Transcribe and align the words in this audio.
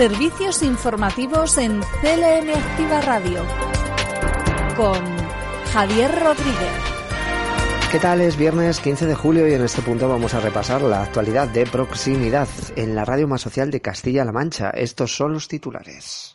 Servicios 0.00 0.62
informativos 0.62 1.58
en 1.58 1.78
CLM 2.00 2.48
Activa 2.56 3.02
Radio 3.02 3.44
con 4.74 4.98
Javier 5.74 6.10
Rodríguez. 6.10 6.72
¿Qué 7.92 7.98
tal? 7.98 8.22
Es 8.22 8.38
viernes 8.38 8.80
15 8.80 9.04
de 9.04 9.14
julio 9.14 9.46
y 9.46 9.52
en 9.52 9.62
este 9.62 9.82
punto 9.82 10.08
vamos 10.08 10.32
a 10.32 10.40
repasar 10.40 10.80
la 10.80 11.02
actualidad 11.02 11.48
de 11.48 11.66
proximidad 11.66 12.48
en 12.76 12.94
la 12.94 13.04
radio 13.04 13.28
más 13.28 13.42
social 13.42 13.70
de 13.70 13.82
Castilla-La 13.82 14.32
Mancha. 14.32 14.70
Estos 14.70 15.14
son 15.14 15.34
los 15.34 15.48
titulares. 15.48 16.29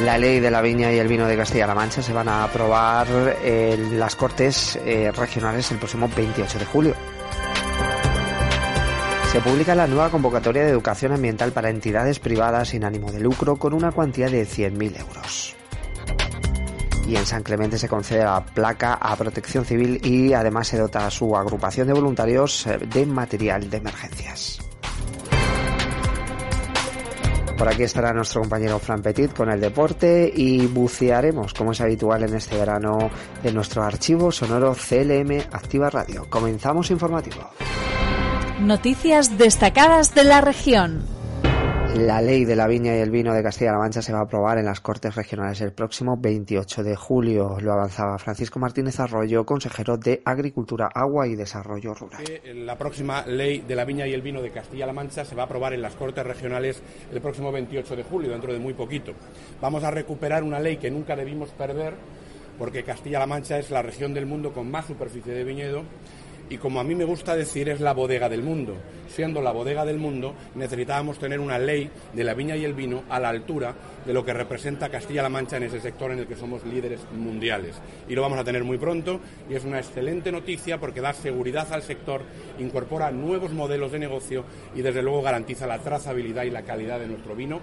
La 0.00 0.18
ley 0.18 0.40
de 0.40 0.50
la 0.50 0.60
viña 0.60 0.92
y 0.92 0.98
el 0.98 1.08
vino 1.08 1.26
de 1.26 1.38
Castilla-La 1.38 1.74
Mancha 1.74 2.02
se 2.02 2.12
van 2.12 2.28
a 2.28 2.44
aprobar 2.44 3.06
en 3.42 3.98
las 3.98 4.14
Cortes 4.14 4.76
eh, 4.84 5.10
Regionales 5.10 5.70
el 5.72 5.78
próximo 5.78 6.10
28 6.14 6.58
de 6.58 6.64
julio. 6.66 6.94
Se 9.32 9.40
publica 9.40 9.74
la 9.74 9.86
nueva 9.86 10.10
convocatoria 10.10 10.64
de 10.64 10.70
educación 10.70 11.12
ambiental 11.12 11.52
para 11.52 11.70
entidades 11.70 12.18
privadas 12.18 12.68
sin 12.68 12.84
ánimo 12.84 13.10
de 13.10 13.20
lucro 13.20 13.56
con 13.56 13.72
una 13.72 13.90
cuantía 13.90 14.28
de 14.28 14.46
100.000 14.46 15.00
euros. 15.00 15.56
Y 17.08 17.16
en 17.16 17.24
San 17.24 17.42
Clemente 17.42 17.78
se 17.78 17.88
concede 17.88 18.24
la 18.24 18.44
placa 18.44 18.94
a 18.94 19.16
protección 19.16 19.64
civil 19.64 20.00
y 20.04 20.34
además 20.34 20.68
se 20.68 20.76
dota 20.76 21.06
a 21.06 21.10
su 21.10 21.34
agrupación 21.34 21.86
de 21.86 21.94
voluntarios 21.94 22.66
eh, 22.66 22.78
de 22.78 23.06
material 23.06 23.70
de 23.70 23.78
emergencias. 23.78 24.65
Por 27.56 27.68
aquí 27.68 27.84
estará 27.84 28.12
nuestro 28.12 28.42
compañero 28.42 28.78
Fran 28.78 29.00
Petit 29.00 29.32
con 29.32 29.50
el 29.50 29.60
deporte 29.60 30.30
y 30.34 30.66
bucearemos, 30.66 31.54
como 31.54 31.72
es 31.72 31.80
habitual 31.80 32.22
en 32.24 32.34
este 32.34 32.56
verano, 32.58 33.10
en 33.42 33.54
nuestro 33.54 33.82
archivo 33.82 34.30
sonoro 34.30 34.74
CLM 34.74 35.40
Activa 35.52 35.88
Radio. 35.88 36.26
Comenzamos 36.28 36.90
informativo. 36.90 37.50
Noticias 38.60 39.38
destacadas 39.38 40.14
de 40.14 40.24
la 40.24 40.42
región. 40.42 41.15
La 41.96 42.20
ley 42.20 42.44
de 42.44 42.54
la 42.54 42.66
viña 42.66 42.94
y 42.94 43.00
el 43.00 43.10
vino 43.10 43.32
de 43.32 43.42
Castilla-La 43.42 43.78
Mancha 43.78 44.02
se 44.02 44.12
va 44.12 44.18
a 44.18 44.22
aprobar 44.22 44.58
en 44.58 44.66
las 44.66 44.80
Cortes 44.80 45.14
Regionales 45.14 45.62
el 45.62 45.72
próximo 45.72 46.18
28 46.18 46.84
de 46.84 46.94
julio. 46.94 47.56
Lo 47.58 47.72
avanzaba 47.72 48.18
Francisco 48.18 48.58
Martínez 48.58 49.00
Arroyo, 49.00 49.46
consejero 49.46 49.96
de 49.96 50.20
Agricultura, 50.22 50.90
Agua 50.94 51.26
y 51.26 51.36
Desarrollo 51.36 51.94
Rural. 51.94 52.22
La 52.66 52.76
próxima 52.76 53.24
ley 53.26 53.60
de 53.66 53.74
la 53.74 53.86
viña 53.86 54.06
y 54.06 54.12
el 54.12 54.20
vino 54.20 54.42
de 54.42 54.50
Castilla-La 54.50 54.92
Mancha 54.92 55.24
se 55.24 55.34
va 55.34 55.44
a 55.44 55.46
aprobar 55.46 55.72
en 55.72 55.80
las 55.80 55.94
Cortes 55.94 56.26
Regionales 56.26 56.82
el 57.10 57.22
próximo 57.22 57.50
28 57.50 57.96
de 57.96 58.02
julio, 58.02 58.30
dentro 58.30 58.52
de 58.52 58.58
muy 58.58 58.74
poquito. 58.74 59.12
Vamos 59.62 59.82
a 59.82 59.90
recuperar 59.90 60.42
una 60.42 60.60
ley 60.60 60.76
que 60.76 60.90
nunca 60.90 61.16
debimos 61.16 61.48
perder, 61.50 61.94
porque 62.58 62.84
Castilla-La 62.84 63.26
Mancha 63.26 63.58
es 63.58 63.70
la 63.70 63.80
región 63.80 64.12
del 64.12 64.26
mundo 64.26 64.52
con 64.52 64.70
más 64.70 64.84
superficie 64.84 65.32
de 65.32 65.44
viñedo 65.44 65.82
y 66.48 66.58
como 66.58 66.80
a 66.80 66.84
mí 66.84 66.94
me 66.94 67.04
gusta 67.04 67.34
decir 67.34 67.68
es 67.68 67.80
la 67.80 67.92
bodega 67.92 68.28
del 68.28 68.42
mundo. 68.42 68.76
Siendo 69.08 69.40
la 69.40 69.52
bodega 69.52 69.84
del 69.84 69.98
mundo, 69.98 70.34
necesitábamos 70.54 71.18
tener 71.18 71.40
una 71.40 71.58
ley 71.58 71.90
de 72.12 72.24
la 72.24 72.34
viña 72.34 72.56
y 72.56 72.64
el 72.64 72.74
vino 72.74 73.04
a 73.08 73.18
la 73.18 73.30
altura 73.30 73.74
de 74.04 74.12
lo 74.12 74.24
que 74.24 74.32
representa 74.32 74.88
Castilla-La 74.88 75.28
Mancha 75.28 75.56
en 75.56 75.64
ese 75.64 75.80
sector 75.80 76.12
en 76.12 76.18
el 76.20 76.26
que 76.26 76.36
somos 76.36 76.64
líderes 76.64 77.00
mundiales. 77.12 77.76
Y 78.08 78.14
lo 78.14 78.22
vamos 78.22 78.38
a 78.38 78.44
tener 78.44 78.64
muy 78.64 78.78
pronto 78.78 79.20
y 79.48 79.54
es 79.54 79.64
una 79.64 79.78
excelente 79.78 80.30
noticia 80.30 80.78
porque 80.78 81.00
da 81.00 81.12
seguridad 81.12 81.72
al 81.72 81.82
sector, 81.82 82.22
incorpora 82.58 83.10
nuevos 83.10 83.52
modelos 83.52 83.92
de 83.92 83.98
negocio 83.98 84.44
y 84.74 84.82
desde 84.82 85.02
luego 85.02 85.22
garantiza 85.22 85.66
la 85.66 85.78
trazabilidad 85.78 86.44
y 86.44 86.50
la 86.50 86.62
calidad 86.62 87.00
de 87.00 87.06
nuestro 87.06 87.34
vino 87.34 87.60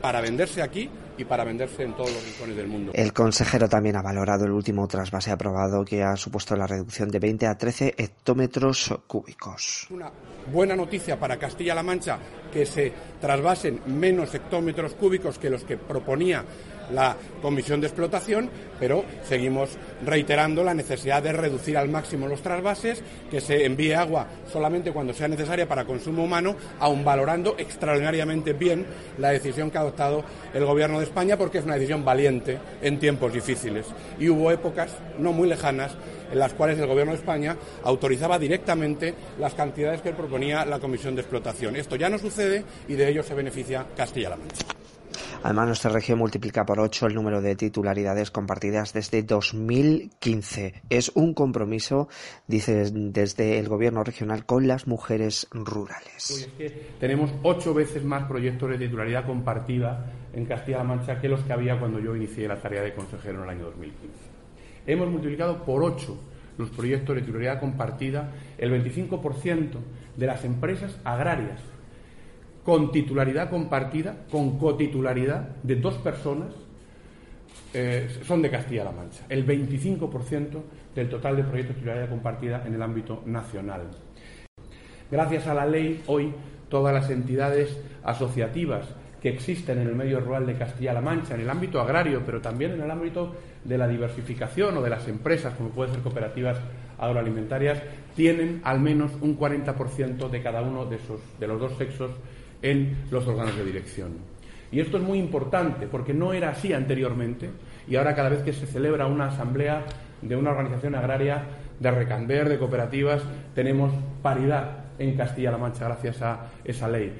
para 0.00 0.20
venderse 0.20 0.62
aquí 0.62 0.90
y 1.16 1.24
para 1.24 1.44
venderse 1.44 1.82
en 1.82 1.94
todos 1.94 2.12
los 2.12 2.24
rincones 2.24 2.56
del 2.56 2.68
mundo. 2.68 2.92
El 2.94 3.12
consejero 3.12 3.68
también 3.68 3.96
ha 3.96 4.02
valorado 4.02 4.44
el 4.44 4.52
último 4.52 4.86
trasvase 4.86 5.30
aprobado 5.30 5.84
que 5.84 6.02
ha 6.02 6.16
supuesto 6.16 6.56
la 6.56 6.66
reducción 6.66 7.10
de 7.10 7.18
20 7.18 7.46
a 7.46 7.58
13 7.58 7.94
hectómetros 7.98 8.94
cúbicos. 9.06 9.88
Una 9.90 10.10
buena 10.52 10.76
noticia 10.76 11.18
para 11.18 11.36
Castilla-La 11.36 11.82
Mancha 11.82 12.18
que 12.52 12.64
se 12.64 12.92
trasvasen 13.20 13.80
menos 13.86 14.34
hectómetros 14.34 14.94
cúbicos 14.94 15.38
que 15.38 15.50
los 15.50 15.64
que 15.64 15.76
proponía 15.76 16.44
la 16.92 17.16
comisión 17.42 17.80
de 17.80 17.86
explotación, 17.86 18.50
pero 18.78 19.04
seguimos 19.28 19.70
reiterando 20.04 20.62
la 20.64 20.74
necesidad 20.74 21.22
de 21.22 21.32
reducir 21.32 21.76
al 21.76 21.88
máximo 21.88 22.28
los 22.28 22.42
trasvases, 22.42 23.02
que 23.30 23.40
se 23.40 23.64
envíe 23.64 23.92
agua 23.92 24.26
solamente 24.50 24.92
cuando 24.92 25.12
sea 25.12 25.28
necesaria 25.28 25.68
para 25.68 25.84
consumo 25.84 26.24
humano, 26.24 26.56
aun 26.78 27.04
valorando 27.04 27.56
extraordinariamente 27.58 28.52
bien 28.52 28.86
la 29.18 29.30
decisión 29.30 29.70
que 29.70 29.78
ha 29.78 29.82
adoptado 29.82 30.24
el 30.54 30.64
Gobierno 30.64 30.98
de 30.98 31.04
España, 31.04 31.36
porque 31.36 31.58
es 31.58 31.64
una 31.64 31.74
decisión 31.74 32.04
valiente 32.04 32.58
en 32.82 32.98
tiempos 32.98 33.32
difíciles. 33.32 33.86
Y 34.18 34.28
hubo 34.28 34.50
épocas 34.50 34.92
no 35.18 35.32
muy 35.32 35.48
lejanas 35.48 35.92
en 36.30 36.38
las 36.38 36.52
cuales 36.54 36.78
el 36.78 36.86
Gobierno 36.86 37.12
de 37.12 37.18
España 37.18 37.56
autorizaba 37.84 38.38
directamente 38.38 39.14
las 39.38 39.54
cantidades 39.54 40.02
que 40.02 40.12
proponía 40.12 40.64
la 40.64 40.78
Comisión 40.78 41.14
de 41.14 41.22
Explotación. 41.22 41.76
Esto 41.76 41.96
ya 41.96 42.08
no 42.08 42.18
sucede 42.18 42.64
y 42.86 42.94
de 42.94 43.08
ello 43.08 43.22
se 43.22 43.34
beneficia 43.34 43.86
Castilla-La 43.96 44.36
Mancha. 44.36 44.87
Además, 45.42 45.66
nuestra 45.66 45.90
región 45.90 46.18
multiplica 46.18 46.64
por 46.64 46.80
ocho 46.80 47.06
el 47.06 47.14
número 47.14 47.40
de 47.40 47.56
titularidades 47.56 48.30
compartidas 48.30 48.92
desde 48.92 49.22
2015. 49.22 50.82
Es 50.90 51.12
un 51.14 51.34
compromiso, 51.34 52.08
dice 52.46 52.90
desde 52.92 53.58
el 53.58 53.68
gobierno 53.68 54.04
regional, 54.04 54.44
con 54.46 54.66
las 54.66 54.86
mujeres 54.86 55.46
rurales. 55.50 56.48
tenemos 57.00 57.30
ocho 57.42 57.74
veces 57.74 58.04
más 58.04 58.24
proyectos 58.24 58.70
de 58.70 58.78
titularidad 58.78 59.26
compartida 59.26 60.12
en 60.32 60.44
Castilla-La 60.44 60.84
Mancha 60.84 61.20
que 61.20 61.28
los 61.28 61.40
que 61.40 61.52
había 61.52 61.78
cuando 61.78 61.98
yo 61.98 62.14
inicié 62.14 62.48
la 62.48 62.60
tarea 62.60 62.82
de 62.82 62.94
consejero 62.94 63.38
en 63.38 63.44
el 63.44 63.50
año 63.50 63.64
2015. 63.66 64.14
Hemos 64.86 65.08
multiplicado 65.08 65.64
por 65.64 65.82
ocho 65.82 66.18
los 66.58 66.70
proyectos 66.70 67.14
de 67.14 67.22
titularidad 67.22 67.60
compartida, 67.60 68.32
el 68.58 68.72
25% 68.72 69.78
de 70.16 70.26
las 70.26 70.44
empresas 70.44 70.98
agrarias 71.04 71.60
con 72.68 72.92
titularidad 72.92 73.48
compartida, 73.48 74.14
con 74.30 74.58
cotitularidad 74.58 75.56
de 75.62 75.76
dos 75.76 75.94
personas, 75.94 76.52
eh, 77.72 78.10
son 78.24 78.42
de 78.42 78.50
Castilla-La 78.50 78.92
Mancha. 78.92 79.24
El 79.30 79.46
25% 79.46 80.62
del 80.94 81.08
total 81.08 81.36
de 81.36 81.44
proyectos 81.44 81.76
de 81.76 81.80
titularidad 81.80 82.10
compartida 82.10 82.62
en 82.66 82.74
el 82.74 82.82
ámbito 82.82 83.22
nacional. 83.24 83.88
Gracias 85.10 85.46
a 85.46 85.54
la 85.54 85.64
ley, 85.64 86.02
hoy 86.08 86.34
todas 86.68 86.92
las 86.92 87.08
entidades 87.08 87.74
asociativas 88.04 88.86
que 89.22 89.30
existen 89.30 89.78
en 89.78 89.86
el 89.86 89.94
medio 89.94 90.20
rural 90.20 90.44
de 90.44 90.52
Castilla-La 90.58 91.00
Mancha, 91.00 91.36
en 91.36 91.40
el 91.40 91.48
ámbito 91.48 91.80
agrario, 91.80 92.20
pero 92.26 92.42
también 92.42 92.72
en 92.72 92.82
el 92.82 92.90
ámbito 92.90 93.34
de 93.64 93.78
la 93.78 93.88
diversificación 93.88 94.76
o 94.76 94.82
de 94.82 94.90
las 94.90 95.08
empresas, 95.08 95.54
como 95.54 95.70
pueden 95.70 95.94
ser 95.94 96.02
cooperativas 96.02 96.58
agroalimentarias, 96.98 97.82
tienen 98.14 98.60
al 98.62 98.78
menos 98.78 99.12
un 99.22 99.38
40% 99.38 100.28
de 100.28 100.42
cada 100.42 100.60
uno 100.60 100.84
de, 100.84 100.96
esos, 100.96 101.22
de 101.40 101.46
los 101.48 101.58
dos 101.58 101.72
sexos 101.78 102.10
en 102.62 103.04
los 103.10 103.26
órganos 103.26 103.56
de 103.56 103.64
dirección. 103.64 104.16
Y 104.70 104.80
esto 104.80 104.98
es 104.98 105.02
muy 105.02 105.18
importante 105.18 105.86
porque 105.86 106.12
no 106.12 106.32
era 106.32 106.50
así 106.50 106.72
anteriormente 106.72 107.50
y 107.88 107.96
ahora 107.96 108.14
cada 108.14 108.28
vez 108.28 108.42
que 108.42 108.52
se 108.52 108.66
celebra 108.66 109.06
una 109.06 109.26
asamblea 109.26 109.84
de 110.20 110.36
una 110.36 110.50
organización 110.50 110.94
agraria, 110.94 111.44
de 111.80 111.90
Recander, 111.90 112.48
de 112.48 112.58
cooperativas, 112.58 113.22
tenemos 113.54 113.92
paridad 114.20 114.84
en 114.98 115.16
Castilla-La 115.16 115.58
Mancha 115.58 115.84
gracias 115.84 116.20
a 116.22 116.50
esa 116.64 116.88
ley. 116.88 117.12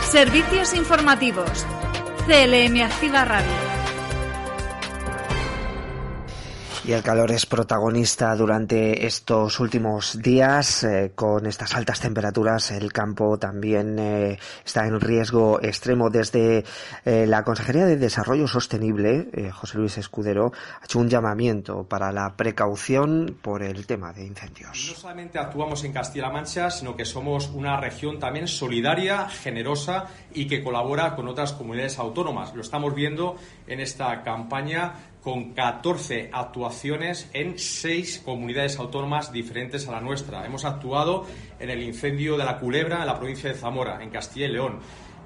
Servicios 0.00 0.74
informativos. 0.74 1.66
CLM 2.26 2.80
Activa 2.82 3.24
Radio. 3.24 3.65
Y 6.86 6.92
el 6.92 7.02
calor 7.02 7.32
es 7.32 7.46
protagonista 7.46 8.36
durante 8.36 9.06
estos 9.06 9.58
últimos 9.58 10.22
días. 10.22 10.84
Eh, 10.84 11.10
con 11.16 11.44
estas 11.46 11.74
altas 11.74 11.98
temperaturas, 11.98 12.70
el 12.70 12.92
campo 12.92 13.38
también 13.38 13.98
eh, 13.98 14.38
está 14.64 14.86
en 14.86 15.00
riesgo 15.00 15.60
extremo. 15.60 16.10
Desde 16.10 16.64
eh, 17.04 17.26
la 17.26 17.42
Consejería 17.42 17.86
de 17.86 17.96
Desarrollo 17.96 18.46
Sostenible, 18.46 19.50
José 19.52 19.78
Luis 19.78 19.98
Escudero, 19.98 20.52
ha 20.80 20.84
hecho 20.84 21.00
un 21.00 21.08
llamamiento 21.08 21.82
para 21.82 22.12
la 22.12 22.36
precaución 22.36 23.36
por 23.42 23.64
el 23.64 23.84
tema 23.84 24.12
de 24.12 24.24
incendios. 24.24 24.86
No 24.88 24.96
solamente 24.96 25.40
actuamos 25.40 25.82
en 25.82 25.92
Castilla-La 25.92 26.30
Mancha, 26.30 26.70
sino 26.70 26.94
que 26.94 27.04
somos 27.04 27.48
una 27.48 27.80
región 27.80 28.20
también 28.20 28.46
solidaria, 28.46 29.28
generosa 29.28 30.04
y 30.32 30.46
que 30.46 30.62
colabora 30.62 31.16
con 31.16 31.26
otras 31.26 31.52
comunidades 31.52 31.98
autónomas. 31.98 32.54
Lo 32.54 32.60
estamos 32.60 32.94
viendo 32.94 33.34
en 33.66 33.80
esta 33.80 34.22
campaña 34.22 35.15
con 35.26 35.54
14 35.54 36.30
actuaciones 36.32 37.28
en 37.32 37.58
seis 37.58 38.22
comunidades 38.24 38.78
autónomas 38.78 39.32
diferentes 39.32 39.88
a 39.88 39.90
la 39.90 40.00
nuestra. 40.00 40.46
Hemos 40.46 40.64
actuado 40.64 41.26
en 41.58 41.68
el 41.68 41.82
incendio 41.82 42.36
de 42.36 42.44
la 42.44 42.60
Culebra 42.60 43.00
en 43.00 43.06
la 43.06 43.18
provincia 43.18 43.50
de 43.50 43.56
Zamora, 43.56 44.00
en 44.04 44.10
Castilla 44.10 44.46
y 44.46 44.52
León. 44.52 44.78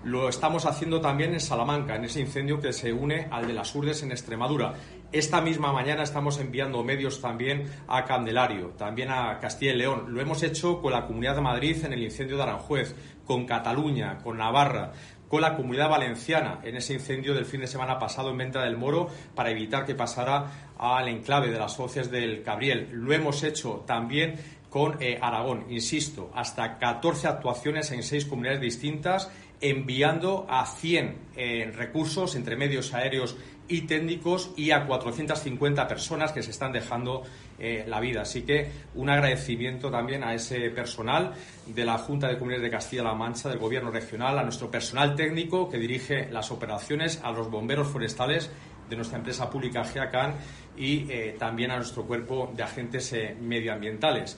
Lo 0.02 0.30
estamos 0.30 0.64
haciendo 0.64 1.02
también 1.02 1.34
en 1.34 1.40
Salamanca, 1.40 1.96
en 1.96 2.04
ese 2.04 2.20
incendio 2.20 2.62
que 2.62 2.72
se 2.72 2.94
une 2.94 3.28
al 3.30 3.46
de 3.46 3.52
las 3.52 3.74
Urdes 3.74 4.02
en 4.02 4.10
Extremadura. 4.10 4.72
Esta 5.12 5.42
misma 5.42 5.70
mañana 5.70 6.04
estamos 6.04 6.40
enviando 6.40 6.82
medios 6.82 7.20
también 7.20 7.70
a 7.86 8.06
Candelario, 8.06 8.68
también 8.78 9.10
a 9.10 9.38
Castilla 9.38 9.72
y 9.72 9.76
León. 9.76 10.14
Lo 10.14 10.22
hemos 10.22 10.42
hecho 10.42 10.80
con 10.80 10.92
la 10.92 11.06
Comunidad 11.06 11.34
de 11.34 11.42
Madrid 11.42 11.84
en 11.84 11.92
el 11.92 12.02
incendio 12.02 12.38
de 12.38 12.44
Aranjuez, 12.44 12.96
con 13.26 13.44
Cataluña, 13.44 14.16
con 14.16 14.38
Navarra 14.38 14.92
con 15.30 15.42
la 15.42 15.54
comunidad 15.54 15.88
valenciana 15.88 16.58
en 16.64 16.76
ese 16.76 16.92
incendio 16.92 17.34
del 17.34 17.46
fin 17.46 17.60
de 17.60 17.68
semana 17.68 18.00
pasado 18.00 18.30
en 18.30 18.38
Venta 18.38 18.64
del 18.64 18.76
Moro 18.76 19.08
para 19.36 19.50
evitar 19.50 19.86
que 19.86 19.94
pasara 19.94 20.72
al 20.76 21.06
enclave 21.06 21.52
de 21.52 21.58
las 21.58 21.74
socias 21.74 22.10
del 22.10 22.42
Cabriel. 22.42 22.88
Lo 22.92 23.12
hemos 23.12 23.44
hecho 23.44 23.84
también 23.86 24.34
con 24.68 25.00
eh, 25.00 25.18
Aragón, 25.22 25.66
insisto, 25.70 26.32
hasta 26.34 26.78
14 26.78 27.28
actuaciones 27.28 27.92
en 27.92 28.02
seis 28.02 28.24
comunidades 28.24 28.60
distintas, 28.60 29.30
enviando 29.60 30.46
a 30.50 30.66
100 30.66 31.18
eh, 31.36 31.72
recursos 31.76 32.34
entre 32.34 32.56
medios 32.56 32.92
aéreos 32.92 33.36
y 33.70 33.82
técnicos 33.82 34.50
y 34.56 34.72
a 34.72 34.84
450 34.84 35.86
personas 35.88 36.32
que 36.32 36.42
se 36.42 36.50
están 36.50 36.72
dejando 36.72 37.22
eh, 37.58 37.84
la 37.86 38.00
vida. 38.00 38.22
Así 38.22 38.42
que 38.42 38.70
un 38.94 39.08
agradecimiento 39.08 39.90
también 39.90 40.24
a 40.24 40.34
ese 40.34 40.70
personal 40.70 41.32
de 41.66 41.84
la 41.84 41.96
Junta 41.98 42.28
de 42.28 42.36
Comunidades 42.36 42.64
de 42.64 42.70
Castilla-La 42.70 43.14
Mancha, 43.14 43.48
del 43.48 43.58
Gobierno 43.58 43.90
regional, 43.90 44.38
a 44.38 44.42
nuestro 44.42 44.70
personal 44.70 45.14
técnico 45.14 45.68
que 45.68 45.78
dirige 45.78 46.28
las 46.30 46.50
operaciones, 46.50 47.20
a 47.22 47.30
los 47.30 47.50
bomberos 47.50 47.88
forestales 47.88 48.50
de 48.88 48.96
nuestra 48.96 49.18
empresa 49.18 49.48
pública 49.48 49.84
GEACAN 49.84 50.34
y 50.76 51.10
eh, 51.10 51.36
también 51.38 51.70
a 51.70 51.76
nuestro 51.76 52.04
cuerpo 52.04 52.52
de 52.56 52.62
agentes 52.64 53.12
eh, 53.12 53.36
medioambientales 53.40 54.36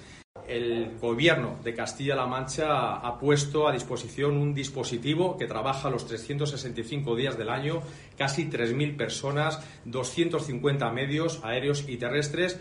el 0.53 0.99
Gobierno 1.01 1.57
de 1.65 1.75
Castilla-La 1.75 2.27
Mancha 2.27 2.97
ha 2.97 3.19
puesto 3.19 3.67
a 3.67 3.73
disposición 3.73 4.37
un 4.37 4.53
dispositivo 4.53 5.37
que 5.39 5.47
trabaja 5.47 5.89
los 5.89 6.07
365 6.07 7.17
días 7.17 7.39
del 7.39 7.49
año, 7.49 7.83
casi 8.19 8.51
3.000 8.51 8.97
personas, 8.97 9.61
250 9.87 10.91
medios 10.91 11.41
aéreos 11.43 11.89
y 11.89 11.97
terrestres, 11.97 12.61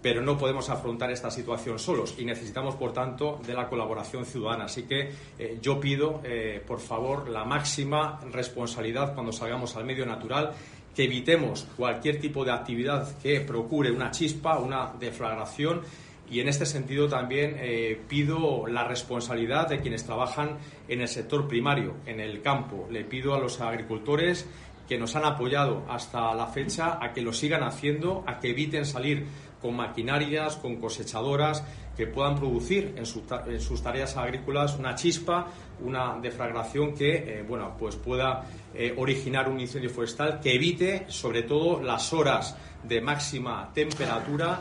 pero 0.00 0.22
no 0.22 0.38
podemos 0.38 0.70
afrontar 0.70 1.10
esta 1.10 1.30
situación 1.30 1.78
solos 1.78 2.14
y 2.18 2.24
necesitamos, 2.24 2.76
por 2.76 2.92
tanto, 2.94 3.40
de 3.46 3.52
la 3.52 3.68
colaboración 3.68 4.24
ciudadana. 4.24 4.64
Así 4.64 4.84
que 4.84 5.10
eh, 5.38 5.58
yo 5.60 5.78
pido, 5.78 6.22
eh, 6.24 6.62
por 6.66 6.80
favor, 6.80 7.28
la 7.28 7.44
máxima 7.44 8.20
responsabilidad 8.32 9.12
cuando 9.12 9.32
salgamos 9.32 9.76
al 9.76 9.84
medio 9.84 10.06
natural 10.06 10.52
que 10.94 11.04
evitemos 11.04 11.66
cualquier 11.76 12.20
tipo 12.20 12.44
de 12.44 12.52
actividad 12.52 13.18
que 13.18 13.40
procure 13.40 13.90
una 13.90 14.10
chispa, 14.10 14.58
una 14.58 14.92
deflagración 14.98 15.82
y 16.30 16.40
en 16.40 16.48
este 16.48 16.66
sentido 16.66 17.08
también 17.08 17.56
eh, 17.58 18.00
pido 18.08 18.66
la 18.66 18.84
responsabilidad 18.84 19.68
de 19.68 19.80
quienes 19.80 20.04
trabajan 20.04 20.58
en 20.88 21.00
el 21.00 21.08
sector 21.08 21.48
primario, 21.48 21.94
en 22.06 22.20
el 22.20 22.42
campo. 22.42 22.86
Le 22.90 23.04
pido 23.04 23.34
a 23.34 23.38
los 23.38 23.60
agricultores 23.60 24.48
que 24.88 24.98
nos 24.98 25.16
han 25.16 25.24
apoyado 25.24 25.84
hasta 25.88 26.34
la 26.34 26.46
fecha 26.46 26.98
a 27.00 27.12
que 27.12 27.20
lo 27.20 27.32
sigan 27.32 27.62
haciendo, 27.62 28.24
a 28.26 28.38
que 28.40 28.50
eviten 28.50 28.86
salir 28.86 29.26
con 29.60 29.76
maquinarias, 29.76 30.56
con 30.56 30.76
cosechadoras 30.76 31.64
que 31.96 32.06
puedan 32.06 32.36
producir 32.36 32.94
en, 32.96 33.04
sus 33.04 33.82
tareas 33.82 34.16
agrícolas 34.16 34.78
una 34.78 34.94
chispa, 34.94 35.48
una 35.80 36.16
deflagración 36.22 36.94
que 36.94 37.16
eh, 37.16 37.44
bueno, 37.46 37.74
pues 37.76 37.96
pueda 37.96 38.44
eh, 38.72 38.94
originar 38.96 39.48
un 39.48 39.58
incendio 39.58 39.90
forestal 39.90 40.38
que 40.40 40.54
evite 40.54 41.06
sobre 41.08 41.42
todo 41.42 41.82
las 41.82 42.12
horas 42.12 42.56
de 42.84 43.00
máxima 43.00 43.70
temperatura 43.74 44.60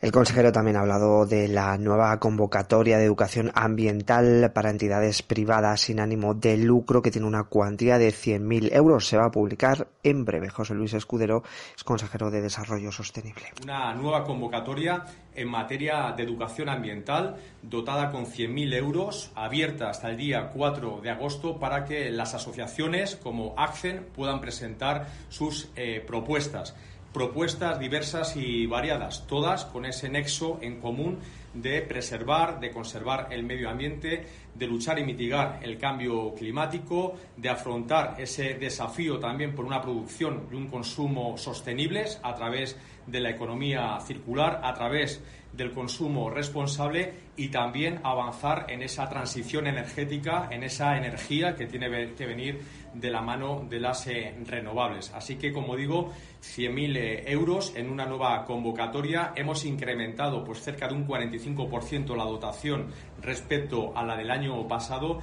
el 0.00 0.12
consejero 0.12 0.52
también 0.52 0.76
ha 0.76 0.80
hablado 0.80 1.26
de 1.26 1.48
la 1.48 1.76
nueva 1.76 2.20
convocatoria 2.20 2.98
de 2.98 3.04
educación 3.04 3.50
ambiental 3.54 4.52
para 4.54 4.70
entidades 4.70 5.22
privadas 5.22 5.80
sin 5.80 5.98
ánimo 5.98 6.34
de 6.34 6.56
lucro 6.56 7.02
que 7.02 7.10
tiene 7.10 7.26
una 7.26 7.44
cuantía 7.44 7.98
de 7.98 8.10
100.000 8.10 8.72
euros. 8.74 9.08
Se 9.08 9.16
va 9.16 9.24
a 9.24 9.30
publicar 9.32 9.88
en 10.04 10.24
breve. 10.24 10.50
José 10.50 10.74
Luis 10.74 10.94
Escudero 10.94 11.42
es 11.76 11.82
consejero 11.82 12.30
de 12.30 12.40
Desarrollo 12.40 12.92
Sostenible. 12.92 13.46
Una 13.64 13.92
nueva 13.94 14.22
convocatoria 14.22 15.04
en 15.34 15.48
materia 15.48 16.12
de 16.16 16.22
educación 16.22 16.68
ambiental 16.68 17.34
dotada 17.62 18.12
con 18.12 18.26
100.000 18.26 18.74
euros, 18.74 19.32
abierta 19.34 19.90
hasta 19.90 20.10
el 20.10 20.16
día 20.16 20.50
4 20.54 21.00
de 21.02 21.10
agosto 21.10 21.58
para 21.58 21.84
que 21.84 22.08
las 22.10 22.34
asociaciones 22.34 23.16
como 23.16 23.52
ACCEN 23.56 24.06
puedan 24.14 24.40
presentar 24.40 25.08
sus 25.28 25.70
eh, 25.74 26.04
propuestas 26.06 26.76
propuestas 27.18 27.80
diversas 27.80 28.36
y 28.36 28.66
variadas, 28.66 29.26
todas 29.26 29.64
con 29.64 29.84
ese 29.84 30.08
nexo 30.08 30.60
en 30.62 30.78
común 30.78 31.18
de 31.52 31.82
preservar, 31.82 32.60
de 32.60 32.70
conservar 32.70 33.26
el 33.32 33.42
medio 33.42 33.68
ambiente, 33.68 34.24
de 34.54 34.66
luchar 34.68 35.00
y 35.00 35.04
mitigar 35.04 35.58
el 35.60 35.78
cambio 35.78 36.32
climático, 36.36 37.16
de 37.36 37.48
afrontar 37.48 38.14
ese 38.18 38.54
desafío 38.54 39.18
también 39.18 39.52
por 39.52 39.64
una 39.64 39.82
producción 39.82 40.46
y 40.52 40.54
un 40.54 40.68
consumo 40.68 41.36
sostenibles 41.36 42.20
a 42.22 42.36
través 42.36 42.76
de 43.08 43.18
la 43.18 43.30
economía 43.30 43.98
circular, 44.06 44.60
a 44.62 44.72
través 44.74 45.20
del 45.52 45.72
consumo 45.72 46.30
responsable 46.30 47.14
y 47.36 47.48
también 47.48 48.00
avanzar 48.04 48.66
en 48.68 48.82
esa 48.82 49.08
transición 49.08 49.66
energética, 49.66 50.48
en 50.52 50.62
esa 50.62 50.96
energía 50.96 51.56
que 51.56 51.66
tiene 51.66 52.14
que 52.14 52.26
venir 52.26 52.60
de 53.00 53.10
la 53.10 53.20
mano 53.20 53.66
de 53.68 53.80
las 53.80 54.06
eh, 54.06 54.34
renovables. 54.46 55.12
Así 55.14 55.36
que, 55.36 55.52
como 55.52 55.76
digo, 55.76 56.12
100.000 56.42 56.96
eh, 56.96 57.24
euros 57.30 57.74
en 57.76 57.90
una 57.90 58.06
nueva 58.06 58.44
convocatoria. 58.44 59.32
Hemos 59.36 59.64
incrementado 59.64 60.44
pues 60.44 60.60
cerca 60.60 60.88
de 60.88 60.94
un 60.94 61.06
45% 61.06 62.16
la 62.16 62.24
dotación 62.24 62.88
respecto 63.20 63.96
a 63.96 64.04
la 64.04 64.16
del 64.16 64.30
año 64.30 64.66
pasado 64.68 65.20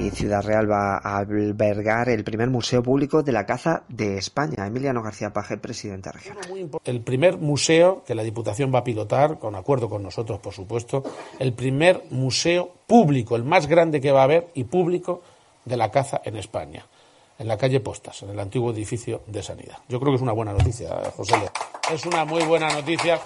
y 0.00 0.10
Ciudad 0.10 0.42
Real 0.42 0.70
va 0.70 0.96
a 0.96 1.18
albergar 1.18 2.08
el 2.08 2.24
primer 2.24 2.48
museo 2.48 2.82
público 2.82 3.22
de 3.22 3.32
la 3.32 3.44
caza 3.44 3.82
de 3.88 4.16
España. 4.16 4.66
Emiliano 4.66 5.02
García 5.02 5.30
Paje, 5.30 5.58
presidente 5.58 6.10
regional. 6.10 6.42
El 6.84 7.02
primer 7.02 7.36
museo 7.36 8.02
que 8.06 8.14
la 8.14 8.22
Diputación 8.22 8.74
va 8.74 8.78
a 8.78 8.84
pilotar, 8.84 9.38
con 9.38 9.54
acuerdo 9.54 9.90
con 9.90 10.02
nosotros, 10.02 10.40
por 10.40 10.54
supuesto, 10.54 11.02
el 11.38 11.52
primer 11.52 12.02
museo 12.10 12.72
público, 12.86 13.36
el 13.36 13.44
más 13.44 13.66
grande 13.66 14.00
que 14.00 14.10
va 14.10 14.22
a 14.22 14.24
haber 14.24 14.48
y 14.54 14.64
público 14.64 15.22
de 15.66 15.76
la 15.76 15.90
caza 15.90 16.22
en 16.24 16.36
España, 16.36 16.86
en 17.38 17.46
la 17.46 17.58
calle 17.58 17.80
Postas, 17.80 18.22
en 18.22 18.30
el 18.30 18.40
antiguo 18.40 18.72
edificio 18.72 19.22
de 19.26 19.42
Sanidad. 19.42 19.78
Yo 19.88 20.00
creo 20.00 20.12
que 20.12 20.16
es 20.16 20.22
una 20.22 20.32
buena 20.32 20.52
noticia, 20.52 20.88
José. 21.14 21.34
Es 21.92 22.06
una 22.06 22.24
muy 22.24 22.42
buena 22.44 22.72
noticia 22.72 23.20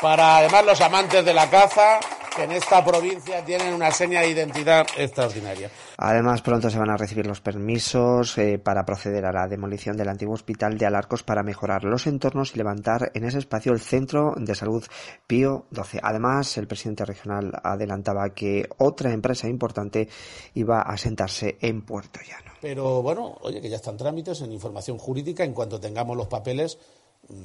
para 0.00 0.36
además 0.36 0.64
los 0.64 0.80
amantes 0.80 1.24
de 1.24 1.34
la 1.34 1.50
caza 1.50 1.98
que 2.38 2.44
en 2.44 2.52
esta 2.52 2.84
provincia 2.84 3.44
tienen 3.44 3.74
una 3.74 3.90
seña 3.90 4.20
de 4.20 4.30
identidad 4.30 4.86
extraordinaria. 4.96 5.70
Además, 5.96 6.40
pronto 6.40 6.70
se 6.70 6.78
van 6.78 6.90
a 6.90 6.96
recibir 6.96 7.26
los 7.26 7.40
permisos 7.40 8.38
eh, 8.38 8.60
para 8.60 8.84
proceder 8.84 9.26
a 9.26 9.32
la 9.32 9.48
demolición 9.48 9.96
del 9.96 10.08
antiguo 10.08 10.34
hospital 10.34 10.78
de 10.78 10.86
Alarcos 10.86 11.24
para 11.24 11.42
mejorar 11.42 11.82
los 11.82 12.06
entornos 12.06 12.54
y 12.54 12.58
levantar 12.58 13.10
en 13.14 13.24
ese 13.24 13.38
espacio 13.38 13.72
el 13.72 13.80
Centro 13.80 14.34
de 14.36 14.54
Salud 14.54 14.84
Pío 15.26 15.66
XII. 15.74 15.98
Además, 16.00 16.56
el 16.58 16.68
presidente 16.68 17.04
regional 17.04 17.50
adelantaba 17.64 18.30
que 18.30 18.68
otra 18.78 19.12
empresa 19.12 19.48
importante 19.48 20.08
iba 20.54 20.82
a 20.82 20.96
sentarse 20.96 21.58
en 21.60 21.82
Puerto 21.82 22.20
Llano. 22.20 22.52
Pero 22.60 23.02
bueno, 23.02 23.36
oye, 23.40 23.60
que 23.60 23.68
ya 23.68 23.76
están 23.76 23.96
trámites 23.96 24.40
en 24.42 24.52
información 24.52 24.98
jurídica. 24.98 25.44
En 25.44 25.52
cuanto 25.52 25.80
tengamos 25.80 26.16
los 26.16 26.28
papeles, 26.28 26.78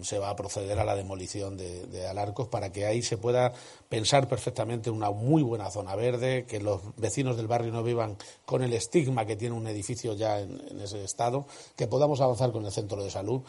se 0.01 0.17
va 0.17 0.29
a 0.29 0.35
proceder 0.35 0.79
a 0.79 0.85
la 0.85 0.95
demolición 0.95 1.57
de, 1.57 2.07
Alarcos 2.07 2.47
para 2.47 2.71
que 2.71 2.85
ahí 2.85 3.01
se 3.01 3.17
pueda 3.17 3.53
pensar 3.89 4.27
perfectamente 4.27 4.89
una 4.89 5.11
muy 5.11 5.43
buena 5.43 5.69
zona 5.69 5.95
verde, 5.95 6.45
que 6.45 6.61
los 6.61 6.81
vecinos 6.95 7.35
del 7.35 7.47
barrio 7.47 7.71
no 7.71 7.83
vivan 7.83 8.17
con 8.45 8.63
el 8.63 8.73
estigma 8.73 9.25
que 9.25 9.35
tiene 9.35 9.55
un 9.55 9.67
edificio 9.67 10.13
ya 10.13 10.39
en, 10.39 10.79
ese 10.79 11.03
estado, 11.03 11.45
que 11.75 11.87
podamos 11.87 12.21
avanzar 12.21 12.51
con 12.51 12.65
el 12.65 12.71
centro 12.71 13.03
de 13.03 13.09
salud. 13.09 13.41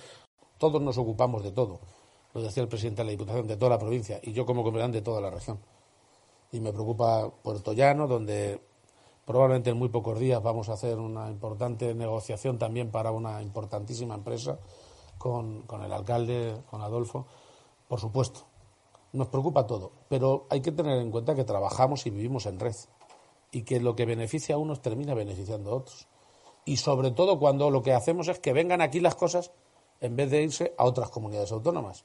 Todos 0.59 0.83
nos 0.83 0.99
ocupamos 0.99 1.45
de 1.45 1.52
todo, 1.52 1.81
lo 2.33 2.43
decía 2.43 2.62
el 2.62 2.69
presidente 2.69 3.02
de 3.02 3.07
la 3.07 3.11
Diputación, 3.12 3.47
de 3.47 3.57
toda 3.57 3.71
la 3.71 3.78
provincia 3.78 4.19
y 4.23 4.33
yo 4.33 4.45
como 4.45 4.64
comandante 4.64 4.99
de 4.99 5.02
toda 5.02 5.21
la 5.21 5.31
región. 5.31 5.61
Y 6.50 6.61
me 6.61 6.73
preocupa 6.73 7.31
Puerto 7.43 7.73
Llano, 7.73 8.07
donde 8.07 8.61
probablemente 9.25 9.71
en 9.71 9.76
muy 9.76 9.88
pocos 9.88 10.19
días 10.19 10.43
vamos 10.43 10.69
a 10.69 10.75
hacer 10.75 10.99
una 10.99 11.31
importante 11.31 11.95
negociación 11.95 12.59
también 12.59 12.90
para 12.90 13.11
una 13.12 13.43
importantísima 13.43 14.14
empresa 14.14 14.59
con, 15.18 15.64
el 15.83 15.92
alcalde, 15.92 16.62
con 16.71 16.83
Adolfo, 16.83 17.26
por 17.88 18.00
supuesto. 18.00 18.47
Nos 19.12 19.28
preocupa 19.28 19.66
todo, 19.66 19.92
pero 20.09 20.47
hay 20.50 20.61
que 20.61 20.73
tener 20.73 20.99
en 20.99 21.11
cuenta 21.11 21.35
que 21.35 21.44
trabajamos 21.44 22.06
y 22.06 22.11
vivimos 22.11 22.47
en 22.47 22.59
red 22.59 22.75
y 23.52 23.62
que 23.62 23.78
lo 23.78 23.94
que 23.94 24.06
beneficia 24.06 24.56
a 24.56 24.59
unos 24.59 24.83
termina 24.83 25.14
beneficiando 25.14 25.71
a 25.71 25.76
otros. 25.76 26.09
Y 26.64 26.78
sobre 26.78 27.11
todo 27.12 27.38
cuando 27.38 27.71
lo 27.71 27.83
que 27.83 27.92
hacemos 27.92 28.28
es 28.28 28.40
que 28.40 28.52
vengan 28.52 28.80
aquí 28.80 29.00
las 29.00 29.14
cosas 29.14 29.52
en 30.00 30.16
vez 30.16 30.30
de 30.30 30.42
irse 30.42 30.75
a 30.76 30.85
otras 30.85 31.11
comunidades 31.11 31.52
autónomas. 31.52 32.04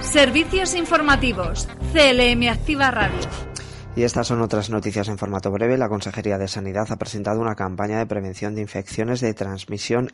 Servicios 0.00 0.74
informativos. 0.74 1.68
CLM 1.92 2.48
Activa 2.48 2.90
Radio. 2.90 3.55
Y 3.96 4.04
estas 4.04 4.26
son 4.26 4.42
otras 4.42 4.68
noticias 4.68 5.08
en 5.08 5.16
formato 5.16 5.50
breve. 5.50 5.78
La 5.78 5.88
Consejería 5.88 6.36
de 6.36 6.48
Sanidad 6.48 6.86
ha 6.90 6.96
presentado 6.96 7.40
una 7.40 7.54
campaña 7.54 7.96
de 7.96 8.04
prevención 8.04 8.54
de 8.54 8.60
infecciones 8.60 9.22
de 9.22 9.32
transmisión 9.32 10.12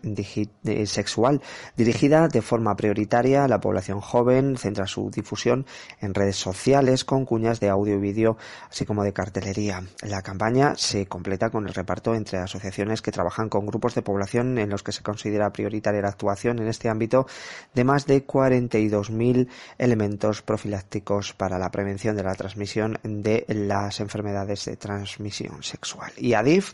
sexual 0.84 1.42
dirigida 1.76 2.28
de 2.28 2.42
forma 2.42 2.76
prioritaria 2.76 3.42
a 3.42 3.48
la 3.48 3.58
población 3.58 4.00
joven. 4.00 4.56
Centra 4.56 4.86
su 4.86 5.10
difusión 5.10 5.66
en 6.00 6.14
redes 6.14 6.36
sociales 6.36 7.04
con 7.04 7.24
cuñas 7.24 7.58
de 7.58 7.70
audio 7.70 7.96
y 7.96 7.98
vídeo, 7.98 8.36
así 8.70 8.86
como 8.86 9.02
de 9.02 9.12
cartelería. 9.12 9.82
La 10.02 10.22
campaña 10.22 10.76
se 10.76 11.06
completa 11.06 11.50
con 11.50 11.66
el 11.66 11.74
reparto 11.74 12.14
entre 12.14 12.38
asociaciones 12.38 13.02
que 13.02 13.10
trabajan 13.10 13.48
con 13.48 13.66
grupos 13.66 13.96
de 13.96 14.02
población 14.02 14.58
en 14.58 14.70
los 14.70 14.84
que 14.84 14.92
se 14.92 15.02
considera 15.02 15.52
prioritaria 15.52 16.02
la 16.02 16.10
actuación 16.10 16.60
en 16.60 16.68
este 16.68 16.88
ámbito 16.88 17.26
de 17.74 17.82
más 17.82 18.06
de 18.06 18.24
42.000 18.24 19.48
elementos 19.76 20.40
profilácticos 20.40 21.32
para 21.32 21.58
la 21.58 21.72
prevención 21.72 22.14
de 22.14 22.22
la 22.22 22.36
transmisión 22.36 23.00
de 23.02 23.44
la 23.48 23.71
las 23.72 24.00
enfermedades 24.00 24.64
de 24.66 24.76
transmisión 24.76 25.62
sexual. 25.62 26.12
Y 26.16 26.34
ADIF 26.34 26.72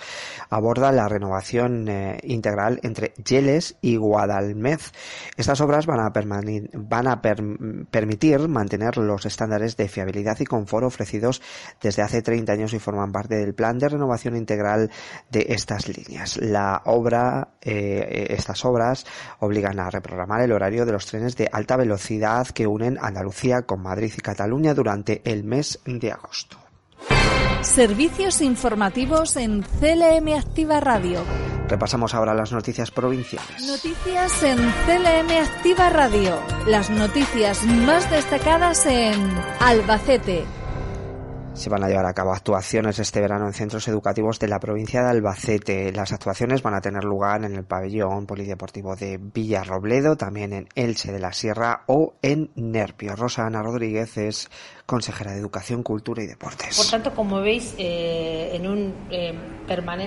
aborda 0.50 0.92
la 0.92 1.08
renovación 1.08 1.88
eh, 1.88 2.18
integral 2.24 2.80
entre 2.82 3.14
Yeles 3.24 3.76
y 3.80 3.96
Guadalmez. 3.96 4.92
Estas 5.36 5.60
obras 5.60 5.86
van 5.86 6.00
a, 6.00 6.12
van 6.74 7.06
a 7.06 7.22
permitir 7.22 8.48
mantener 8.48 8.96
los 8.96 9.26
estándares 9.26 9.76
de 9.76 9.88
fiabilidad 9.88 10.38
y 10.40 10.44
confort 10.44 10.84
ofrecidos 10.84 11.40
desde 11.80 12.02
hace 12.02 12.22
30 12.22 12.52
años 12.52 12.72
y 12.72 12.78
forman 12.78 13.12
parte 13.12 13.36
del 13.36 13.54
plan 13.54 13.78
de 13.78 13.88
renovación 13.88 14.36
integral 14.36 14.90
de 15.30 15.46
estas 15.50 15.88
líneas. 15.88 16.36
La 16.38 16.82
obra, 16.84 17.48
eh, 17.60 18.26
estas 18.30 18.64
obras 18.64 19.06
obligan 19.40 19.78
a 19.78 19.90
reprogramar 19.90 20.42
el 20.42 20.52
horario 20.52 20.84
de 20.84 20.92
los 20.92 21.06
trenes 21.06 21.36
de 21.36 21.48
alta 21.52 21.76
velocidad 21.76 22.48
que 22.48 22.66
unen 22.66 22.98
Andalucía 23.00 23.62
con 23.62 23.82
Madrid 23.82 24.12
y 24.16 24.20
Cataluña 24.20 24.74
durante 24.74 25.22
el 25.24 25.44
mes 25.44 25.78
de 25.84 26.12
agosto. 26.12 26.67
Servicios 27.62 28.40
informativos 28.40 29.36
en 29.36 29.62
CLM 29.62 30.36
Activa 30.38 30.78
Radio. 30.80 31.20
Repasamos 31.68 32.14
ahora 32.14 32.32
las 32.32 32.52
noticias 32.52 32.90
provinciales. 32.90 33.66
Noticias 33.66 34.42
en 34.44 34.56
CLM 34.56 35.30
Activa 35.42 35.90
Radio. 35.90 36.38
Las 36.66 36.88
noticias 36.88 37.64
más 37.64 38.08
destacadas 38.10 38.86
en 38.86 39.16
Albacete, 39.60 40.44
se 41.58 41.70
van 41.70 41.82
a 41.82 41.88
llevar 41.88 42.06
a 42.06 42.14
cabo 42.14 42.32
actuaciones 42.32 43.00
este 43.00 43.20
verano 43.20 43.46
en 43.46 43.52
centros 43.52 43.88
educativos 43.88 44.38
de 44.38 44.46
la 44.46 44.60
provincia 44.60 45.02
de 45.02 45.08
Albacete. 45.08 45.92
Las 45.92 46.12
actuaciones 46.12 46.62
van 46.62 46.74
a 46.74 46.80
tener 46.80 47.02
lugar 47.02 47.44
en 47.44 47.56
el 47.56 47.64
pabellón 47.64 48.26
polideportivo 48.26 48.94
de 48.94 49.18
Villarrobledo, 49.18 50.16
también 50.16 50.52
en 50.52 50.68
Elche 50.76 51.10
de 51.10 51.18
la 51.18 51.32
Sierra 51.32 51.82
o 51.86 52.14
en 52.22 52.52
Nerpio. 52.54 53.16
Rosa 53.16 53.44
Ana 53.44 53.60
Rodríguez 53.60 54.16
es 54.18 54.48
consejera 54.88 55.32
de 55.32 55.38
Educación, 55.38 55.82
Cultura 55.82 56.22
y 56.22 56.26
Deportes. 56.26 56.74
Por 56.74 56.86
tanto, 56.86 57.14
como 57.14 57.42
veis, 57.42 57.74
eh, 57.76 58.52
en 58.54 58.66
un, 58.66 58.94
eh, 59.10 59.34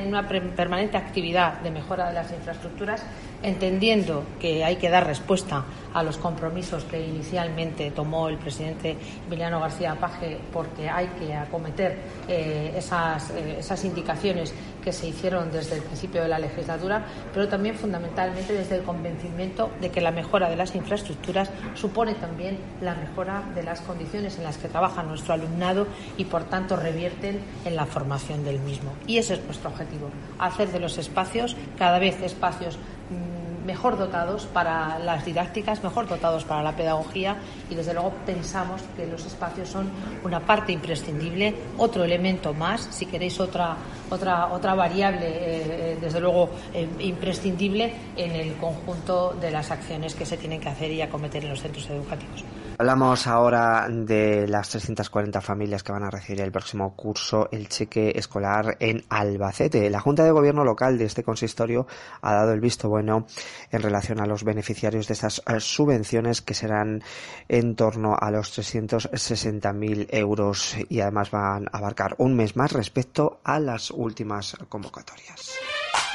una 0.07 0.27
permanente 0.27 0.97
actividad 0.97 1.61
de 1.61 1.69
mejora 1.69 2.07
de 2.07 2.13
las 2.15 2.31
infraestructuras, 2.31 3.03
entendiendo 3.43 4.23
que 4.39 4.63
hay 4.63 4.77
que 4.77 4.89
dar 4.89 5.05
respuesta 5.05 5.63
a 5.93 6.01
los 6.01 6.17
compromisos 6.17 6.83
que 6.85 6.99
inicialmente 6.99 7.91
tomó 7.91 8.27
el 8.27 8.39
presidente 8.39 8.97
Emiliano 9.27 9.59
García 9.59 9.93
Paje, 9.99 10.39
porque 10.51 10.89
hay 10.89 11.09
que 11.09 11.35
acometer 11.35 11.99
eh, 12.27 12.73
esas, 12.75 13.29
esas 13.29 13.85
indicaciones 13.85 14.51
que 14.83 14.91
se 14.91 15.07
hicieron 15.07 15.51
desde 15.51 15.75
el 15.75 15.81
principio 15.81 16.21
de 16.21 16.27
la 16.27 16.39
legislatura, 16.39 17.05
pero 17.33 17.47
también 17.47 17.75
fundamentalmente 17.75 18.53
desde 18.53 18.77
el 18.77 18.83
convencimiento 18.83 19.69
de 19.79 19.89
que 19.89 20.01
la 20.01 20.11
mejora 20.11 20.49
de 20.49 20.55
las 20.55 20.75
infraestructuras 20.75 21.49
supone 21.75 22.15
también 22.15 22.57
la 22.81 22.95
mejora 22.95 23.43
de 23.55 23.63
las 23.63 23.81
condiciones 23.81 24.37
en 24.37 24.43
las 24.43 24.57
que 24.57 24.67
trabaja 24.67 25.03
nuestro 25.03 25.33
alumnado 25.33 25.87
y, 26.17 26.25
por 26.25 26.43
tanto, 26.43 26.75
revierten 26.75 27.39
en 27.65 27.75
la 27.75 27.85
formación 27.85 28.43
del 28.43 28.59
mismo. 28.59 28.91
Y 29.07 29.17
ese 29.17 29.35
es 29.35 29.45
nuestro 29.45 29.69
objetivo, 29.69 30.09
hacer 30.39 30.69
de 30.71 30.79
los 30.79 30.97
espacios 30.97 31.55
cada 31.77 31.99
vez 31.99 32.21
espacios 32.21 32.77
mm, 32.77 33.40
mejor 33.65 33.97
dotados 33.97 34.45
para 34.45 34.99
las 34.99 35.25
didácticas, 35.25 35.83
mejor 35.83 36.07
dotados 36.07 36.43
para 36.45 36.63
la 36.63 36.75
pedagogía 36.75 37.37
y 37.69 37.75
desde 37.75 37.93
luego 37.93 38.13
pensamos 38.25 38.81
que 38.95 39.07
los 39.07 39.25
espacios 39.25 39.69
son 39.69 39.89
una 40.23 40.39
parte 40.39 40.71
imprescindible, 40.71 41.55
otro 41.77 42.03
elemento 42.03 42.53
más, 42.53 42.87
si 42.91 43.05
queréis 43.05 43.39
otra 43.39 43.77
otra 44.09 44.47
otra 44.47 44.75
variable 44.75 45.27
eh, 45.27 45.93
eh, 45.93 45.97
desde 46.01 46.19
luego 46.19 46.49
eh, 46.73 46.87
imprescindible 46.99 47.93
en 48.15 48.31
el 48.31 48.55
conjunto 48.55 49.35
de 49.39 49.51
las 49.51 49.71
acciones 49.71 50.15
que 50.15 50.25
se 50.25 50.37
tienen 50.37 50.59
que 50.59 50.69
hacer 50.69 50.91
y 50.91 51.01
acometer 51.01 51.43
en 51.43 51.49
los 51.51 51.61
centros 51.61 51.89
educativos. 51.89 52.43
Hablamos 52.77 53.27
ahora 53.27 53.87
de 53.89 54.47
las 54.47 54.69
340 54.69 55.39
familias 55.39 55.83
que 55.83 55.91
van 55.91 56.03
a 56.03 56.09
recibir 56.09 56.41
el 56.41 56.51
próximo 56.51 56.95
curso 56.95 57.47
el 57.51 57.69
cheque 57.69 58.11
escolar 58.15 58.75
en 58.79 59.03
Albacete. 59.07 59.87
La 59.91 59.99
Junta 59.99 60.23
de 60.23 60.31
Gobierno 60.31 60.63
local 60.63 60.97
de 60.97 61.05
este 61.05 61.23
consistorio 61.23 61.85
ha 62.21 62.33
dado 62.33 62.53
el 62.53 62.59
visto 62.59 62.89
bueno 62.89 63.27
en 63.71 63.81
relación 63.81 64.19
a 64.19 64.25
los 64.25 64.43
beneficiarios 64.43 65.07
de 65.07 65.13
estas 65.13 65.41
eh, 65.47 65.59
subvenciones 65.59 66.41
que 66.41 66.53
serán 66.53 67.03
en 67.47 67.75
torno 67.75 68.15
a 68.19 68.31
los 68.31 68.57
360.000 68.57 70.07
euros 70.09 70.75
y 70.89 70.99
además 71.01 71.31
van 71.31 71.67
a 71.71 71.77
abarcar 71.77 72.15
un 72.17 72.35
mes 72.35 72.55
más 72.55 72.71
respecto 72.71 73.41
a 73.43 73.59
las 73.59 73.91
últimas 73.91 74.55
convocatorias. 74.69 75.53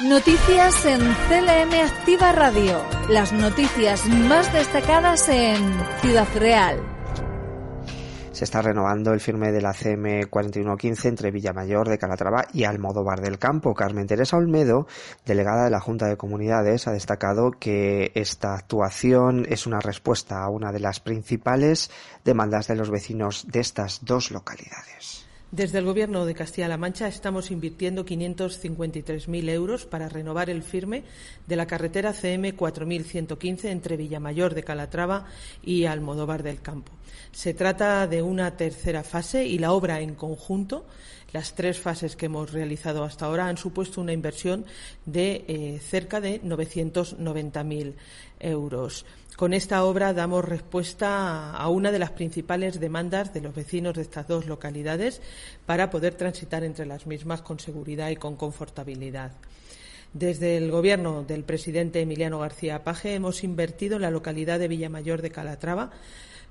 Noticias 0.03 0.85
en 0.85 0.99
CLM 0.99 1.73
Activa 1.85 2.31
Radio. 2.31 2.83
Las 3.09 3.33
noticias 3.33 4.05
más 4.05 4.51
destacadas 4.53 5.27
en 5.29 5.57
Ciudad 6.01 6.27
Real. 6.35 6.96
Se 8.37 8.43
está 8.43 8.61
renovando 8.61 9.13
el 9.13 9.19
firme 9.19 9.51
de 9.51 9.61
la 9.61 9.73
CM 9.73 10.27
4115 10.27 11.07
entre 11.07 11.31
Villamayor 11.31 11.89
de 11.89 11.97
Calatrava 11.97 12.45
y 12.53 12.65
Almodóvar 12.65 13.19
del 13.19 13.39
Campo. 13.39 13.73
Carmen 13.73 14.05
Teresa 14.05 14.37
Olmedo, 14.37 14.85
delegada 15.25 15.63
de 15.63 15.71
la 15.71 15.79
Junta 15.79 16.05
de 16.05 16.17
Comunidades, 16.17 16.87
ha 16.87 16.91
destacado 16.91 17.49
que 17.59 18.11
esta 18.13 18.53
actuación 18.53 19.47
es 19.49 19.65
una 19.65 19.79
respuesta 19.79 20.43
a 20.43 20.49
una 20.49 20.71
de 20.71 20.79
las 20.79 20.99
principales 20.99 21.89
demandas 22.23 22.67
de 22.67 22.75
los 22.75 22.91
vecinos 22.91 23.47
de 23.47 23.59
estas 23.59 24.05
dos 24.05 24.29
localidades. 24.29 25.26
Desde 25.51 25.77
el 25.77 25.85
Gobierno 25.85 26.25
de 26.25 26.35
Castilla-La 26.35 26.77
Mancha 26.77 27.07
estamos 27.07 27.51
invirtiendo 27.51 28.05
553.000 28.05 29.49
euros 29.49 29.85
para 29.85 30.09
renovar 30.09 30.49
el 30.49 30.61
firme 30.61 31.05
de 31.47 31.55
la 31.55 31.65
carretera 31.65 32.11
CM 32.11 32.53
4115 32.53 33.71
entre 33.71 33.95
Villamayor 33.95 34.53
de 34.53 34.63
Calatrava 34.63 35.25
y 35.63 35.85
Almodóvar 35.85 36.43
del 36.43 36.61
Campo. 36.61 36.91
Se 37.31 37.53
trata 37.53 38.07
de 38.07 38.21
una 38.21 38.57
tercera 38.57 39.05
fase 39.05 39.45
y 39.45 39.57
la 39.57 39.71
obra 39.71 40.01
en 40.01 40.15
conjunto, 40.15 40.85
las 41.31 41.55
tres 41.55 41.79
fases 41.79 42.17
que 42.17 42.25
hemos 42.25 42.51
realizado 42.51 43.05
hasta 43.05 43.25
ahora, 43.25 43.47
han 43.47 43.57
supuesto 43.57 44.01
una 44.01 44.11
inversión 44.11 44.65
de 45.05 45.45
eh, 45.47 45.79
cerca 45.79 46.19
de 46.19 46.41
990.000 46.41 47.93
euros. 48.41 49.05
Con 49.37 49.53
esta 49.53 49.85
obra 49.85 50.13
damos 50.13 50.43
respuesta 50.43 51.51
a 51.51 51.69
una 51.69 51.91
de 51.91 51.99
las 51.99 52.09
principales 52.09 52.79
demandas 52.79 53.35
de 53.35 53.41
los 53.41 53.53
vecinos 53.53 53.93
de 53.93 54.01
estas 54.01 54.27
dos 54.27 54.47
localidades 54.47 55.21
para 55.67 55.91
poder 55.91 56.15
transitar 56.15 56.63
entre 56.63 56.87
las 56.87 57.05
mismas 57.05 57.43
con 57.43 57.59
seguridad 57.59 58.09
y 58.09 58.15
con 58.15 58.35
confortabilidad. 58.35 59.33
Desde 60.11 60.57
el 60.57 60.71
Gobierno 60.71 61.21
del 61.21 61.43
presidente 61.43 62.01
Emiliano 62.01 62.39
García 62.39 62.83
Paje 62.83 63.13
hemos 63.13 63.43
invertido 63.43 63.97
en 63.97 64.01
la 64.01 64.09
localidad 64.09 64.57
de 64.57 64.69
Villamayor 64.69 65.21
de 65.21 65.29
Calatrava 65.29 65.91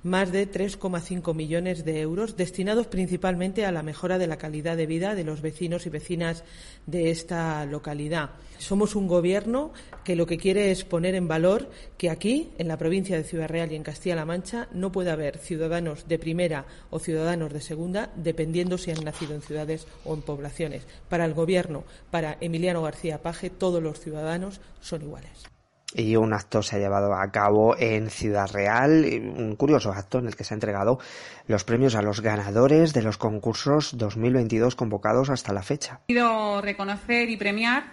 más 0.03 0.33
de 0.33 0.51
3,5 0.51 1.35
millones 1.35 1.85
de 1.85 2.01
euros 2.01 2.37
destinados 2.37 2.87
principalmente 2.87 3.67
a 3.67 3.73
la 3.73 3.83
mejora 3.83 4.19
de 4.19 4.27
la 4.27 4.39
calidad 4.39 4.77
de 4.77 4.87
vida 4.87 5.15
de 5.15 5.25
los 5.25 5.43
vecinos 5.43 5.87
y 5.87 5.91
vecinas 5.91 6.45
de 6.87 7.11
esta 7.11 7.65
localidad. 7.67 8.31
Somos 8.59 8.95
un 8.95 9.09
gobierno 9.09 9.73
que 10.05 10.17
lo 10.17 10.27
que 10.27 10.39
quiere 10.39 10.71
es 10.71 10.85
poner 10.85 11.15
en 11.15 11.29
valor 11.29 11.69
que 11.99 12.11
aquí, 12.11 12.51
en 12.59 12.69
la 12.69 12.79
provincia 12.79 13.17
de 13.17 13.25
Ciudad 13.25 13.49
Real 13.49 13.73
y 13.73 13.77
en 13.77 13.83
Castilla-La 13.83 14.25
Mancha, 14.25 14.69
no 14.73 14.93
puede 14.93 15.11
haber 15.11 15.39
ciudadanos 15.39 16.09
de 16.09 16.19
primera 16.19 16.67
o 16.91 16.99
ciudadanos 16.99 17.53
de 17.53 17.61
segunda, 17.61 18.11
dependiendo 18.17 18.79
si 18.79 18.91
han 18.91 19.05
nacido 19.05 19.35
en 19.35 19.43
ciudades 19.43 19.87
o 20.05 20.15
en 20.15 20.23
poblaciones. 20.23 20.87
Para 21.09 21.25
el 21.25 21.35
gobierno, 21.35 21.85
para 22.11 22.39
Emiliano 22.41 22.83
García 22.83 23.23
Paje, 23.23 23.51
todos 23.51 23.83
los 23.83 24.01
ciudadanos 24.01 24.61
son 24.81 25.03
iguales 25.03 25.56
y 25.97 26.17
un 26.17 26.35
acto 26.35 26.63
se 26.63 26.77
ha 26.77 26.79
llevado 26.79 27.15
a 27.15 27.31
cabo 27.31 27.75
en 27.79 28.11
Ciudad 28.11 28.51
Real, 28.53 29.07
un 29.37 29.57
curioso 29.57 29.93
acto 29.93 30.19
en 30.19 30.27
el 30.27 30.37
que 30.37 30.45
se 30.45 30.53
han 30.53 30.57
entregado 30.57 30.99
los 31.47 31.65
premios 31.65 31.95
a 31.95 32.03
los 32.03 32.21
ganadores 32.21 32.93
de 32.93 33.03
los 33.03 33.17
concursos 33.17 33.97
2022 33.97 34.77
convocados 34.77 35.31
hasta 35.31 35.55
la 35.55 35.63
fecha. 35.63 36.01
Quiero 36.07 36.61
reconocer 36.61 37.31
y 37.31 37.37
premiar 37.39 37.85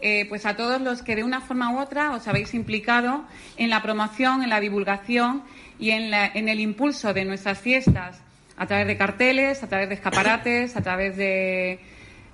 eh, 0.00 0.26
pues 0.28 0.44
a 0.44 0.56
todos 0.56 0.80
los 0.80 1.02
que 1.02 1.14
de 1.14 1.22
una 1.22 1.40
forma 1.40 1.72
u 1.72 1.78
otra 1.78 2.10
os 2.10 2.26
habéis 2.26 2.52
implicado 2.52 3.24
en 3.56 3.70
la 3.70 3.80
promoción, 3.80 4.42
en 4.42 4.50
la 4.50 4.60
divulgación 4.60 5.44
y 5.78 5.90
en, 5.90 6.12
en 6.12 6.48
el 6.48 6.58
impulso 6.58 7.14
de 7.14 7.24
nuestras 7.24 7.58
fiestas 7.58 8.20
a 8.56 8.66
través 8.66 8.86
de 8.88 8.96
carteles, 8.96 9.62
a 9.62 9.68
través 9.68 9.88
de 9.88 9.94
escaparates, 9.94 10.76
a 10.76 10.82
través 10.82 11.16
de, 11.16 11.78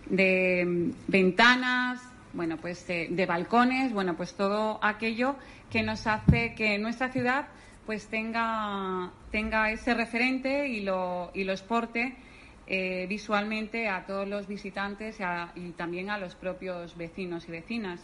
de 0.06 0.92
ventanas, 1.08 2.00
bueno, 2.32 2.56
pues 2.56 2.86
de, 2.86 3.26
balcones, 3.26 3.92
bueno, 3.92 4.16
pues 4.16 4.34
todo 4.34 4.78
aquello 4.82 5.36
que 5.70 5.82
nos 5.82 6.06
hace 6.06 6.54
que 6.54 6.78
nuestra 6.78 7.10
ciudad 7.10 7.48
pues 7.86 8.06
tenga, 8.06 9.10
tenga 9.30 9.70
ese 9.70 9.94
referente 9.94 10.68
y 10.68 10.80
lo, 10.80 11.30
y 11.34 11.44
lo 11.44 11.52
exporte 11.52 12.14
eh, 12.66 13.06
visualmente 13.08 13.88
a 13.88 14.06
todos 14.06 14.26
los 14.26 14.46
visitantes 14.46 15.18
y, 15.56 15.70
también 15.72 16.10
a 16.10 16.18
los 16.18 16.34
propios 16.36 16.96
vecinos 16.96 17.48
y 17.48 17.52
vecinas. 17.52 18.00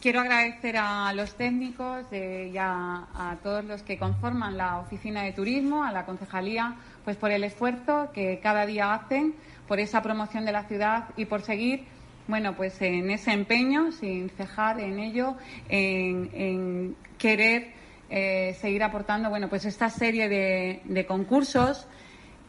Quiero 0.00 0.20
agradecer 0.20 0.76
a 0.76 1.12
los 1.12 1.36
técnicos 1.36 2.06
y 2.12 2.56
a, 2.56 3.36
todos 3.42 3.64
los 3.64 3.82
que 3.82 3.98
conforman 3.98 4.56
la 4.56 4.78
Oficina 4.78 5.22
de 5.22 5.32
Turismo, 5.32 5.84
a 5.84 5.90
la 5.90 6.04
Concejalía, 6.06 6.74
pues 7.04 7.16
por 7.16 7.30
el 7.30 7.42
esfuerzo 7.42 8.10
que 8.12 8.38
cada 8.40 8.66
día 8.66 8.94
hacen 8.94 9.34
por 9.66 9.80
esa 9.80 10.02
promoción 10.02 10.44
de 10.44 10.52
la 10.52 10.64
ciudad 10.64 11.08
y 11.16 11.24
por 11.24 11.42
seguir 11.42 11.84
bueno, 12.28 12.54
pues 12.54 12.80
en 12.82 13.10
ese 13.10 13.32
empeño, 13.32 13.90
sin 13.90 14.28
cejar 14.28 14.78
en 14.80 14.98
ello, 15.00 15.34
en, 15.68 16.94
querer 17.16 17.72
eh, 18.10 18.54
seguir 18.60 18.82
aportando, 18.84 19.30
bueno, 19.30 19.48
pues 19.48 19.64
esta 19.64 19.88
serie 19.88 20.28
de, 20.28 21.06
concursos 21.06 21.86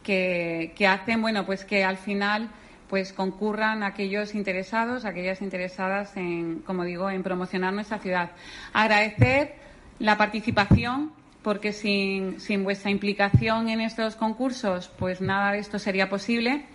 que, 0.04 0.72
hacen, 0.86 1.22
bueno, 1.22 1.46
pues 1.46 1.64
que 1.64 1.82
al 1.82 1.96
final 1.96 2.50
pues 2.88 3.12
concurran 3.12 3.82
aquellos 3.82 4.34
interesados, 4.34 5.04
aquellas 5.04 5.40
interesadas 5.42 6.16
en, 6.16 6.58
como 6.66 6.84
digo, 6.84 7.08
en 7.08 7.22
promocionar 7.22 7.72
nuestra 7.72 8.00
ciudad. 8.00 8.32
Agradecer 8.72 9.54
la 10.00 10.18
participación 10.18 11.12
porque 11.42 11.72
sin, 11.72 12.40
sin 12.40 12.64
vuestra 12.64 12.90
implicación 12.90 13.68
en 13.68 13.80
estos 13.80 14.16
concursos, 14.16 14.90
pues 14.98 15.20
nada 15.20 15.52
de 15.52 15.60
esto 15.60 15.78
sería 15.78 16.10
posible 16.10 16.66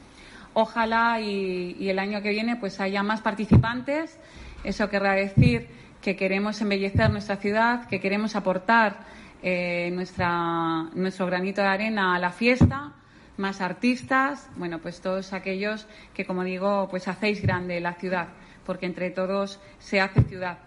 ojalá 0.56 1.20
y, 1.20 1.90
el 1.90 2.00
año 2.00 2.22
que 2.24 2.32
viene 2.32 2.56
pues 2.56 2.80
haya 2.80 3.04
más 3.04 3.22
participantes. 3.22 4.18
Eso 4.64 4.90
querrá 4.90 5.14
decir 5.14 5.68
que 6.02 6.16
queremos 6.16 6.60
embellecer 6.62 7.12
nuestra 7.12 7.36
ciudad, 7.36 7.88
que 7.88 8.00
queremos 8.00 8.36
aportar 8.36 8.98
eh, 9.44 9.92
nuestra, 9.94 10.90
nuestro 10.96 11.28
granito 11.28 11.62
de 11.62 11.68
arena 11.68 12.16
a 12.16 12.20
la 12.20 12.32
fiesta, 12.32 12.94
más 13.38 13.62
artistas, 13.62 14.50
bueno, 14.56 14.80
pues 14.80 15.02
todos 15.02 15.34
aquellos 15.34 15.88
que, 16.14 16.26
como 16.26 16.44
digo, 16.44 16.88
pues 16.90 17.08
hacéis 17.08 17.42
grande 17.42 17.80
la 17.82 17.94
ciudad, 17.94 18.30
porque 18.66 18.86
entre 18.86 19.12
todos 19.12 19.60
se 19.78 20.00
hace 20.00 20.24
ciudad. 20.24 20.58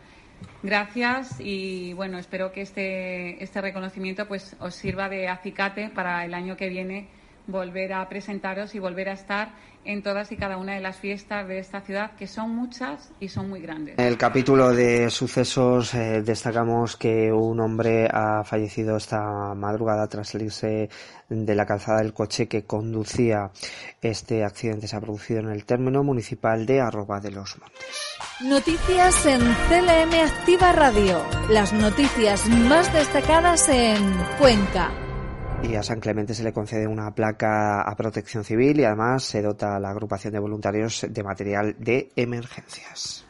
Gracias 0.63 1.37
y 1.41 1.95
bueno, 1.95 2.19
espero 2.19 2.53
que 2.53 2.61
este, 2.61 3.43
este 3.43 3.61
reconocimiento 3.61 4.29
pues 4.29 4.55
os 4.61 4.75
sirva 4.75 5.09
de 5.09 5.29
acicate 5.29 5.89
para 5.89 6.25
el 6.25 6.35
año 6.35 6.57
que 6.57 6.69
viene 6.69 7.09
volver 7.49 7.95
a 7.95 8.09
presentaros 8.09 8.75
y 8.75 8.79
volver 8.79 9.09
a 9.09 9.13
estar 9.13 9.55
en 9.85 10.03
todas 10.03 10.31
y 10.33 10.37
cada 10.37 10.59
una 10.59 10.75
de 10.75 10.81
las 10.81 10.99
fiestas 10.99 11.49
de 11.49 11.59
esta 11.59 11.81
ciudad, 11.81 12.13
que 12.17 12.27
son 12.27 12.55
muchas 12.55 13.11
y 13.21 13.29
son 13.29 13.49
muy 13.49 13.61
grandes. 13.61 13.99
En 13.99 14.05
el 14.05 14.19
capítulo 14.19 14.73
de 14.73 15.09
sucesos 15.09 15.95
eh, 15.95 16.23
destacamos 16.23 16.97
que 16.97 17.33
un 17.33 17.59
hombre 17.61 18.07
ha 18.13 18.45
fallecido 18.45 18.99
esta 18.99 19.55
madrugada 19.55 20.07
tras 20.07 20.29
salirse 20.29 20.91
de 21.31 21.55
la 21.55 21.65
calzada 21.65 22.03
del 22.03 22.13
coche 22.13 22.49
que 22.49 22.65
conducía. 22.65 23.51
Este 24.03 24.45
accidente 24.45 24.87
se 24.87 24.97
ha 24.97 25.01
producido 25.01 25.41
en 25.41 25.49
el 25.49 25.65
término 25.65 26.05
municipal 26.05 26.67
de 26.67 26.81
Arroba 26.81 27.21
de 27.21 27.31
los 27.31 27.59
Montes. 27.59 28.19
Noticias 28.45 29.25
en 29.25 29.41
CLM 29.41 30.15
Activa 30.27 30.73
Radio. 30.73 31.19
Las 31.49 31.73
noticias 31.73 32.47
más 32.47 32.93
destacadas 32.93 33.69
en 33.71 34.03
Cuenca. 34.39 35.08
Y 35.63 35.75
a 35.75 35.83
San 35.83 36.01
Clemente 36.01 36.35
se 36.35 36.45
le 36.45 36.53
concede 36.53 36.87
una 36.87 37.15
placa 37.15 37.83
a 37.83 37.97
protección 37.97 38.45
civil 38.45 38.79
y 38.81 38.85
además 38.85 39.25
se 39.25 39.43
dota 39.43 39.77
a 39.77 39.81
la 39.81 39.91
agrupación 39.91 40.33
de 40.33 40.39
voluntarios 40.39 41.05
de 41.09 41.23
material 41.23 41.77
de 41.79 42.11
emergencias. 42.17 43.25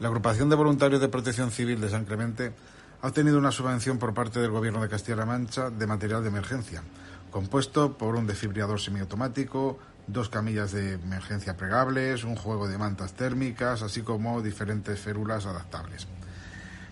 La 0.00 0.08
agrupación 0.08 0.48
de 0.48 0.56
voluntarios 0.56 1.00
de 1.00 1.08
protección 1.08 1.50
civil 1.50 1.80
de 1.80 1.88
San 1.88 2.04
Clemente 2.04 2.52
ha 3.00 3.08
obtenido 3.08 3.38
una 3.38 3.52
subvención 3.52 3.98
por 3.98 4.12
parte 4.12 4.40
del 4.40 4.50
Gobierno 4.50 4.82
de 4.82 4.88
Castilla-La 4.88 5.24
Mancha 5.24 5.70
de 5.70 5.86
material 5.86 6.22
de 6.22 6.28
emergencia, 6.28 6.82
compuesto 7.30 7.96
por 7.96 8.16
un 8.16 8.26
desfibrilador 8.26 8.80
semiautomático, 8.80 9.78
dos 10.06 10.28
camillas 10.28 10.72
de 10.72 10.94
emergencia 10.94 11.56
plegables, 11.56 12.24
un 12.24 12.34
juego 12.34 12.66
de 12.66 12.78
mantas 12.78 13.12
térmicas, 13.12 13.82
así 13.82 14.02
como 14.02 14.42
diferentes 14.42 14.98
férulas 14.98 15.46
adaptables. 15.46 16.08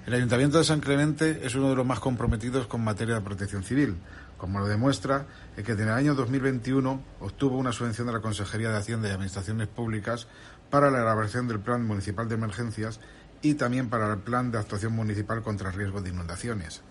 El 0.07 0.15
Ayuntamiento 0.15 0.59
de 0.59 0.65
San 0.65 0.81
Clemente 0.81 1.41
es 1.45 1.57
uno 1.57 1.71
de 1.71 1.75
los 1.75 1.85
más 1.85 1.99
comprometidos 1.99 2.69
con 2.69 2.85
materia 2.85 3.17
de 3.17 3.23
protección 3.23 3.65
civil, 3.65 3.97
como 4.39 4.59
lo 4.59 4.67
demuestra 4.67 5.27
el 5.57 5.65
que 5.65 5.73
en 5.73 5.81
el 5.81 5.91
año 5.91 6.15
2021 6.15 7.03
obtuvo 7.21 7.59
una 7.59 7.73
subvención 7.73 8.07
de 8.07 8.13
la 8.13 8.21
Consejería 8.21 8.71
de 8.71 8.79
Hacienda 8.79 9.09
y 9.09 9.13
Administraciones 9.13 9.69
Públicas 9.69 10.29
para 10.71 10.91
la 10.91 11.01
elaboración 11.01 11.49
del 11.49 11.61
Plan 11.61 11.87
Municipal 11.87 12.29
de 12.29 12.35
Emergencias 12.35 13.01
y 13.43 13.55
también 13.55 13.89
para 13.89 14.13
el 14.13 14.19
Plan 14.19 14.51
de 14.51 14.59
Actuación 14.59 14.93
Municipal 14.95 15.43
contra 15.43 15.71
el 15.71 15.77
Riesgo 15.77 16.01
de 16.01 16.11
Inundaciones. 16.11 16.83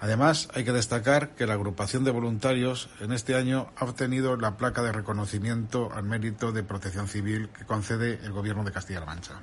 Además, 0.00 0.48
hay 0.54 0.64
que 0.64 0.72
destacar 0.72 1.30
que 1.36 1.46
la 1.46 1.54
agrupación 1.54 2.02
de 2.02 2.10
voluntarios 2.10 2.90
en 3.00 3.12
este 3.12 3.36
año 3.36 3.70
ha 3.76 3.84
obtenido 3.84 4.36
la 4.36 4.56
placa 4.56 4.82
de 4.82 4.90
reconocimiento 4.90 5.92
al 5.92 6.02
mérito 6.02 6.50
de 6.50 6.64
protección 6.64 7.06
civil 7.06 7.50
que 7.56 7.64
concede 7.64 8.18
el 8.24 8.32
Gobierno 8.32 8.64
de 8.64 8.72
Castilla-La 8.72 9.06
Mancha 9.06 9.34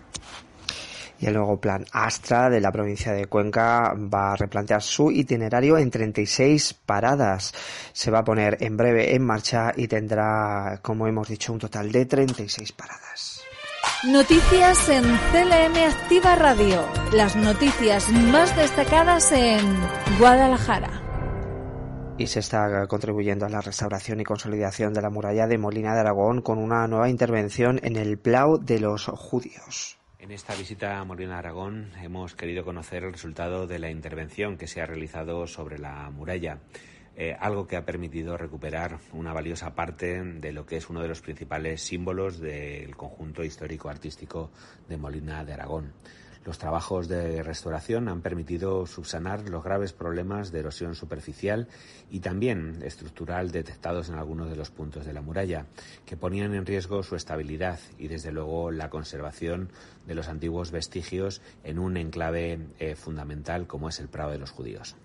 y 1.20 1.26
el 1.28 1.34
nuevo 1.34 1.60
plan 1.60 1.86
Astra 1.92 2.50
de 2.50 2.62
la 2.62 2.72
provincia 2.72 3.12
de 3.12 3.28
Cuenca 3.28 3.94
va 3.94 4.34
a 4.34 4.36
replantear 4.36 4.82
su 4.82 5.12
itinerario 5.12 5.78
en 5.78 5.92
36 5.92 6.74
paradas. 6.86 7.54
Se 7.94 8.12
va 8.12 8.20
a 8.20 8.24
poner 8.24 8.58
en 8.62 8.78
breve 8.78 9.16
en 9.16 9.26
marcha 9.26 9.72
y 9.76 9.88
tendrá, 9.88 10.80
como 10.82 11.08
hemos 11.08 11.28
dicho, 11.28 11.54
un 11.54 11.60
total 11.60 11.92
de 11.92 12.06
36 12.06 12.72
paradas. 12.72 13.42
Noticias 14.06 14.90
en 14.90 15.04
CLM 15.04 15.76
Activa 15.90 16.36
Radio. 16.36 16.86
Las 17.14 17.36
noticias 17.36 18.10
más 18.10 18.56
destacadas 18.56 19.32
en 19.32 19.60
Guadalajara 20.18 21.04
y 22.20 22.28
se 22.28 22.40
está 22.40 22.86
contribuyendo 22.88 23.46
a 23.46 23.50
la 23.50 23.62
restauración 23.62 24.20
y 24.20 24.26
consolidación 24.26 24.94
de 24.94 25.02
la 25.02 25.10
muralla 25.10 25.48
de 25.48 25.58
Molina 25.58 25.94
de 25.94 26.02
Aragón 26.02 26.42
con 26.42 26.58
una 26.58 26.86
nueva 26.86 27.10
intervención 27.10 27.80
en 27.82 27.96
el 27.96 28.20
Plau 28.20 28.58
de 28.60 28.82
los 28.82 29.06
Judíos. 29.06 29.99
En 30.20 30.32
esta 30.32 30.54
visita 30.54 31.00
a 31.00 31.06
Molina 31.06 31.40
Aragón 31.40 31.94
hemos 32.04 32.36
querido 32.36 32.66
conocer 32.66 33.06
el 33.06 33.14
resultado 33.14 33.68
de 33.68 33.80
la 33.80 33.90
intervención 33.90 34.58
que 34.58 34.68
se 34.68 34.82
ha 34.82 34.86
realizado 34.86 35.48
sobre 35.48 35.80
la 35.80 36.10
muralla. 36.10 36.60
Eh, 37.16 37.38
algo 37.40 37.68
que 37.68 37.78
ha 37.78 37.86
permitido 37.86 38.36
recuperar 38.36 39.00
una 39.14 39.32
valiosa 39.32 39.76
parte 39.76 40.22
de 40.22 40.52
lo 40.52 40.66
que 40.66 40.76
es 40.76 40.90
uno 40.90 41.02
de 41.02 41.08
los 41.08 41.22
principales 41.22 41.82
símbolos 41.82 42.38
del 42.38 42.98
conjunto 42.98 43.46
histórico-artístico 43.46 44.52
de 44.90 44.98
Molina 44.98 45.46
de 45.46 45.54
Aragón. 45.54 45.94
Los 46.46 46.58
trabajos 46.58 47.08
de 47.08 47.44
restauración 47.44 48.08
han 48.08 48.22
permitido 48.22 48.86
subsanar 48.88 49.50
los 49.50 49.64
graves 49.64 49.94
problemas 49.94 50.52
de 50.52 50.60
erosión 50.60 50.96
superficial 50.96 51.68
y 52.10 52.22
también 52.22 52.82
estructural 52.82 53.52
detectados 53.52 54.10
en 54.10 54.16
algunos 54.16 54.50
de 54.50 54.56
los 54.56 54.72
puntos 54.72 55.06
de 55.06 55.14
la 55.14 55.22
muralla, 55.22 55.66
que 56.06 56.18
ponían 56.18 56.54
en 56.54 56.66
riesgo 56.66 57.04
su 57.04 57.16
estabilidad 57.16 57.80
y, 57.98 58.08
desde 58.08 58.32
luego, 58.32 58.72
la 58.72 58.90
conservación 58.90 59.70
de 60.08 60.16
los 60.16 60.30
antiguos 60.30 60.72
vestigios 60.72 61.42
en 61.64 61.78
un 61.78 61.98
enclave 61.98 62.60
eh, 62.80 62.96
fundamental 62.96 63.68
como 63.68 63.90
es 63.90 64.00
el 64.00 64.08
Prado 64.08 64.32
de 64.32 64.40
los 64.40 64.52
Judíos. 64.52 64.96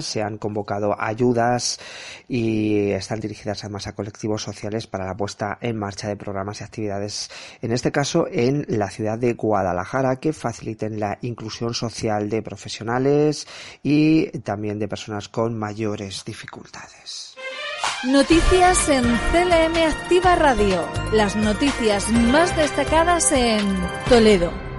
Se 0.00 0.22
han 0.22 0.38
convocado 0.38 0.96
ayudas 0.98 1.78
y 2.26 2.92
están 2.92 3.20
dirigidas 3.20 3.62
además 3.62 3.86
a 3.86 3.94
colectivos 3.94 4.42
sociales 4.42 4.86
para 4.86 5.04
la 5.04 5.14
puesta 5.14 5.58
en 5.60 5.78
marcha 5.78 6.08
de 6.08 6.16
programas 6.16 6.62
y 6.62 6.64
actividades, 6.64 7.30
en 7.60 7.72
este 7.72 7.92
caso 7.92 8.26
en 8.32 8.64
la 8.68 8.88
ciudad 8.88 9.18
de 9.18 9.34
Guadalajara, 9.34 10.16
que 10.16 10.32
faciliten 10.32 10.98
la 10.98 11.18
inclusión 11.20 11.74
social 11.74 12.30
de 12.30 12.40
profesionales 12.40 13.46
y 13.82 14.30
también 14.38 14.78
de 14.78 14.88
personas 14.88 15.28
con 15.28 15.58
mayores 15.58 16.24
dificultades. 16.24 17.36
Noticias 18.04 18.88
en 18.88 19.04
CLM 19.04 19.76
Activa 19.76 20.36
Radio. 20.36 20.88
Las 21.12 21.36
noticias 21.36 22.08
más 22.08 22.56
destacadas 22.56 23.30
en 23.32 23.60
Toledo 24.08 24.71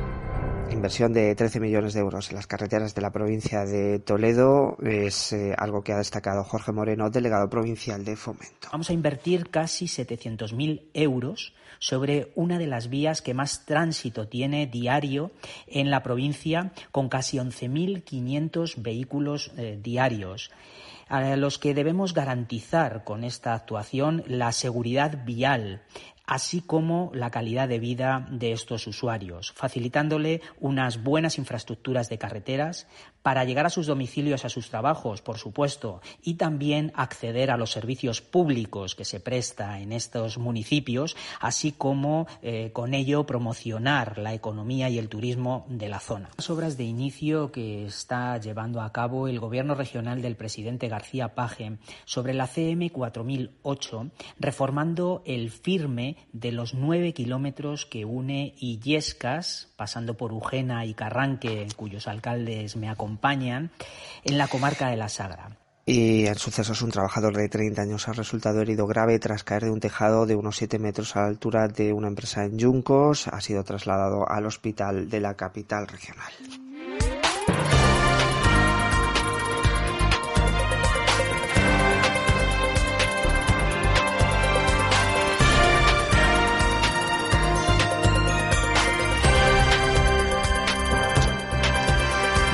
inversión 0.83 1.13
de 1.13 1.33
13 1.33 1.61
millones 1.61 1.93
de 1.93 2.01
euros 2.01 2.29
en 2.29 2.35
las 2.35 2.45
carreteras 2.45 2.93
de 2.93 3.01
la 3.01 3.09
provincia 3.09 3.63
de 3.63 3.99
Toledo 3.99 4.75
es 4.83 5.31
eh, 5.31 5.55
algo 5.57 5.81
que 5.81 5.93
ha 5.93 5.97
destacado 5.97 6.43
Jorge 6.43 6.73
Moreno, 6.73 7.09
delegado 7.09 7.49
provincial 7.49 8.03
de 8.03 8.17
Fomento. 8.17 8.67
Vamos 8.69 8.89
a 8.89 8.93
invertir 8.93 9.49
casi 9.49 9.85
700.000 9.85 10.81
euros 10.93 11.53
sobre 11.79 12.33
una 12.35 12.59
de 12.59 12.67
las 12.67 12.89
vías 12.89 13.21
que 13.21 13.33
más 13.33 13.65
tránsito 13.65 14.27
tiene 14.27 14.67
diario 14.67 15.31
en 15.67 15.89
la 15.89 16.03
provincia, 16.03 16.73
con 16.91 17.07
casi 17.07 17.37
11.500 17.37 18.81
vehículos 18.81 19.53
eh, 19.55 19.79
diarios 19.81 20.51
a 21.07 21.35
los 21.37 21.59
que 21.59 21.73
debemos 21.73 22.13
garantizar 22.13 23.05
con 23.05 23.23
esta 23.23 23.53
actuación 23.53 24.23
la 24.27 24.51
seguridad 24.51 25.23
vial 25.25 25.81
así 26.25 26.61
como 26.61 27.11
la 27.13 27.31
calidad 27.31 27.67
de 27.67 27.79
vida 27.79 28.27
de 28.31 28.53
estos 28.53 28.87
usuarios, 28.87 29.51
facilitándole 29.53 30.41
unas 30.59 31.03
buenas 31.03 31.37
infraestructuras 31.37 32.09
de 32.09 32.17
carreteras 32.17 32.87
para 33.23 33.45
llegar 33.45 33.65
a 33.65 33.69
sus 33.69 33.87
domicilios, 33.87 34.45
a 34.45 34.49
sus 34.49 34.69
trabajos, 34.69 35.21
por 35.21 35.37
supuesto, 35.37 36.01
y 36.21 36.35
también 36.35 36.91
acceder 36.95 37.51
a 37.51 37.57
los 37.57 37.71
servicios 37.71 38.21
públicos 38.21 38.95
que 38.95 39.05
se 39.05 39.21
presta 39.21 39.79
en 39.79 39.93
estos 39.93 40.37
municipios, 40.37 41.15
así 41.39 41.71
como 41.71 42.27
eh, 42.41 42.71
con 42.73 42.93
ello 42.93 43.25
promocionar 43.25 44.17
la 44.17 44.33
economía 44.33 44.89
y 44.89 44.99
el 44.99 45.07
turismo 45.07 45.65
de 45.69 45.87
la 45.87 45.99
zona. 45.99 46.29
Las 46.37 46.49
obras 46.49 46.77
de 46.77 46.83
inicio 46.83 47.51
que 47.51 47.85
está 47.85 48.37
llevando 48.37 48.81
a 48.81 48.91
cabo 48.91 49.27
el 49.27 49.39
Gobierno 49.39 49.73
regional 49.73 50.21
del 50.21 50.35
presidente 50.35 50.89
García 50.89 51.33
Paje 51.33 51.77
sobre 52.03 52.33
la 52.33 52.47
CM 52.47 52.89
4008, 52.89 54.11
reformando 54.37 55.21
el 55.25 55.49
firme 55.49 56.12
de 56.31 56.51
los 56.51 56.73
nueve 56.73 57.13
kilómetros 57.13 57.85
que 57.85 58.05
une 58.05 58.55
Illescas, 58.57 59.69
pasando 59.75 60.15
por 60.15 60.33
Ujena 60.33 60.85
y 60.85 60.93
Carranque, 60.93 61.67
cuyos 61.75 62.07
alcaldes 62.07 62.75
me 62.75 62.89
acompañan, 62.89 63.71
en 64.23 64.37
la 64.37 64.47
comarca 64.47 64.89
de 64.89 64.97
la 64.97 65.09
Sagra. 65.09 65.57
Y 65.85 66.27
en 66.27 66.35
sucesos, 66.35 66.81
un 66.81 66.91
trabajador 66.91 67.35
de 67.35 67.49
30 67.49 67.81
años 67.81 68.07
ha 68.07 68.13
resultado 68.13 68.61
herido 68.61 68.87
grave 68.87 69.19
tras 69.19 69.43
caer 69.43 69.63
de 69.63 69.71
un 69.71 69.81
tejado 69.81 70.25
de 70.25 70.35
unos 70.35 70.55
7 70.55 70.79
metros 70.79 71.15
a 71.15 71.21
la 71.21 71.27
altura 71.27 71.67
de 71.67 71.91
una 71.91 72.07
empresa 72.07 72.45
en 72.45 72.57
Yuncos. 72.57 73.27
Ha 73.27 73.41
sido 73.41 73.65
trasladado 73.65 74.29
al 74.29 74.45
hospital 74.45 75.09
de 75.09 75.19
la 75.19 75.35
capital 75.35 75.87
regional. 75.87 76.31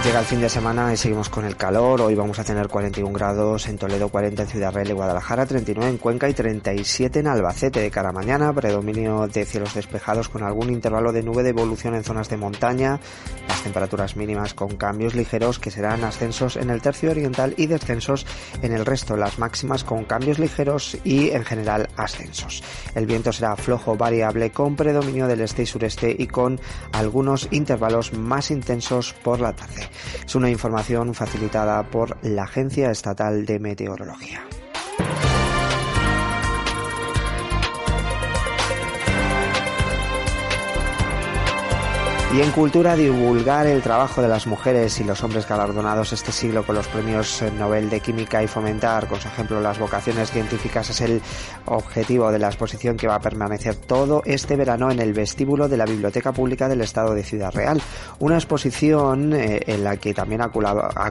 Llega 0.09 0.21
el 0.21 0.25
fin 0.25 0.41
de 0.41 0.49
semana 0.49 0.91
y 0.91 0.97
seguimos 0.97 1.29
con 1.29 1.45
el 1.45 1.55
calor. 1.55 2.01
Hoy 2.01 2.15
vamos 2.15 2.39
a 2.39 2.43
tener 2.43 2.67
41 2.67 3.13
grados 3.13 3.67
en 3.67 3.77
Toledo, 3.77 4.09
40 4.09 4.41
en 4.41 4.47
Ciudad 4.47 4.73
Real 4.73 4.89
y 4.89 4.93
Guadalajara, 4.93 5.45
39 5.45 5.87
en 5.87 5.97
Cuenca 5.99 6.27
y 6.27 6.33
37 6.33 7.19
en 7.19 7.27
Albacete. 7.27 7.79
De 7.79 7.91
cara 7.91 8.09
a 8.09 8.11
mañana, 8.11 8.51
predominio 8.51 9.27
de 9.27 9.45
cielos 9.45 9.75
despejados 9.75 10.27
con 10.27 10.41
algún 10.41 10.71
intervalo 10.71 11.11
de 11.11 11.21
nube 11.21 11.43
de 11.43 11.49
evolución 11.49 11.93
en 11.93 12.03
zonas 12.03 12.27
de 12.27 12.37
montaña. 12.37 12.99
Las 13.47 13.61
temperaturas 13.61 14.15
mínimas 14.15 14.55
con 14.55 14.77
cambios 14.77 15.13
ligeros 15.13 15.59
que 15.59 15.69
serán 15.69 16.03
ascensos 16.03 16.55
en 16.55 16.71
el 16.71 16.81
tercio 16.81 17.11
oriental 17.11 17.53
y 17.55 17.67
descensos 17.67 18.25
en 18.63 18.71
el 18.71 18.87
resto. 18.87 19.15
Las 19.15 19.37
máximas 19.37 19.83
con 19.83 20.05
cambios 20.05 20.39
ligeros 20.39 20.97
y 21.03 21.29
en 21.29 21.45
general 21.45 21.87
ascensos. 21.97 22.63
El 22.95 23.05
viento 23.05 23.31
será 23.31 23.55
flojo 23.55 23.95
variable 23.95 24.49
con 24.49 24.75
predominio 24.75 25.27
del 25.27 25.41
este 25.41 25.61
y 25.61 25.67
sureste 25.67 26.15
y 26.17 26.25
con 26.25 26.59
algunos 26.93 27.47
intervalos 27.51 28.13
más 28.13 28.49
intensos 28.49 29.13
por 29.13 29.39
la 29.39 29.53
tarde. 29.53 29.87
Es 30.25 30.35
una 30.35 30.49
información 30.49 31.13
facilitada 31.13 31.83
por 31.83 32.17
la 32.23 32.43
Agencia 32.43 32.91
Estatal 32.91 33.45
de 33.45 33.59
Meteorología. 33.59 34.43
Y 42.31 42.41
en 42.41 42.51
cultura, 42.51 42.95
divulgar 42.95 43.65
el 43.65 43.81
trabajo 43.81 44.21
de 44.21 44.27
las 44.27 44.45
mujeres 44.45 44.99
y 44.99 45.03
los 45.03 45.23
hombres 45.23 45.47
galardonados 45.47 46.13
este 46.13 46.31
siglo 46.31 46.63
con 46.63 46.75
los 46.75 46.87
premios 46.87 47.43
Nobel 47.57 47.89
de 47.89 48.01
Química 48.01 48.43
y 48.43 48.47
fomentar, 48.47 49.07
con 49.07 49.19
su 49.19 49.27
ejemplo, 49.27 49.59
las 49.59 49.79
vocaciones 49.79 50.29
científicas 50.29 50.91
es 50.91 51.01
el 51.01 51.23
objetivo 51.65 52.31
de 52.31 52.37
la 52.37 52.49
exposición 52.49 52.97
que 52.97 53.07
va 53.07 53.15
a 53.15 53.19
permanecer 53.19 53.75
todo 53.77 54.21
este 54.25 54.55
verano 54.55 54.91
en 54.91 54.99
el 54.99 55.13
vestíbulo 55.13 55.67
de 55.67 55.77
la 55.77 55.85
Biblioteca 55.85 56.31
Pública 56.31 56.69
del 56.69 56.81
Estado 56.81 57.15
de 57.15 57.23
Ciudad 57.23 57.51
Real. 57.51 57.81
Una 58.19 58.35
exposición 58.35 59.33
eh, 59.33 59.61
en 59.65 59.83
la 59.83 59.97
que 59.97 60.13
también 60.13 60.41
ha 60.43 60.51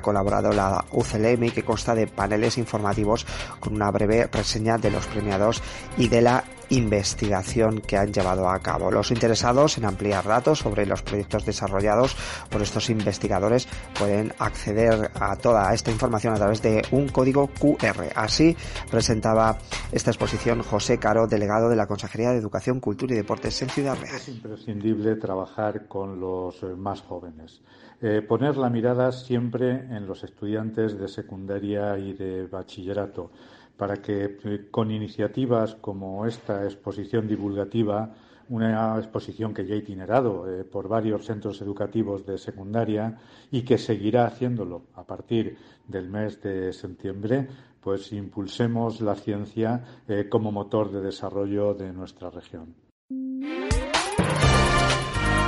colaborado 0.01 0.53
la 0.53 0.85
UCLM 0.93 1.51
que 1.51 1.65
consta 1.65 1.97
de 1.97 2.07
paneles 2.07 2.59
informativos 2.59 3.27
con 3.59 3.75
una 3.75 3.91
breve 3.91 4.29
reseña 4.31 4.79
de 4.79 4.93
los 4.93 5.05
premiados 5.07 5.65
y 5.97 6.07
de 6.07 6.23
la 6.23 6.45
investigación 6.71 7.81
que 7.81 7.97
han 7.97 8.13
llevado 8.13 8.49
a 8.49 8.59
cabo. 8.61 8.91
Los 8.91 9.11
interesados 9.11 9.79
en 9.79 9.85
ampliar 9.85 10.25
datos 10.25 10.61
sobre 10.61 10.87
los 10.87 11.03
proyectos 11.03 11.45
desarrollados 11.45 12.17
por 12.51 12.63
estos 12.63 12.91
investigadores 12.91 13.69
pueden 13.99 14.33
acceder 14.39 15.11
a 15.15 15.37
toda 15.37 15.73
esta 15.73 15.91
información 15.91 16.35
a 16.35 16.37
través 16.37 16.63
de 16.63 16.83
un 16.91 17.09
código 17.09 17.49
QR. 17.49 18.13
Así 18.15 18.57
presentaba 18.91 19.59
esta 19.93 20.11
exposición 20.11 20.63
José 20.63 20.99
Caro, 20.99 21.27
delegado 21.27 21.69
de 21.69 21.77
la 21.77 21.87
Consejería 21.87 22.31
de 22.31 22.39
Educación, 22.39 22.81
Cultura 22.81 23.15
y 23.15 23.17
Deportes 23.17 23.61
en 23.63 23.71
Ciudad 23.71 23.97
Real. 24.01 24.17
Es 24.17 24.29
imprescindible 24.29 25.17
trabajar 25.17 25.87
con 25.87 26.21
los 26.21 26.63
más 26.77 27.01
jóvenes. 27.03 27.61
Eh, 28.01 28.23
poner 28.23 28.57
la 28.57 28.71
mirada 28.71 29.11
siempre 29.11 29.71
en 29.71 30.07
los 30.07 30.23
estudiantes 30.23 30.97
de 30.99 31.09
secundaria 31.09 31.99
y 31.99 32.13
de 32.13 32.47
bachillerato 32.47 33.33
para 33.79 33.97
que 34.03 34.39
eh, 34.45 34.69
con 34.71 34.91
iniciativas 34.91 35.77
como 35.77 36.27
esta 36.27 36.65
exposición 36.65 37.27
divulgativa, 37.27 38.13
una 38.51 38.99
exposición 38.99 39.55
que 39.55 39.65
ya 39.65 39.75
ha 39.75 39.79
itinerado 39.79 40.51
eh, 40.51 40.65
por 40.65 40.89
varios 40.89 41.25
centros 41.25 41.63
educativos 41.63 42.27
de 42.27 42.39
secundaria 42.39 43.17
y 43.51 43.63
que 43.63 43.79
seguirá 43.79 44.27
haciéndolo 44.27 44.83
a 44.95 45.05
partir 45.05 45.57
del 45.87 46.11
mes 46.11 46.43
de 46.43 46.73
septiembre, 46.73 47.47
pues 47.81 48.13
impulsemos 48.13 49.01
la 49.01 49.15
ciencia 49.15 49.85
eh, 50.09 50.29
como 50.29 50.51
motor 50.51 50.91
de 50.91 51.01
desarrollo 51.01 51.73
de 51.73 51.93
nuestra 51.93 52.31
región. 52.31 52.75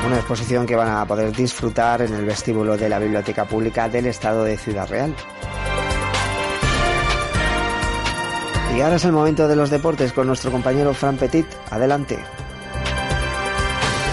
Una 0.07 0.17
exposición 0.17 0.67
que 0.67 0.77
van 0.77 0.89
a 0.89 1.07
poder 1.07 1.35
disfrutar 1.35 2.03
en 2.03 2.15
el 2.15 2.25
vestíbulo 2.25 2.77
de 2.77 2.89
la 2.89 2.99
Biblioteca 2.99 3.45
Pública 3.45 3.89
del 3.89 4.07
Estado 4.07 4.45
de 4.45 4.57
Ciudad 4.57 4.89
Real. 4.89 5.15
Y 8.77 8.81
ahora 8.81 8.97
es 8.97 9.05
el 9.05 9.13
momento 9.13 9.49
de 9.49 9.57
los 9.57 9.71
deportes 9.71 10.13
con 10.13 10.27
nuestro 10.27 10.51
compañero 10.51 10.95
Fran 10.95 11.17
Petit. 11.17 11.47
Adelante. 11.71 12.19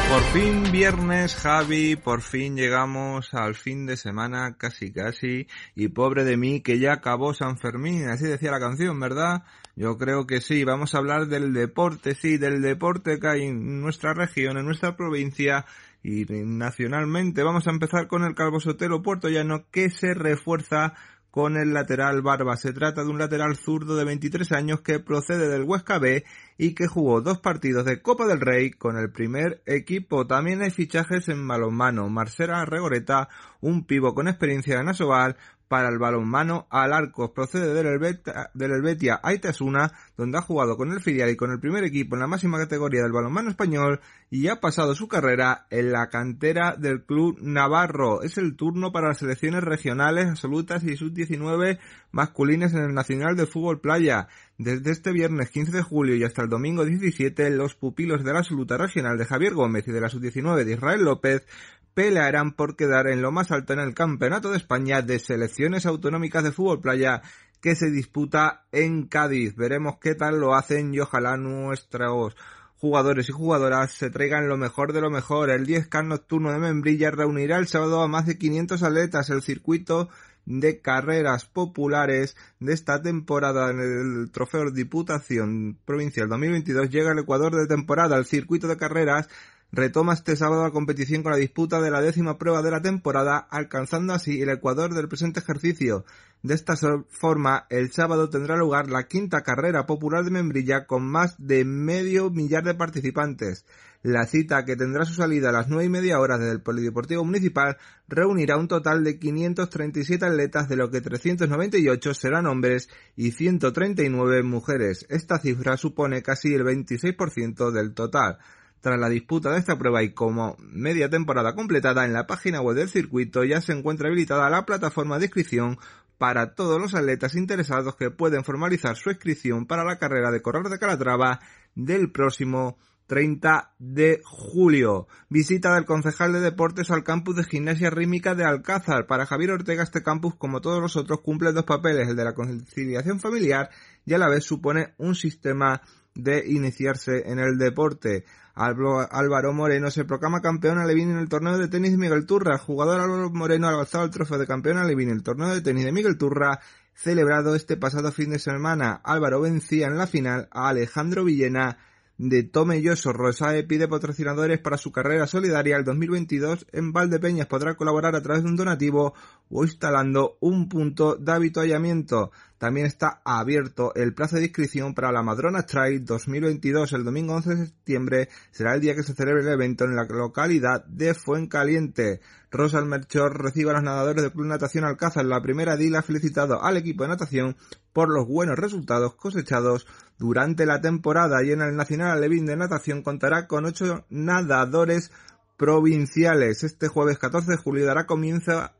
Por 0.09 0.21
fin 0.33 0.71
viernes, 0.71 1.35
Javi, 1.35 1.95
por 1.95 2.21
fin 2.21 2.55
llegamos 2.55 3.33
al 3.33 3.55
fin 3.55 3.85
de 3.85 3.97
semana, 3.97 4.55
casi 4.57 4.91
casi, 4.91 5.47
y 5.75 5.89
pobre 5.89 6.23
de 6.23 6.37
mí 6.37 6.61
que 6.61 6.79
ya 6.79 6.93
acabó 6.93 7.33
San 7.33 7.57
Fermín, 7.57 8.07
así 8.09 8.25
decía 8.25 8.51
la 8.51 8.59
canción, 8.59 8.99
¿verdad? 8.99 9.43
Yo 9.75 9.97
creo 9.97 10.25
que 10.25 10.39
sí, 10.39 10.63
vamos 10.63 10.95
a 10.95 10.99
hablar 10.99 11.27
del 11.27 11.53
deporte, 11.53 12.15
sí, 12.15 12.37
del 12.37 12.61
deporte 12.61 13.19
que 13.19 13.27
hay 13.27 13.43
en 13.43 13.81
nuestra 13.81 14.13
región, 14.13 14.57
en 14.57 14.65
nuestra 14.65 14.95
provincia 14.95 15.65
y 16.03 16.25
nacionalmente. 16.29 17.43
Vamos 17.43 17.67
a 17.67 17.71
empezar 17.71 18.07
con 18.07 18.23
el 18.23 18.33
Calvo 18.33 18.59
Sotelo 18.61 19.01
Puerto 19.01 19.29
Llano 19.29 19.65
que 19.71 19.89
se 19.89 20.13
refuerza 20.13 20.93
con 21.37 21.55
el 21.55 21.71
lateral 21.71 22.23
Barba. 22.23 22.57
Se 22.57 22.73
trata 22.73 23.03
de 23.03 23.11
un 23.11 23.19
lateral 23.19 23.55
zurdo 23.55 23.95
de 23.95 24.03
23 24.05 24.51
años 24.53 24.81
que 24.81 24.99
procede 24.99 25.47
del 25.47 25.65
Huesca 25.65 25.99
B 25.99 26.25
y 26.57 26.73
que 26.73 26.87
jugó 26.87 27.21
dos 27.21 27.39
partidos 27.39 27.85
de 27.85 28.01
Copa 28.01 28.25
del 28.25 28.41
Rey 28.41 28.71
con 28.71 28.97
el 28.97 29.11
primer 29.11 29.61
equipo. 29.65 30.25
También 30.25 30.61
hay 30.61 30.71
fichajes 30.71 31.29
en 31.29 31.47
balonmano. 31.47 32.09
Marcela 32.09 32.65
Regoreta, 32.65 33.29
un 33.61 33.85
pivo 33.85 34.13
con 34.13 34.27
experiencia 34.27 34.79
en 34.79 34.89
Asobal, 34.89 35.37
para 35.67 35.89
el 35.89 35.97
balonmano 35.97 36.67
al 36.69 36.93
arco. 36.93 37.33
Procede 37.33 37.73
del 37.73 37.87
Helvetia, 37.87 38.51
del 38.53 39.19
Aitasuna, 39.21 39.91
donde 40.15 40.37
ha 40.37 40.41
jugado 40.41 40.77
con 40.77 40.91
el 40.91 41.01
filial 41.01 41.29
y 41.29 41.35
con 41.35 41.51
el 41.51 41.59
primer 41.59 41.83
equipo 41.83 42.15
en 42.15 42.21
la 42.21 42.27
máxima 42.27 42.57
categoría 42.57 43.03
del 43.03 43.11
balonmano 43.11 43.49
español 43.49 43.99
y 44.29 44.47
ha 44.47 44.59
pasado 44.59 44.95
su 44.95 45.07
carrera 45.07 45.67
en 45.69 45.91
la 45.91 46.09
cantera 46.09 46.75
del 46.75 47.03
club 47.03 47.37
Navarro. 47.41 48.21
Es 48.21 48.37
el 48.37 48.55
turno 48.55 48.91
para 48.91 49.09
las 49.09 49.19
selecciones 49.19 49.63
regionales 49.63 50.27
absolutas 50.27 50.83
y 50.83 50.95
sub-19 50.95 51.79
masculinas 52.11 52.73
en 52.73 52.83
el 52.83 52.93
Nacional 52.93 53.35
de 53.35 53.45
Fútbol 53.45 53.81
Playa. 53.81 54.27
Desde 54.59 54.89
este 54.89 55.11
viernes 55.11 55.51
15 55.51 55.71
de 55.71 55.83
julio 55.83 56.15
y 56.15 56.23
hasta 56.23 56.41
el 56.41 56.49
domingo 56.49 56.83
17, 56.83 57.51
los 57.51 57.75
pupilos 57.75 58.23
de 58.23 58.33
la 58.33 58.39
absoluta 58.39 58.75
regional 58.75 59.15
de 59.15 59.25
Javier 59.25 59.53
Gómez 59.53 59.87
y 59.87 59.91
de 59.91 60.01
la 60.01 60.09
sub-19 60.09 60.63
de 60.63 60.73
Israel 60.73 61.03
López 61.03 61.45
pelearán 61.93 62.53
por 62.53 62.75
quedar 62.75 63.07
en 63.07 63.21
lo 63.21 63.31
más 63.31 63.51
alto 63.51 63.73
en 63.73 63.79
el 63.79 63.93
Campeonato 63.93 64.49
de 64.49 64.57
España 64.57 65.03
de 65.03 65.19
Selecciones 65.19 65.85
Autonómicas 65.85 66.43
de 66.43 66.51
Fútbol 66.51 66.81
Playa 66.81 67.21
que 67.61 67.75
se 67.75 67.91
disputa 67.91 68.65
en 68.71 69.05
Cádiz. 69.05 69.55
Veremos 69.55 69.99
qué 70.01 70.15
tal 70.15 70.39
lo 70.39 70.55
hacen 70.55 70.91
y 70.91 71.01
ojalá 71.01 71.37
nuestros 71.37 72.35
jugadores 72.77 73.29
y 73.29 73.33
jugadoras 73.33 73.91
se 73.91 74.09
traigan 74.09 74.47
lo 74.47 74.57
mejor 74.57 74.91
de 74.91 75.01
lo 75.01 75.11
mejor. 75.11 75.51
El 75.51 75.67
10K 75.67 76.03
nocturno 76.03 76.51
de 76.51 76.57
Membrilla 76.57 77.11
reunirá 77.11 77.57
el 77.57 77.67
sábado 77.67 78.01
a 78.01 78.07
más 78.07 78.25
de 78.25 78.39
500 78.39 78.81
atletas. 78.81 79.29
El 79.29 79.43
circuito 79.43 80.09
de 80.47 80.79
carreras 80.79 81.45
populares 81.45 82.35
de 82.59 82.73
esta 82.73 83.01
temporada 83.01 83.69
en 83.69 83.79
el 83.79 84.31
Trofeo 84.31 84.71
Diputación 84.71 85.77
Provincial 85.85 86.29
2022 86.29 86.89
llega 86.89 87.11
al 87.11 87.19
Ecuador 87.19 87.53
de 87.53 87.67
temporada. 87.67 88.17
El 88.17 88.25
circuito 88.25 88.67
de 88.67 88.77
carreras 88.77 89.27
retoma 89.73 90.13
este 90.13 90.37
sábado 90.37 90.63
la 90.63 90.71
competición 90.71 91.21
con 91.21 91.33
la 91.33 91.37
disputa 91.37 91.81
de 91.81 91.91
la 91.91 91.99
décima 91.99 92.37
prueba 92.37 92.61
de 92.61 92.71
la 92.71 92.81
temporada, 92.81 93.37
alcanzando 93.37 94.13
así 94.13 94.41
el 94.41 94.49
Ecuador 94.49 94.93
del 94.93 95.09
presente 95.09 95.41
ejercicio. 95.41 96.05
De 96.43 96.53
esta 96.53 96.75
forma, 97.09 97.65
el 97.69 97.91
sábado 97.91 98.29
tendrá 98.29 98.55
lugar 98.55 98.89
la 98.89 99.07
quinta 99.07 99.41
carrera 99.41 99.85
popular 99.85 100.23
de 100.23 100.31
Membrilla 100.31 100.85
con 100.85 101.05
más 101.05 101.35
de 101.37 101.65
medio 101.65 102.29
millar 102.29 102.63
de 102.63 102.75
participantes. 102.75 103.65
La 104.03 104.25
cita, 104.25 104.63
que 104.63 104.75
tendrá 104.75 105.05
su 105.05 105.13
salida 105.13 105.49
a 105.49 105.51
las 105.51 105.69
nueve 105.69 105.85
y 105.85 105.89
media 105.89 106.19
horas 106.19 106.39
desde 106.39 106.53
el 106.53 106.61
Polideportivo 106.61 107.25
Municipal, 107.25 107.77
reunirá 108.07 108.57
un 108.57 108.67
total 108.67 109.03
de 109.03 109.17
537 109.17 110.23
atletas, 110.23 110.69
de 110.69 110.75
lo 110.75 110.91
que 110.91 111.01
398 111.01 112.13
serán 112.13 112.45
hombres 112.45 112.89
y 113.15 113.31
139 113.31 114.43
mujeres. 114.43 115.05
Esta 115.09 115.39
cifra 115.39 115.77
supone 115.77 116.21
casi 116.21 116.53
el 116.53 116.63
26% 116.63 117.71
del 117.71 117.93
total. 117.93 118.37
Tras 118.81 118.99
la 118.99 119.09
disputa 119.09 119.51
de 119.51 119.57
esta 119.57 119.77
prueba 119.77 120.03
y 120.03 120.13
como 120.13 120.55
media 120.59 121.09
temporada 121.09 121.55
completada, 121.55 122.05
en 122.05 122.13
la 122.13 122.27
página 122.27 122.61
web 122.61 122.75
del 122.75 122.89
circuito 122.89 123.43
ya 123.43 123.59
se 123.61 123.73
encuentra 123.73 124.07
habilitada 124.07 124.49
la 124.49 124.65
plataforma 124.65 125.17
de 125.17 125.25
inscripción 125.25 125.79
para 126.19 126.53
todos 126.53 126.79
los 126.79 126.95
atletas 126.95 127.35
interesados 127.35 127.95
que 127.95 128.11
pueden 128.11 128.43
formalizar 128.43 128.95
su 128.95 129.09
inscripción 129.09 129.65
para 129.65 129.83
la 129.83 129.97
carrera 129.97 130.31
de 130.31 130.41
correr 130.41 130.63
de 130.63 130.79
Calatrava 130.79 131.39
del 131.75 132.11
próximo 132.11 132.77
30 133.07 133.73
de 133.79 134.21
julio. 134.23 135.07
Visita 135.29 135.73
del 135.73 135.85
concejal 135.85 136.33
de 136.33 136.41
deportes 136.41 136.91
al 136.91 137.03
campus 137.03 137.37
de 137.37 137.43
gimnasia 137.43 137.89
rítmica 137.89 138.35
de 138.35 138.45
Alcázar. 138.45 139.07
Para 139.07 139.25
Javier 139.25 139.51
Ortega 139.51 139.83
este 139.83 140.03
campus, 140.03 140.35
como 140.35 140.61
todos 140.61 140.81
los 140.81 140.95
otros, 140.95 141.21
cumple 141.21 141.53
dos 141.53 141.63
papeles, 141.63 142.07
el 142.09 142.15
de 142.15 142.23
la 142.25 142.35
conciliación 142.35 143.19
familiar 143.19 143.69
y 144.05 144.13
a 144.13 144.17
la 144.17 144.29
vez 144.29 144.43
supone 144.43 144.93
un 144.97 145.15
sistema 145.15 145.81
de 146.13 146.43
iniciarse 146.47 147.29
en 147.31 147.39
el 147.39 147.57
deporte. 147.57 148.25
Álvaro 148.55 149.53
Moreno 149.53 149.91
se 149.91 150.03
proclama 150.03 150.41
campeón 150.41 150.79
alevín 150.79 151.11
en 151.11 151.17
el 151.17 151.29
torneo 151.29 151.57
de 151.59 151.67
tenis 151.67 151.91
de 151.91 151.97
Miguel 151.97 152.25
Turra. 152.25 152.57
Jugador 152.57 152.99
Álvaro 152.99 153.29
Moreno 153.29 153.67
ha 153.67 153.71
alcanzado 153.71 154.05
el 154.05 154.09
trofeo 154.09 154.39
de 154.39 154.47
campeón 154.47 154.77
alevín 154.77 155.09
en 155.09 155.17
el 155.17 155.23
torneo 155.23 155.53
de 155.53 155.61
tenis 155.61 155.85
de 155.85 155.91
Miguel 155.91 156.17
Turra 156.17 156.59
celebrado 156.95 157.53
este 157.53 157.77
pasado 157.77 158.11
fin 158.11 158.31
de 158.31 158.39
semana. 158.39 158.99
Álvaro 159.03 159.41
vencía 159.41 159.85
en 159.85 159.97
la 159.97 160.07
final 160.07 160.49
a 160.51 160.69
Alejandro 160.69 161.23
Villena 161.23 161.77
de 162.17 162.43
Tomelloso. 162.43 163.13
Rosae 163.13 163.63
pide 163.63 163.87
patrocinadores 163.87 164.59
para 164.59 164.77
su 164.77 164.91
carrera 164.91 165.27
solidaria 165.27 165.77
el 165.77 165.83
2022 165.83 166.67
en 166.71 166.91
Valdepeñas. 166.91 167.47
Podrá 167.47 167.75
colaborar 167.75 168.15
a 168.15 168.21
través 168.21 168.43
de 168.43 168.49
un 168.49 168.55
donativo 168.55 169.13
o 169.49 169.63
instalando 169.63 170.37
un 170.39 170.67
punto 170.67 171.15
de 171.15 171.31
habituallamiento. 171.31 172.31
También 172.57 172.87
está 172.87 173.21
abierto 173.23 173.93
el 173.95 174.13
plazo 174.13 174.37
de 174.37 174.45
inscripción 174.45 174.95
para 174.95 175.11
la 175.11 175.21
Madrona 175.21 175.65
Trail 175.65 176.03
2022. 176.03 176.93
El 176.93 177.03
domingo 177.03 177.35
11 177.35 177.49
de 177.55 177.65
septiembre 177.67 178.29
será 178.51 178.73
el 178.73 178.81
día 178.81 178.95
que 178.95 179.03
se 179.03 179.13
celebre 179.13 179.41
el 179.41 179.49
evento 179.49 179.85
en 179.85 179.95
la 179.95 180.05
localidad 180.05 180.83
de 180.85 181.13
Fuencaliente. 181.13 182.19
Rosa 182.49 182.81
Merchor 182.81 183.41
recibe 183.41 183.69
a 183.69 183.73
los 183.73 183.83
nadadores 183.83 184.23
del 184.23 184.31
Club 184.31 184.47
Natación 184.47 184.85
Alcázar. 184.85 185.25
La 185.25 185.41
primera 185.41 185.77
DIL 185.77 185.95
ha 185.95 186.01
felicitado 186.01 186.63
al 186.63 186.77
equipo 186.77 187.03
de 187.03 187.09
natación 187.09 187.57
por 187.93 188.09
los 188.09 188.27
buenos 188.27 188.57
resultados 188.57 189.15
cosechados 189.15 189.85
durante 190.17 190.65
la 190.65 190.81
temporada 190.81 191.43
y 191.43 191.51
en 191.51 191.61
el 191.61 191.75
Nacional 191.75 192.11
Alevín 192.11 192.45
de 192.45 192.55
Natación 192.55 193.03
contará 193.03 193.47
con 193.47 193.65
ocho 193.65 194.05
nadadores 194.09 195.11
provinciales. 195.57 196.63
Este 196.63 196.87
jueves 196.87 197.19
14 197.19 197.51
de 197.51 197.57
julio 197.57 197.85
dará 197.85 198.05
comienzo, 198.05 198.71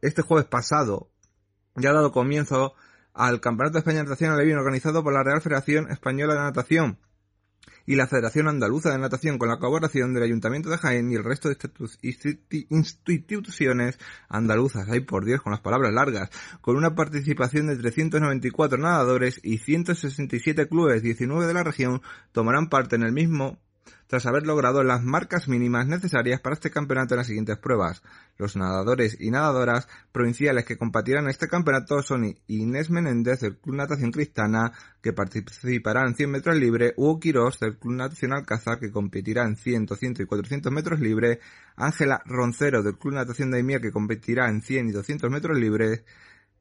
este 0.00 0.22
jueves 0.22 0.46
pasado, 0.46 1.10
ya 1.76 1.90
ha 1.90 1.94
dado 1.94 2.12
comienzo 2.12 2.74
al 3.14 3.40
Campeonato 3.40 3.74
de 3.74 3.78
España 3.80 3.98
de 3.98 4.04
Natación 4.04 4.58
organizado 4.58 5.02
por 5.02 5.12
la 5.12 5.22
Real 5.22 5.40
Federación 5.40 5.90
Española 5.90 6.34
de 6.34 6.40
Natación 6.40 6.98
y 7.86 7.94
la 7.94 8.06
Federación 8.06 8.48
Andaluza 8.48 8.90
de 8.90 8.98
Natación 8.98 9.38
con 9.38 9.48
la 9.48 9.58
colaboración 9.58 10.12
del 10.12 10.24
Ayuntamiento 10.24 10.68
de 10.68 10.78
Jaén 10.78 11.10
y 11.10 11.14
el 11.14 11.24
resto 11.24 11.48
de 11.48 11.56
instituciones 12.68 13.98
andaluzas. 14.28 14.88
Ay, 14.88 15.00
por 15.00 15.24
Dios, 15.24 15.40
con 15.40 15.52
las 15.52 15.60
palabras 15.60 15.92
largas. 15.92 16.30
Con 16.60 16.76
una 16.76 16.94
participación 16.94 17.68
de 17.68 17.76
394 17.76 18.78
nadadores 18.78 19.40
y 19.42 19.58
167 19.58 20.68
clubes, 20.68 21.02
19 21.02 21.46
de 21.46 21.54
la 21.54 21.62
región, 21.62 22.02
tomarán 22.32 22.68
parte 22.68 22.96
en 22.96 23.04
el 23.04 23.12
mismo 23.12 23.58
tras 24.06 24.26
haber 24.26 24.46
logrado 24.46 24.82
las 24.84 25.02
marcas 25.02 25.48
mínimas 25.48 25.86
necesarias 25.86 26.40
para 26.40 26.54
este 26.54 26.70
campeonato 26.70 27.14
en 27.14 27.18
las 27.18 27.26
siguientes 27.26 27.58
pruebas. 27.58 28.02
Los 28.38 28.56
nadadores 28.56 29.16
y 29.20 29.30
nadadoras 29.30 29.88
provinciales 30.12 30.64
que 30.64 30.76
competirán 30.76 31.24
en 31.24 31.30
este 31.30 31.48
campeonato 31.48 32.02
son 32.02 32.36
Inés 32.46 32.90
Menéndez 32.90 33.40
del 33.40 33.56
Club 33.56 33.76
Natación 33.76 34.12
Cristana, 34.12 34.72
que 35.02 35.12
participará 35.12 36.06
en 36.06 36.14
100 36.14 36.30
metros 36.30 36.56
libre, 36.56 36.94
Hugo 36.96 37.20
Quirós 37.20 37.58
del 37.60 37.78
Club 37.78 37.94
Natación 37.94 38.32
Alcázar, 38.32 38.78
que 38.78 38.90
competirá 38.90 39.44
en 39.44 39.56
100, 39.56 39.86
200 39.86 40.24
y 40.24 40.26
400 40.26 40.72
metros 40.72 41.00
libre, 41.00 41.40
Ángela 41.76 42.22
Roncero 42.26 42.82
del 42.82 42.98
Club 42.98 43.14
Natación 43.14 43.50
Daimiel, 43.50 43.80
que 43.80 43.92
competirá 43.92 44.48
en 44.48 44.62
100 44.62 44.88
y 44.88 44.92
200 44.92 45.30
metros 45.30 45.58
libres, 45.58 46.04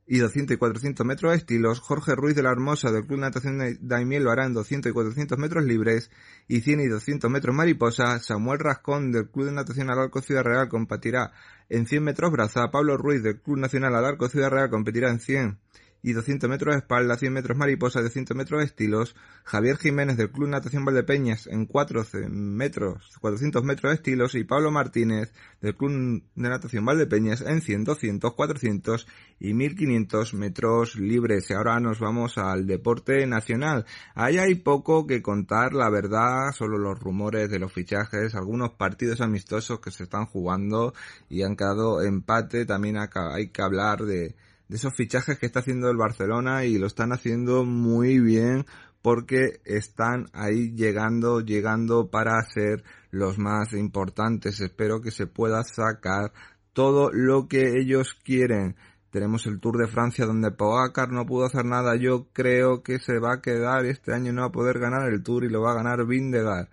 y 0.07 0.19
200 0.19 0.55
y 0.55 0.57
400 0.57 1.05
metros 1.05 1.35
estilos, 1.35 1.79
Jorge 1.79 2.15
Ruiz 2.15 2.35
de 2.35 2.43
la 2.43 2.51
Hermosa 2.51 2.91
del 2.91 3.07
Club 3.07 3.19
Natación 3.19 3.59
Daimiel 3.81 4.23
lo 4.23 4.31
hará 4.31 4.45
en 4.45 4.53
200 4.53 4.91
y 4.91 4.93
400 4.93 5.37
metros 5.37 5.63
libres 5.63 6.11
y 6.47 6.61
100 6.61 6.81
y 6.81 6.87
200 6.87 7.31
metros 7.31 7.55
mariposa, 7.55 8.19
Samuel 8.19 8.59
Rascón 8.59 9.11
del 9.11 9.29
Club 9.29 9.45
de 9.47 9.53
Natación 9.53 9.89
Alarco 9.89 10.21
Ciudad 10.21 10.43
Real 10.43 10.69
competirá 10.69 11.31
en 11.69 11.87
100 11.87 12.03
metros 12.03 12.31
braza, 12.31 12.69
Pablo 12.69 12.97
Ruiz 12.97 13.23
del 13.23 13.39
Club 13.41 13.57
Nacional 13.57 13.95
Alarco 13.95 14.29
Ciudad 14.29 14.51
Real 14.51 14.69
competirá 14.69 15.09
en 15.09 15.19
100 15.19 15.57
y 16.05 16.13
200 16.13 16.47
metros 16.47 16.75
de 16.75 16.81
espalda, 16.81 17.17
100 17.17 17.33
metros 17.33 17.57
mariposa, 17.57 17.99
200 17.99 18.37
metros 18.37 18.59
de 18.59 18.65
estilos, 18.67 19.15
Javier 19.43 19.77
Jiménez 19.77 20.17
del 20.17 20.29
Club 20.29 20.49
Natación 20.49 20.85
Valdepeñas 20.85 21.47
en 21.47 21.65
4 21.65 22.03
metros, 22.29 23.17
400 23.19 23.63
metros 23.63 23.89
de 23.89 23.95
estilos 23.95 24.35
y 24.35 24.43
Pablo 24.43 24.69
Martínez 24.69 25.33
del 25.61 25.75
Club 25.75 26.21
de 26.35 26.49
Natación 26.49 26.85
Valdepeñas 26.85 27.41
en 27.41 27.59
100, 27.59 27.85
200, 27.85 28.35
400 28.35 29.07
y 29.39 29.55
1500 29.55 30.35
metros 30.35 30.95
libres. 30.95 31.49
Y 31.49 31.53
ahora 31.53 31.79
nos 31.79 31.99
vamos 31.99 32.37
al 32.37 32.67
deporte 32.67 33.25
nacional. 33.25 33.87
Ahí 34.13 34.37
hay 34.37 34.53
poco 34.53 35.07
que 35.07 35.23
contar, 35.23 35.73
la 35.73 35.89
verdad, 35.89 36.51
solo 36.53 36.77
los 36.77 36.99
rumores 36.99 37.49
de 37.49 37.57
los 37.57 37.73
fichajes, 37.73 38.35
algunos 38.35 38.73
partidos 38.73 39.21
amistosos 39.21 39.79
que 39.79 39.89
se 39.89 40.03
están 40.03 40.27
jugando 40.27 40.93
y 41.29 41.41
han 41.41 41.55
quedado 41.55 42.03
empate, 42.03 42.67
también 42.67 42.97
hay 42.97 43.47
que 43.47 43.61
hablar 43.63 44.03
de 44.03 44.35
de 44.67 44.77
esos 44.77 44.93
fichajes 44.95 45.37
que 45.37 45.45
está 45.45 45.59
haciendo 45.59 45.89
el 45.89 45.97
Barcelona 45.97 46.65
y 46.65 46.77
lo 46.77 46.87
están 46.87 47.11
haciendo 47.11 47.63
muy 47.65 48.19
bien 48.19 48.65
porque 49.01 49.59
están 49.65 50.25
ahí 50.33 50.73
llegando, 50.73 51.39
llegando 51.39 52.09
para 52.09 52.41
ser 52.41 52.83
los 53.11 53.37
más 53.37 53.73
importantes. 53.73 54.59
Espero 54.61 55.01
que 55.01 55.11
se 55.11 55.27
pueda 55.27 55.63
sacar 55.63 56.33
todo 56.73 57.11
lo 57.11 57.47
que 57.47 57.79
ellos 57.79 58.15
quieren. 58.23 58.75
Tenemos 59.11 59.45
el 59.45 59.59
Tour 59.59 59.77
de 59.77 59.87
Francia 59.87 60.25
donde 60.25 60.51
Pogacar 60.51 61.11
no 61.11 61.25
pudo 61.25 61.45
hacer 61.45 61.65
nada. 61.65 61.95
Yo 61.95 62.27
creo 62.33 62.81
que 62.81 62.99
se 62.99 63.19
va 63.19 63.35
a 63.35 63.41
quedar 63.41 63.85
este 63.85 64.13
año 64.13 64.33
no 64.33 64.41
va 64.41 64.47
a 64.47 64.51
poder 64.51 64.79
ganar 64.79 65.07
el 65.07 65.23
Tour 65.23 65.45
y 65.45 65.49
lo 65.49 65.61
va 65.61 65.71
a 65.71 65.75
ganar 65.75 66.05
Vindegar. 66.05 66.69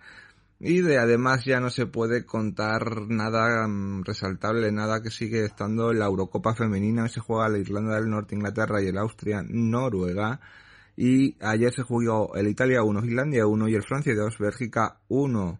Y 0.65 0.79
de 0.79 0.97
además 0.97 1.43
ya 1.43 1.59
no 1.59 1.69
se 1.69 1.87
puede 1.87 2.25
contar 2.25 3.09
nada 3.09 3.67
mm, 3.67 4.05
resaltable, 4.05 4.71
nada 4.71 5.03
que 5.03 5.11
sigue 5.11 5.43
estando 5.43 5.91
en 5.91 5.99
la 5.99 6.05
Eurocopa 6.05 6.55
femenina. 6.55 7.09
se 7.09 7.19
juega 7.19 7.49
la 7.49 7.57
Irlanda 7.57 7.95
del 7.95 8.09
Norte, 8.09 8.33
Inglaterra 8.33 8.81
y 8.81 8.87
el 8.87 8.97
Austria, 8.97 9.43
Noruega. 9.45 10.39
Y 10.95 11.35
ayer 11.41 11.73
se 11.73 11.83
jugó 11.83 12.33
el 12.35 12.47
Italia 12.47 12.81
1, 12.81 13.01
Finlandia 13.01 13.45
1 13.45 13.67
y 13.67 13.75
el 13.75 13.83
Francia 13.83 14.15
2, 14.15 14.37
Bélgica 14.37 15.01
1. 15.09 15.59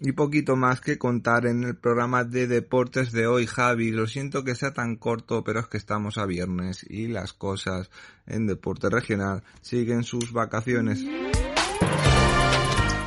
Y 0.00 0.10
poquito 0.10 0.56
más 0.56 0.80
que 0.80 0.98
contar 0.98 1.46
en 1.46 1.62
el 1.62 1.76
programa 1.76 2.24
de 2.24 2.48
deportes 2.48 3.12
de 3.12 3.28
hoy, 3.28 3.46
Javi. 3.46 3.92
Lo 3.92 4.08
siento 4.08 4.42
que 4.42 4.56
sea 4.56 4.72
tan 4.72 4.96
corto, 4.96 5.44
pero 5.44 5.60
es 5.60 5.68
que 5.68 5.76
estamos 5.76 6.18
a 6.18 6.26
viernes 6.26 6.84
y 6.90 7.06
las 7.06 7.32
cosas 7.32 7.90
en 8.26 8.48
deporte 8.48 8.90
regional 8.90 9.44
siguen 9.60 10.02
sus 10.02 10.32
vacaciones. 10.32 11.06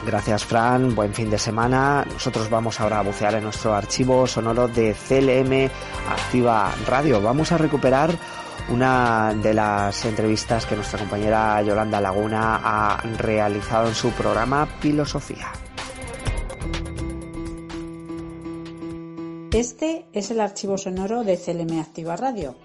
Gracias, 0.07 0.45
Fran. 0.45 0.95
Buen 0.95 1.13
fin 1.13 1.29
de 1.29 1.37
semana. 1.37 2.07
Nosotros 2.09 2.49
vamos 2.49 2.79
ahora 2.79 2.99
a 2.99 3.01
bucear 3.01 3.35
en 3.35 3.43
nuestro 3.43 3.75
archivo 3.75 4.25
sonoro 4.25 4.69
de 4.69 4.95
CLM 4.95 5.69
Activa 6.09 6.73
Radio. 6.87 7.21
Vamos 7.21 7.51
a 7.51 7.57
recuperar 7.57 8.17
una 8.69 9.33
de 9.33 9.53
las 9.53 10.05
entrevistas 10.05 10.65
que 10.65 10.77
nuestra 10.77 10.97
compañera 10.97 11.61
Yolanda 11.61 11.99
Laguna 11.99 12.61
ha 12.63 13.01
realizado 13.17 13.89
en 13.89 13.95
su 13.95 14.11
programa 14.11 14.65
Filosofía. 14.79 15.51
Este 19.51 20.05
es 20.13 20.31
el 20.31 20.39
archivo 20.39 20.77
sonoro 20.77 21.25
de 21.25 21.37
CLM 21.37 21.81
Activa 21.81 22.15
Radio. 22.15 22.55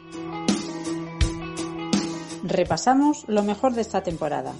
Repasamos 2.45 3.25
lo 3.27 3.43
mejor 3.43 3.73
de 3.75 3.81
esta 3.81 4.05
temporada 4.05 4.53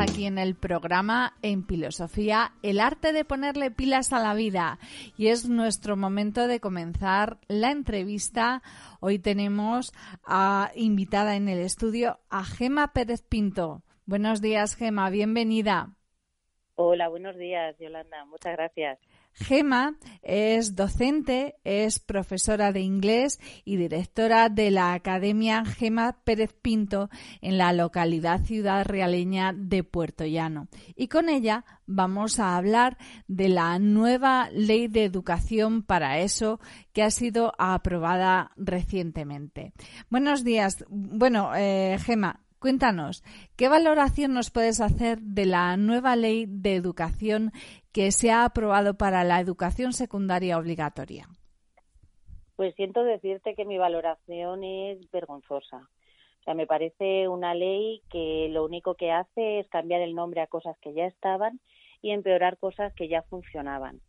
aquí 0.00 0.26
en 0.26 0.38
el 0.38 0.54
programa 0.54 1.34
en 1.42 1.66
Filosofía, 1.66 2.52
el 2.62 2.78
arte 2.78 3.12
de 3.12 3.24
ponerle 3.24 3.72
pilas 3.72 4.12
a 4.12 4.20
la 4.20 4.34
vida. 4.34 4.78
Y 5.16 5.28
es 5.28 5.48
nuestro 5.48 5.96
momento 5.96 6.46
de 6.46 6.60
comenzar 6.60 7.38
la 7.48 7.72
entrevista. 7.72 8.62
Hoy 9.00 9.18
tenemos 9.18 9.92
a, 10.24 10.70
invitada 10.76 11.34
en 11.34 11.48
el 11.48 11.58
estudio 11.58 12.20
a 12.30 12.44
Gema 12.44 12.92
Pérez 12.92 13.22
Pinto. 13.22 13.82
Buenos 14.06 14.40
días, 14.40 14.76
Gema, 14.76 15.10
bienvenida. 15.10 15.94
Hola, 16.76 17.08
buenos 17.08 17.36
días, 17.36 17.76
Yolanda. 17.80 18.24
Muchas 18.26 18.52
gracias. 18.52 19.00
Gema 19.38 19.96
es 20.22 20.74
docente, 20.74 21.56
es 21.62 22.00
profesora 22.00 22.72
de 22.72 22.80
inglés 22.80 23.38
y 23.64 23.76
directora 23.76 24.48
de 24.48 24.70
la 24.72 24.94
Academia 24.94 25.64
Gema 25.64 26.18
Pérez 26.24 26.52
Pinto 26.60 27.08
en 27.40 27.56
la 27.56 27.72
localidad 27.72 28.44
ciudad 28.44 28.84
realeña 28.84 29.52
de 29.54 29.84
Puerto 29.84 30.26
Llano. 30.26 30.68
Y 30.96 31.06
con 31.06 31.28
ella 31.28 31.64
vamos 31.86 32.40
a 32.40 32.56
hablar 32.56 32.98
de 33.28 33.48
la 33.48 33.78
nueva 33.78 34.50
ley 34.50 34.88
de 34.88 35.04
educación 35.04 35.82
para 35.82 36.18
eso 36.18 36.58
que 36.92 37.04
ha 37.04 37.10
sido 37.10 37.52
aprobada 37.58 38.50
recientemente. 38.56 39.72
Buenos 40.10 40.42
días. 40.42 40.84
Bueno, 40.88 41.52
eh, 41.54 41.96
Gema, 42.00 42.40
Cuéntanos, 42.58 43.22
¿qué 43.56 43.68
valoración 43.68 44.34
nos 44.34 44.50
puedes 44.50 44.80
hacer 44.80 45.18
de 45.20 45.46
la 45.46 45.76
nueva 45.76 46.16
ley 46.16 46.46
de 46.48 46.74
educación 46.74 47.52
que 47.92 48.10
se 48.10 48.32
ha 48.32 48.44
aprobado 48.44 48.94
para 48.94 49.22
la 49.22 49.38
educación 49.38 49.92
secundaria 49.92 50.58
obligatoria? 50.58 51.28
Pues 52.56 52.74
siento 52.74 53.04
decirte 53.04 53.54
que 53.54 53.64
mi 53.64 53.78
valoración 53.78 54.64
es 54.64 55.08
vergonzosa. 55.12 55.88
O 56.40 56.42
sea, 56.44 56.54
me 56.54 56.66
parece 56.66 57.28
una 57.28 57.54
ley 57.54 58.02
que 58.10 58.48
lo 58.50 58.64
único 58.64 58.96
que 58.96 59.12
hace 59.12 59.60
es 59.60 59.68
cambiar 59.68 60.00
el 60.00 60.16
nombre 60.16 60.40
a 60.40 60.48
cosas 60.48 60.76
que 60.80 60.92
ya 60.92 61.06
estaban 61.06 61.60
y 62.02 62.10
empeorar 62.10 62.58
cosas 62.58 62.92
que 62.94 63.06
ya 63.06 63.22
funcionaban, 63.22 64.00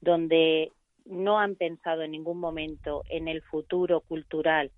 donde 0.00 0.72
no 1.04 1.38
han 1.38 1.56
pensado 1.56 2.00
en 2.00 2.12
ningún 2.12 2.38
momento 2.38 3.02
en 3.10 3.28
el 3.28 3.42
futuro 3.42 4.00
cultural 4.00 4.70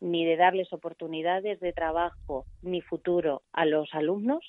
ni 0.00 0.24
de 0.24 0.36
darles 0.36 0.72
oportunidades 0.72 1.60
de 1.60 1.72
trabajo 1.72 2.46
ni 2.62 2.80
futuro 2.80 3.42
a 3.52 3.64
los 3.64 3.92
alumnos, 3.94 4.48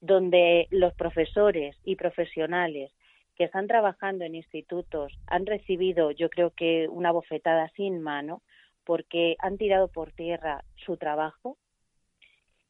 donde 0.00 0.68
los 0.70 0.94
profesores 0.94 1.76
y 1.84 1.96
profesionales 1.96 2.92
que 3.36 3.44
están 3.44 3.66
trabajando 3.66 4.24
en 4.24 4.34
institutos 4.34 5.12
han 5.26 5.46
recibido, 5.46 6.10
yo 6.10 6.28
creo 6.28 6.50
que 6.50 6.88
una 6.88 7.12
bofetada 7.12 7.68
sin 7.76 8.00
mano, 8.00 8.42
porque 8.84 9.36
han 9.38 9.58
tirado 9.58 9.88
por 9.88 10.12
tierra 10.12 10.64
su 10.84 10.96
trabajo. 10.96 11.56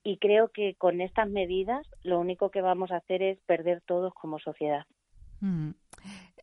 Y 0.05 0.18
creo 0.18 0.48
que 0.48 0.74
con 0.74 1.00
estas 1.00 1.28
medidas 1.28 1.87
lo 2.02 2.18
único 2.18 2.50
que 2.50 2.61
vamos 2.61 2.90
a 2.90 2.96
hacer 2.96 3.22
es 3.22 3.38
perder 3.46 3.81
todos 3.83 4.12
como 4.14 4.38
sociedad. 4.38 4.85
Mm. 5.40 5.70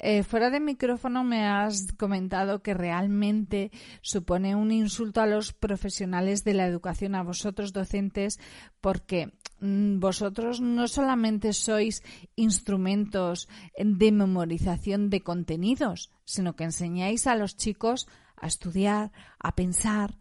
Eh, 0.01 0.23
fuera 0.23 0.49
de 0.49 0.61
micrófono 0.61 1.25
me 1.25 1.45
has 1.45 1.91
comentado 1.97 2.63
que 2.63 2.73
realmente 2.73 3.69
supone 4.01 4.55
un 4.55 4.71
insulto 4.71 5.19
a 5.19 5.27
los 5.27 5.51
profesionales 5.51 6.45
de 6.45 6.53
la 6.53 6.65
educación, 6.65 7.15
a 7.15 7.23
vosotros 7.23 7.73
docentes, 7.73 8.39
porque 8.79 9.27
mm, 9.59 9.99
vosotros 9.99 10.61
no 10.61 10.87
solamente 10.87 11.51
sois 11.51 12.01
instrumentos 12.37 13.49
de 13.77 14.11
memorización 14.13 15.09
de 15.09 15.19
contenidos, 15.19 16.13
sino 16.23 16.55
que 16.55 16.63
enseñáis 16.63 17.27
a 17.27 17.35
los 17.35 17.57
chicos 17.57 18.07
a 18.37 18.47
estudiar, 18.47 19.11
a 19.37 19.53
pensar. 19.53 20.11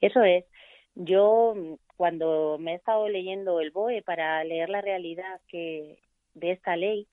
Eso 0.00 0.22
es. 0.22 0.46
Yo 0.94 1.54
cuando 1.98 2.56
me 2.58 2.72
he 2.72 2.76
estado 2.76 3.08
leyendo 3.08 3.60
el 3.60 3.70
BOE 3.70 4.02
para 4.02 4.42
leer 4.44 4.70
la 4.70 4.80
realidad 4.80 5.40
que 5.48 5.98
de 6.34 6.52
esta 6.52 6.76
ley, 6.76 7.06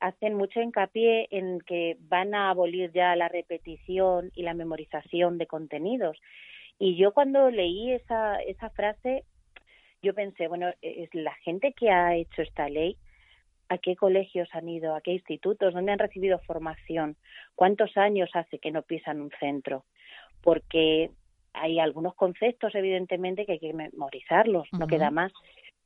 hacen 0.00 0.34
mucho 0.34 0.60
hincapié 0.60 1.28
en 1.30 1.60
que 1.60 1.96
van 2.00 2.34
a 2.34 2.50
abolir 2.50 2.92
ya 2.92 3.16
la 3.16 3.28
repetición 3.28 4.30
y 4.34 4.42
la 4.42 4.54
memorización 4.54 5.38
de 5.38 5.46
contenidos. 5.46 6.18
Y 6.78 6.96
yo 6.96 7.12
cuando 7.12 7.50
leí 7.50 7.92
esa, 7.92 8.36
esa 8.42 8.70
frase, 8.70 9.24
yo 10.02 10.14
pensé, 10.14 10.46
bueno, 10.46 10.70
es 10.80 11.12
la 11.14 11.34
gente 11.36 11.72
que 11.72 11.90
ha 11.90 12.14
hecho 12.14 12.42
esta 12.42 12.68
ley, 12.68 12.96
¿a 13.68 13.78
qué 13.78 13.96
colegios 13.96 14.48
han 14.52 14.68
ido? 14.68 14.94
¿A 14.94 15.00
qué 15.00 15.12
institutos? 15.12 15.74
¿Dónde 15.74 15.92
han 15.92 15.98
recibido 15.98 16.38
formación? 16.40 17.16
¿Cuántos 17.54 17.96
años 17.96 18.30
hace 18.34 18.58
que 18.58 18.70
no 18.70 18.82
pisan 18.82 19.20
un 19.20 19.30
centro? 19.40 19.84
Porque 20.42 21.10
hay 21.52 21.80
algunos 21.80 22.14
conceptos, 22.14 22.74
evidentemente, 22.74 23.44
que 23.44 23.52
hay 23.52 23.58
que 23.58 23.72
memorizarlos, 23.72 24.68
no 24.72 24.86
queda 24.86 25.10
más, 25.10 25.32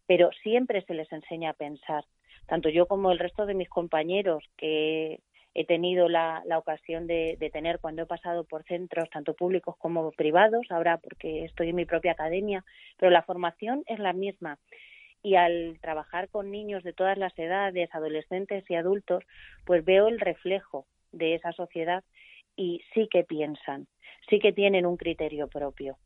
pero 0.06 0.30
siempre 0.42 0.82
se 0.82 0.94
les 0.94 1.10
enseña 1.10 1.50
a 1.50 1.54
pensar 1.54 2.04
tanto 2.46 2.68
yo 2.68 2.86
como 2.86 3.10
el 3.12 3.18
resto 3.18 3.46
de 3.46 3.54
mis 3.54 3.68
compañeros 3.68 4.44
que 4.56 5.20
he 5.54 5.64
tenido 5.66 6.08
la, 6.08 6.42
ocasión 6.56 7.06
de, 7.06 7.36
tener 7.52 7.78
cuando 7.78 8.02
he 8.02 8.06
pasado 8.06 8.44
por 8.44 8.64
centros 8.64 9.10
tanto 9.10 9.34
públicos 9.34 9.76
como 9.78 10.10
privados, 10.12 10.66
ahora 10.70 10.98
porque 10.98 11.44
estoy 11.44 11.70
en 11.70 11.76
mi 11.76 11.84
propia 11.84 12.12
academia, 12.12 12.64
pero 12.96 13.10
la 13.10 13.22
formación 13.22 13.82
es 13.86 13.98
la 13.98 14.12
misma. 14.12 14.58
Y 15.22 15.36
al 15.36 15.78
trabajar 15.80 16.28
con 16.30 16.50
niños 16.50 16.82
de 16.82 16.92
todas 16.92 17.16
las 17.18 17.38
edades, 17.38 17.94
adolescentes 17.94 18.68
y 18.68 18.74
adultos, 18.74 19.24
pues 19.64 19.84
veo 19.84 20.08
el 20.08 20.18
reflejo 20.18 20.86
de 21.12 21.34
esa 21.34 21.52
sociedad 21.52 22.02
y 22.56 22.82
sí 22.92 23.08
que 23.10 23.22
piensan, 23.22 23.86
sí 24.28 24.40
que 24.40 24.52
tienen 24.52 24.86
un 24.86 24.96
criterio 24.96 25.48
propio. 25.48 25.96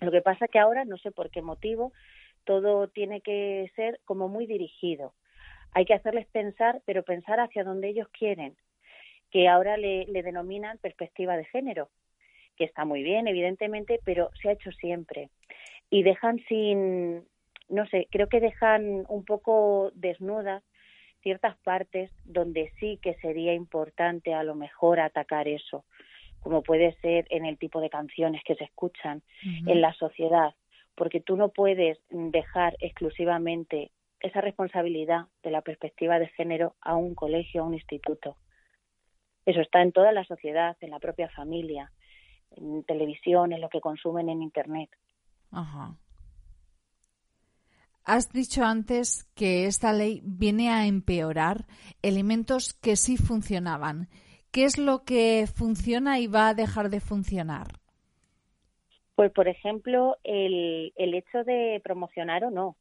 Lo 0.00 0.10
que 0.10 0.22
pasa 0.22 0.48
que 0.48 0.58
ahora, 0.58 0.84
no 0.84 0.98
sé 0.98 1.12
por 1.12 1.30
qué 1.30 1.40
motivo, 1.40 1.92
todo 2.44 2.88
tiene 2.88 3.20
que 3.20 3.70
ser 3.76 4.00
como 4.04 4.28
muy 4.28 4.46
dirigido 4.46 5.14
hay 5.72 5.84
que 5.84 5.94
hacerles 5.94 6.26
pensar, 6.26 6.82
pero 6.84 7.02
pensar 7.02 7.40
hacia 7.40 7.64
donde 7.64 7.88
ellos 7.88 8.08
quieren, 8.08 8.56
que 9.30 9.48
ahora 9.48 9.76
le, 9.76 10.06
denominan 10.06 10.78
perspectiva 10.78 11.36
de 11.36 11.46
género, 11.46 11.88
que 12.56 12.64
está 12.64 12.84
muy 12.84 13.02
bien, 13.02 13.26
evidentemente, 13.26 13.98
pero 14.04 14.30
se 14.40 14.50
ha 14.50 14.52
hecho 14.52 14.70
siempre. 14.72 15.30
Y 15.90 16.02
dejan 16.02 16.38
sin, 16.48 17.24
no 17.68 17.86
sé, 17.86 18.08
creo 18.10 18.28
que 18.28 18.40
dejan 18.40 19.04
un 19.08 19.24
poco 19.24 19.90
desnudas 19.94 20.62
ciertas 21.22 21.56
partes 21.58 22.10
donde 22.24 22.70
sí 22.78 22.98
que 23.00 23.14
sería 23.14 23.54
importante 23.54 24.34
a 24.34 24.42
lo 24.42 24.54
mejor 24.54 25.00
atacar 25.00 25.48
eso, 25.48 25.84
como 26.40 26.62
puede 26.62 26.94
ser 27.00 27.26
en 27.30 27.46
el 27.46 27.56
tipo 27.56 27.80
de 27.80 27.88
canciones 27.88 28.42
que 28.44 28.56
se 28.56 28.64
escuchan 28.64 29.22
en 29.66 29.80
la 29.80 29.94
sociedad, 29.94 30.54
porque 30.96 31.20
tú 31.20 31.36
no 31.36 31.50
puedes 31.50 31.98
dejar 32.10 32.76
exclusivamente 32.80 33.92
esa 34.22 34.40
responsabilidad 34.40 35.26
de 35.42 35.50
la 35.50 35.62
perspectiva 35.62 36.18
de 36.18 36.28
género 36.28 36.74
a 36.80 36.96
un 36.96 37.14
colegio, 37.14 37.62
a 37.62 37.66
un 37.66 37.74
instituto. 37.74 38.36
Eso 39.44 39.60
está 39.60 39.82
en 39.82 39.92
toda 39.92 40.12
la 40.12 40.24
sociedad, 40.24 40.76
en 40.80 40.90
la 40.90 41.00
propia 41.00 41.28
familia, 41.30 41.90
en 42.52 42.84
televisión, 42.84 43.52
en 43.52 43.60
lo 43.60 43.68
que 43.68 43.80
consumen 43.80 44.28
en 44.28 44.42
Internet. 44.42 44.90
Ajá. 45.50 45.96
Has 48.04 48.32
dicho 48.32 48.64
antes 48.64 49.24
que 49.34 49.66
esta 49.66 49.92
ley 49.92 50.20
viene 50.24 50.70
a 50.70 50.86
empeorar 50.86 51.66
elementos 52.02 52.74
que 52.74 52.96
sí 52.96 53.16
funcionaban. 53.16 54.08
¿Qué 54.50 54.64
es 54.64 54.78
lo 54.78 55.04
que 55.04 55.46
funciona 55.52 56.18
y 56.18 56.26
va 56.26 56.48
a 56.48 56.54
dejar 56.54 56.90
de 56.90 57.00
funcionar? 57.00 57.68
Pues, 59.14 59.30
por 59.32 59.48
ejemplo, 59.48 60.16
el, 60.24 60.92
el 60.96 61.14
hecho 61.14 61.44
de 61.44 61.80
promocionar 61.84 62.44
o 62.44 62.50
no 62.50 62.76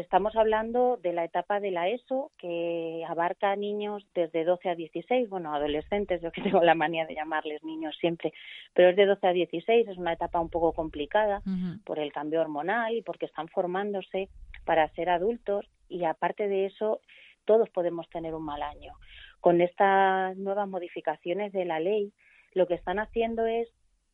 Estamos 0.00 0.34
hablando 0.36 0.96
de 1.02 1.12
la 1.12 1.22
etapa 1.22 1.60
de 1.60 1.70
la 1.70 1.86
ESO, 1.86 2.32
que 2.38 3.04
abarca 3.06 3.52
a 3.52 3.56
niños 3.56 4.02
desde 4.14 4.42
12 4.42 4.70
a 4.70 4.74
16, 4.74 5.28
bueno, 5.28 5.54
adolescentes, 5.54 6.22
yo 6.22 6.32
que 6.32 6.40
tengo 6.40 6.62
la 6.62 6.74
manía 6.74 7.04
de 7.04 7.14
llamarles 7.14 7.62
niños 7.62 7.94
siempre, 8.00 8.32
pero 8.72 8.88
es 8.88 8.96
de 8.96 9.04
12 9.04 9.26
a 9.26 9.32
16, 9.34 9.88
es 9.88 9.98
una 9.98 10.14
etapa 10.14 10.40
un 10.40 10.48
poco 10.48 10.72
complicada 10.72 11.42
por 11.84 11.98
el 11.98 12.10
cambio 12.10 12.40
hormonal 12.40 12.94
y 12.94 13.02
porque 13.02 13.26
están 13.26 13.48
formándose 13.48 14.30
para 14.64 14.88
ser 14.94 15.10
adultos 15.10 15.66
y 15.90 16.04
aparte 16.04 16.48
de 16.48 16.64
eso, 16.64 17.02
todos 17.44 17.68
podemos 17.68 18.08
tener 18.08 18.34
un 18.34 18.44
mal 18.44 18.62
año. 18.62 18.94
Con 19.40 19.60
estas 19.60 20.38
nuevas 20.38 20.68
modificaciones 20.70 21.52
de 21.52 21.66
la 21.66 21.80
ley, 21.80 22.14
lo 22.54 22.66
que 22.66 22.74
están 22.76 22.98
haciendo 22.98 23.44
es 23.44 23.68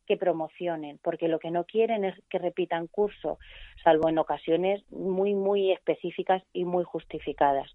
que 0.09 0.17
promocionen, 0.17 0.99
porque 1.03 1.29
lo 1.29 1.39
que 1.39 1.51
no 1.51 1.65
quieren 1.65 2.05
es 2.07 2.15
que 2.31 2.39
repitan 2.39 2.87
curso, 2.87 3.39
salvo 3.85 4.09
en 4.09 4.19
ocasiones 4.19 4.83
muy, 4.91 5.35
muy 5.35 5.71
específicas 5.71 6.43
y 6.55 6.65
muy 6.65 6.83
justificadas. 6.83 7.71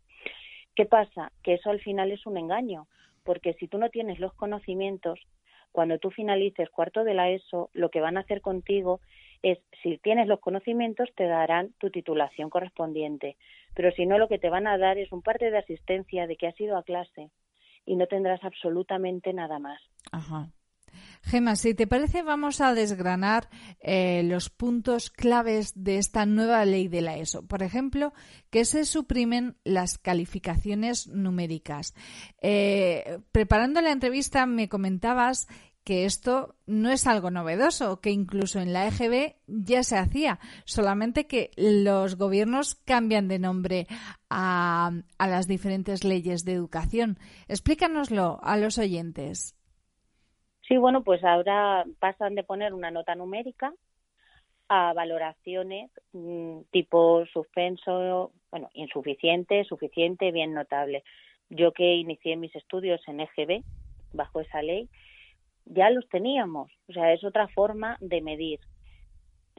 ¿Qué 0.76 0.86
pasa? 0.86 1.32
Que 1.44 1.54
eso 1.54 1.70
al 1.70 1.80
final 1.80 2.12
es 2.12 2.26
un 2.26 2.38
engaño, 2.38 2.88
porque 3.24 3.54
si 3.54 3.68
tú 3.68 3.78
no 3.78 3.90
tienes 3.90 4.20
los 4.20 4.34
conocimientos, 4.34 5.20
cuando 5.72 6.00
tú 6.00 6.10
finalices 6.10 6.72
cuarto 6.72 7.04
de 7.04 7.14
la 7.14 7.30
ESO, 7.30 7.70
lo 7.74 7.90
que 7.90 8.02
van 8.02 8.18
a 8.18 8.22
hacer 8.22 8.42
contigo 8.42 9.00
es, 9.44 9.60
si 9.84 10.00
tienes 10.00 10.28
los 10.28 10.40
conocimientos, 10.40 11.10
te 11.16 11.28
darán 11.28 11.74
tu 11.78 11.92
titulación 11.92 12.50
correspondiente, 12.50 13.38
pero 13.76 13.92
si 13.92 14.08
no, 14.08 14.18
lo 14.18 14.28
que 14.28 14.40
te 14.40 14.50
van 14.50 14.66
a 14.66 14.80
dar 14.80 14.98
es 14.98 15.12
un 15.12 15.22
parte 15.22 15.52
de 15.52 15.58
asistencia 15.60 16.26
de 16.26 16.36
que 16.36 16.48
has 16.48 16.60
ido 16.60 16.78
a 16.78 16.84
clase 16.84 17.30
y 17.86 17.96
no 17.96 18.08
tendrás 18.08 18.44
absolutamente 18.44 19.34
nada 19.34 19.60
más. 19.60 19.80
Ajá. 20.12 20.48
Gema, 21.26 21.56
si 21.56 21.74
te 21.74 21.88
parece, 21.88 22.22
vamos 22.22 22.60
a 22.60 22.74
desgranar 22.74 23.50
eh, 23.80 24.24
los 24.26 24.50
puntos 24.50 25.10
claves 25.10 25.72
de 25.74 25.98
esta 25.98 26.26
nueva 26.26 26.66
ley 26.66 26.90
de 26.90 27.02
la 27.02 27.18
ESO. 27.18 27.48
Por 27.48 27.64
ejemplo, 27.64 28.14
que 28.50 28.66
se 28.66 28.84
suprimen 28.84 29.56
las 29.64 29.98
calificaciones 29.98 31.08
numéricas. 31.08 31.94
Eh, 32.42 33.20
preparando 33.32 33.80
la 33.80 33.92
entrevista 33.92 34.46
me 34.46 34.68
comentabas 34.68 35.48
que 35.86 36.06
esto 36.06 36.56
no 36.66 36.90
es 36.90 37.08
algo 37.08 37.32
novedoso, 37.32 38.02
que 38.02 38.12
incluso 38.12 38.60
en 38.60 38.74
la 38.74 38.88
EGB 38.88 39.36
ya 39.48 39.84
se 39.84 39.98
hacía, 39.98 40.40
solamente 40.66 41.26
que 41.28 41.52
los 41.56 42.16
gobiernos 42.16 42.76
cambian 42.76 43.28
de 43.28 43.40
nombre 43.40 43.88
a, 44.30 44.92
a 45.18 45.28
las 45.28 45.48
diferentes 45.48 46.04
leyes 46.04 46.44
de 46.44 46.54
educación. 46.54 47.18
Explícanoslo 47.48 48.40
a 48.44 48.58
los 48.58 48.78
oyentes. 48.78 49.56
Sí, 50.74 50.78
bueno, 50.78 51.04
pues 51.04 51.24
ahora 51.24 51.86
pasan 52.00 52.34
de 52.34 52.42
poner 52.42 52.74
una 52.74 52.90
nota 52.90 53.14
numérica 53.14 53.72
a 54.70 54.92
valoraciones 54.94 55.92
mm, 56.14 56.62
tipo 56.72 57.28
suspenso, 57.28 58.32
bueno, 58.50 58.72
insuficiente, 58.74 59.66
suficiente, 59.66 60.32
bien 60.32 60.56
notable. 60.56 61.04
Yo 61.52 61.74
que 61.74 61.94
inicié 61.94 62.38
mis 62.38 62.56
estudios 62.56 63.08
en 63.08 63.20
EGB, 63.20 63.64
bajo 64.14 64.40
esa 64.42 64.64
ley, 64.64 64.90
ya 65.66 65.92
los 65.92 66.10
teníamos. 66.10 66.72
O 66.90 66.94
sea, 66.94 67.14
es 67.14 67.24
otra 67.24 67.48
forma 67.50 67.98
de 68.00 68.22
medir. 68.24 68.60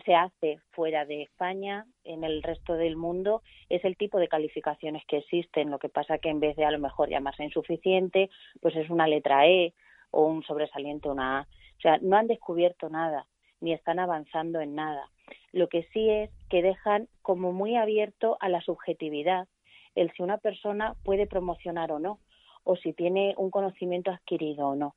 Se 0.05 0.17
hace 0.17 0.59
fuera 0.73 1.05
de 1.05 1.23
España, 1.23 1.87
en 2.03 2.25
el 2.25 2.43
resto 2.43 2.75
del 2.75 2.97
mundo, 2.97 3.43
es 3.69 3.85
el 3.85 3.97
tipo 3.97 4.19
de 4.19 4.27
calificaciones 4.27 5.05
que 5.07 5.19
existen. 5.19 5.71
Lo 5.71 5.79
que 5.79 5.89
pasa 5.89 6.19
que 6.19 6.31
en 6.31 6.41
vez 6.41 6.57
de 6.57 6.65
a 6.65 6.73
lo 6.73 6.81
mejor 6.81 7.09
llamarse 7.09 7.45
insuficiente, 7.45 8.31
pues 8.61 8.75
es 8.75 8.91
una 8.91 9.07
letra 9.07 9.47
E 9.47 9.75
o 10.15 10.27
un 10.27 10.43
sobresaliente, 10.45 11.09
una 11.09 11.41
A. 11.41 11.43
O 11.43 11.81
sea, 11.81 11.99
no 12.01 12.17
han 12.17 12.27
descubierto 12.27 12.89
nada, 12.89 13.27
ni 13.61 13.73
están 13.73 13.99
avanzando 13.99 14.61
en 14.61 14.75
nada. 14.75 15.11
Lo 15.53 15.69
que 15.69 15.85
sí 15.93 16.09
es 16.09 16.31
que 16.49 16.63
dejan 16.63 17.09
como 17.23 17.53
muy 17.53 17.77
abierto 17.77 18.37
a 18.41 18.49
la 18.49 18.61
subjetividad 18.61 19.49
el 19.95 20.13
si 20.17 20.23
una 20.23 20.39
persona 20.39 20.95
puede 21.05 21.27
promocionar 21.27 21.93
o 21.93 21.99
no, 21.99 22.19
o 22.65 22.77
si 22.77 22.93
tiene 22.93 23.35
un 23.37 23.51
conocimiento 23.51 24.11
adquirido 24.11 24.69
o 24.69 24.75
no. 24.75 24.95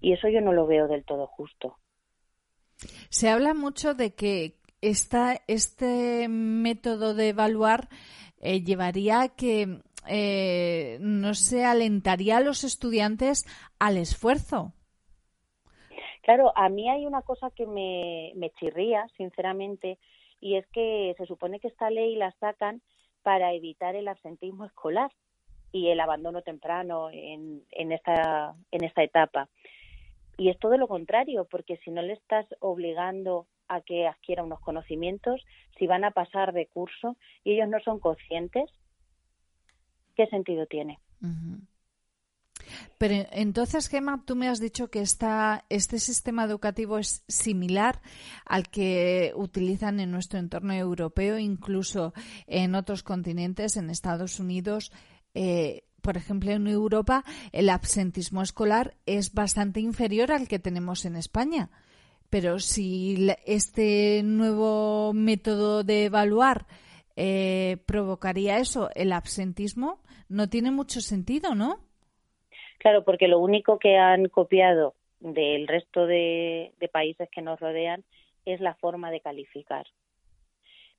Y 0.00 0.12
eso 0.12 0.28
yo 0.28 0.40
no 0.40 0.52
lo 0.52 0.66
veo 0.66 0.86
del 0.88 1.04
todo 1.04 1.26
justo. 1.26 1.76
Se 3.10 3.28
habla 3.28 3.54
mucho 3.54 3.94
de 3.94 4.14
que 4.14 4.54
esta, 4.80 5.42
este 5.48 6.28
método 6.28 7.14
de 7.14 7.30
evaluar 7.30 7.88
eh, 8.40 8.62
llevaría 8.62 9.22
a 9.22 9.28
que 9.28 9.80
eh, 10.08 10.98
no 11.00 11.34
se 11.34 11.64
alentaría 11.64 12.38
a 12.38 12.40
los 12.40 12.64
estudiantes 12.64 13.46
al 13.78 13.96
esfuerzo. 13.96 14.72
Claro, 16.22 16.52
a 16.56 16.68
mí 16.68 16.90
hay 16.90 17.06
una 17.06 17.22
cosa 17.22 17.50
que 17.50 17.66
me, 17.66 18.32
me 18.36 18.50
chirría, 18.50 19.06
sinceramente, 19.16 19.98
y 20.40 20.56
es 20.56 20.66
que 20.68 21.14
se 21.16 21.26
supone 21.26 21.60
que 21.60 21.68
esta 21.68 21.90
ley 21.90 22.16
la 22.16 22.32
sacan 22.32 22.82
para 23.22 23.52
evitar 23.52 23.96
el 23.96 24.08
absentismo 24.08 24.64
escolar 24.64 25.10
y 25.72 25.88
el 25.88 26.00
abandono 26.00 26.42
temprano 26.42 27.10
en, 27.10 27.62
en, 27.70 27.92
esta, 27.92 28.54
en 28.70 28.84
esta 28.84 29.02
etapa. 29.02 29.48
Y 30.36 30.50
es 30.50 30.58
todo 30.58 30.76
lo 30.76 30.86
contrario, 30.86 31.46
porque 31.50 31.78
si 31.78 31.90
no 31.90 32.02
le 32.02 32.12
estás 32.12 32.46
obligando 32.60 33.46
a 33.66 33.80
que 33.80 34.06
adquiera 34.06 34.44
unos 34.44 34.60
conocimientos, 34.60 35.44
si 35.78 35.86
van 35.86 36.04
a 36.04 36.10
pasar 36.10 36.52
de 36.52 36.66
curso 36.66 37.16
y 37.44 37.54
ellos 37.54 37.68
no 37.68 37.80
son 37.80 37.98
conscientes, 38.00 38.70
¿qué 40.18 40.26
sentido 40.26 40.66
tiene? 40.66 40.98
Pero 42.98 43.26
entonces, 43.30 43.88
Gemma, 43.88 44.24
tú 44.26 44.34
me 44.34 44.48
has 44.48 44.60
dicho 44.60 44.90
que 44.90 45.00
esta, 45.00 45.64
este 45.68 46.00
sistema 46.00 46.44
educativo 46.44 46.98
es 46.98 47.22
similar 47.28 48.02
al 48.44 48.68
que 48.68 49.32
utilizan 49.36 50.00
en 50.00 50.10
nuestro 50.10 50.40
entorno 50.40 50.74
europeo, 50.74 51.38
incluso 51.38 52.12
en 52.48 52.74
otros 52.74 53.04
continentes, 53.04 53.76
en 53.76 53.90
Estados 53.90 54.40
Unidos. 54.40 54.92
Eh, 55.34 55.84
por 56.02 56.16
ejemplo, 56.16 56.50
en 56.50 56.66
Europa 56.66 57.24
el 57.52 57.70
absentismo 57.70 58.42
escolar 58.42 58.96
es 59.06 59.32
bastante 59.32 59.80
inferior 59.80 60.32
al 60.32 60.48
que 60.48 60.58
tenemos 60.58 61.04
en 61.04 61.14
España. 61.14 61.70
Pero 62.28 62.58
si 62.58 63.28
este 63.46 64.22
nuevo 64.24 65.12
método 65.14 65.84
de 65.84 66.06
evaluar 66.06 66.66
eh, 67.20 67.78
provocaría 67.86 68.58
eso, 68.58 68.90
el 68.94 69.12
absentismo, 69.12 70.00
no 70.28 70.48
tiene 70.48 70.70
mucho 70.70 71.00
sentido, 71.00 71.54
¿no? 71.54 71.80
Claro, 72.78 73.04
porque 73.04 73.28
lo 73.28 73.38
único 73.40 73.78
que 73.78 73.96
han 73.96 74.28
copiado 74.28 74.94
del 75.20 75.66
resto 75.66 76.06
de, 76.06 76.72
países 76.92 77.28
que 77.30 77.42
nos 77.42 77.58
rodean 77.60 78.04
es 78.44 78.60
la 78.60 78.74
forma 78.74 79.10
de 79.10 79.20
calificar. 79.20 79.86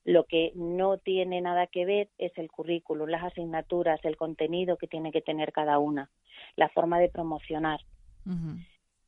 Lo 0.04 0.24
que 0.24 0.52
no 0.54 0.98
tiene 0.98 1.40
nada 1.40 1.66
que 1.66 1.84
ver 1.84 2.08
es 2.18 2.36
el 2.38 2.50
currículum, 2.50 3.08
las 3.08 3.24
asignaturas, 3.24 4.00
el 4.04 4.16
contenido 4.16 4.76
que 4.76 4.86
tiene 4.86 5.12
que 5.12 5.20
tener 5.20 5.52
cada 5.52 5.78
una, 5.78 6.10
la 6.56 6.68
forma 6.68 6.98
de 6.98 7.08
promocionar. 7.08 7.80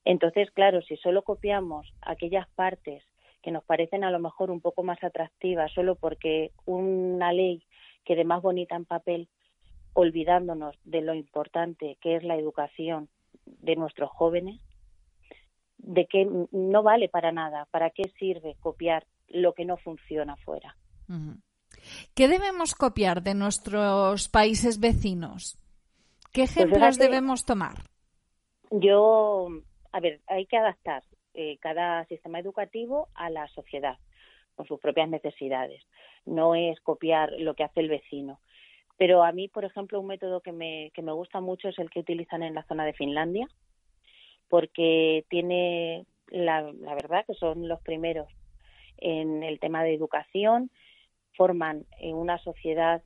Entonces, 0.04 0.50
claro, 0.50 0.82
si 0.82 0.96
solo 0.96 1.22
copiamos 1.22 1.92
aquellas 2.00 2.48
partes 2.50 3.04
que 3.42 3.50
nos 3.50 3.64
parecen 3.64 4.04
a 4.04 4.10
lo 4.10 4.18
mejor 4.18 4.50
un 4.50 4.60
poco 4.60 4.82
más 4.82 5.02
atractivas, 5.02 5.72
solo 5.72 5.94
porque 5.94 6.52
una 6.64 7.32
ley 7.32 7.62
quede 8.04 8.24
más 8.24 8.42
bonita 8.42 8.76
en 8.76 8.84
papel, 8.84 9.28
olvidándonos 9.94 10.76
de 10.84 11.00
lo 11.02 11.14
importante 11.14 11.98
que 12.00 12.16
es 12.16 12.24
la 12.24 12.36
educación 12.36 13.08
de 13.44 13.76
nuestros 13.76 14.10
jóvenes, 14.10 14.60
de 15.78 16.06
que 16.06 16.26
no 16.52 16.82
vale 16.82 17.08
para 17.08 17.32
nada, 17.32 17.66
para 17.70 17.90
qué 17.90 18.04
sirve 18.18 18.56
copiar 18.60 19.06
lo 19.28 19.52
que 19.52 19.64
no 19.64 19.76
funciona 19.76 20.36
fuera. 20.36 20.76
¿Qué 22.14 22.28
debemos 22.28 22.74
copiar 22.74 23.22
de 23.22 23.34
nuestros 23.34 24.28
países 24.28 24.78
vecinos? 24.78 25.58
¿Qué 26.32 26.42
pues 26.42 26.56
ejemplos 26.56 26.98
debemos 26.98 27.44
tomar? 27.44 27.78
Yo, 28.70 29.48
a 29.92 30.00
ver, 30.00 30.20
hay 30.26 30.46
que 30.46 30.56
adaptar 30.56 31.02
eh, 31.34 31.58
cada 31.58 32.04
sistema 32.06 32.38
educativo 32.38 33.08
a 33.14 33.28
la 33.30 33.48
sociedad, 33.48 33.98
con 34.54 34.66
sus 34.66 34.80
propias 34.80 35.08
necesidades. 35.08 35.82
No 36.24 36.54
es 36.54 36.80
copiar 36.80 37.32
lo 37.38 37.54
que 37.54 37.64
hace 37.64 37.80
el 37.80 37.88
vecino. 37.88 38.40
Pero 39.02 39.24
a 39.24 39.32
mí, 39.32 39.48
por 39.48 39.64
ejemplo, 39.64 39.98
un 39.98 40.06
método 40.06 40.42
que 40.42 40.52
me, 40.52 40.92
que 40.94 41.02
me 41.02 41.10
gusta 41.10 41.40
mucho 41.40 41.68
es 41.68 41.76
el 41.80 41.90
que 41.90 41.98
utilizan 41.98 42.44
en 42.44 42.54
la 42.54 42.62
zona 42.62 42.84
de 42.84 42.92
Finlandia, 42.92 43.48
porque 44.48 45.24
tiene, 45.28 46.06
la, 46.28 46.72
la 46.72 46.94
verdad, 46.94 47.26
que 47.26 47.34
son 47.34 47.66
los 47.66 47.80
primeros 47.80 48.28
en 48.98 49.42
el 49.42 49.58
tema 49.58 49.82
de 49.82 49.92
educación, 49.92 50.70
forman 51.36 51.84
una 52.00 52.38
sociedad 52.38 53.02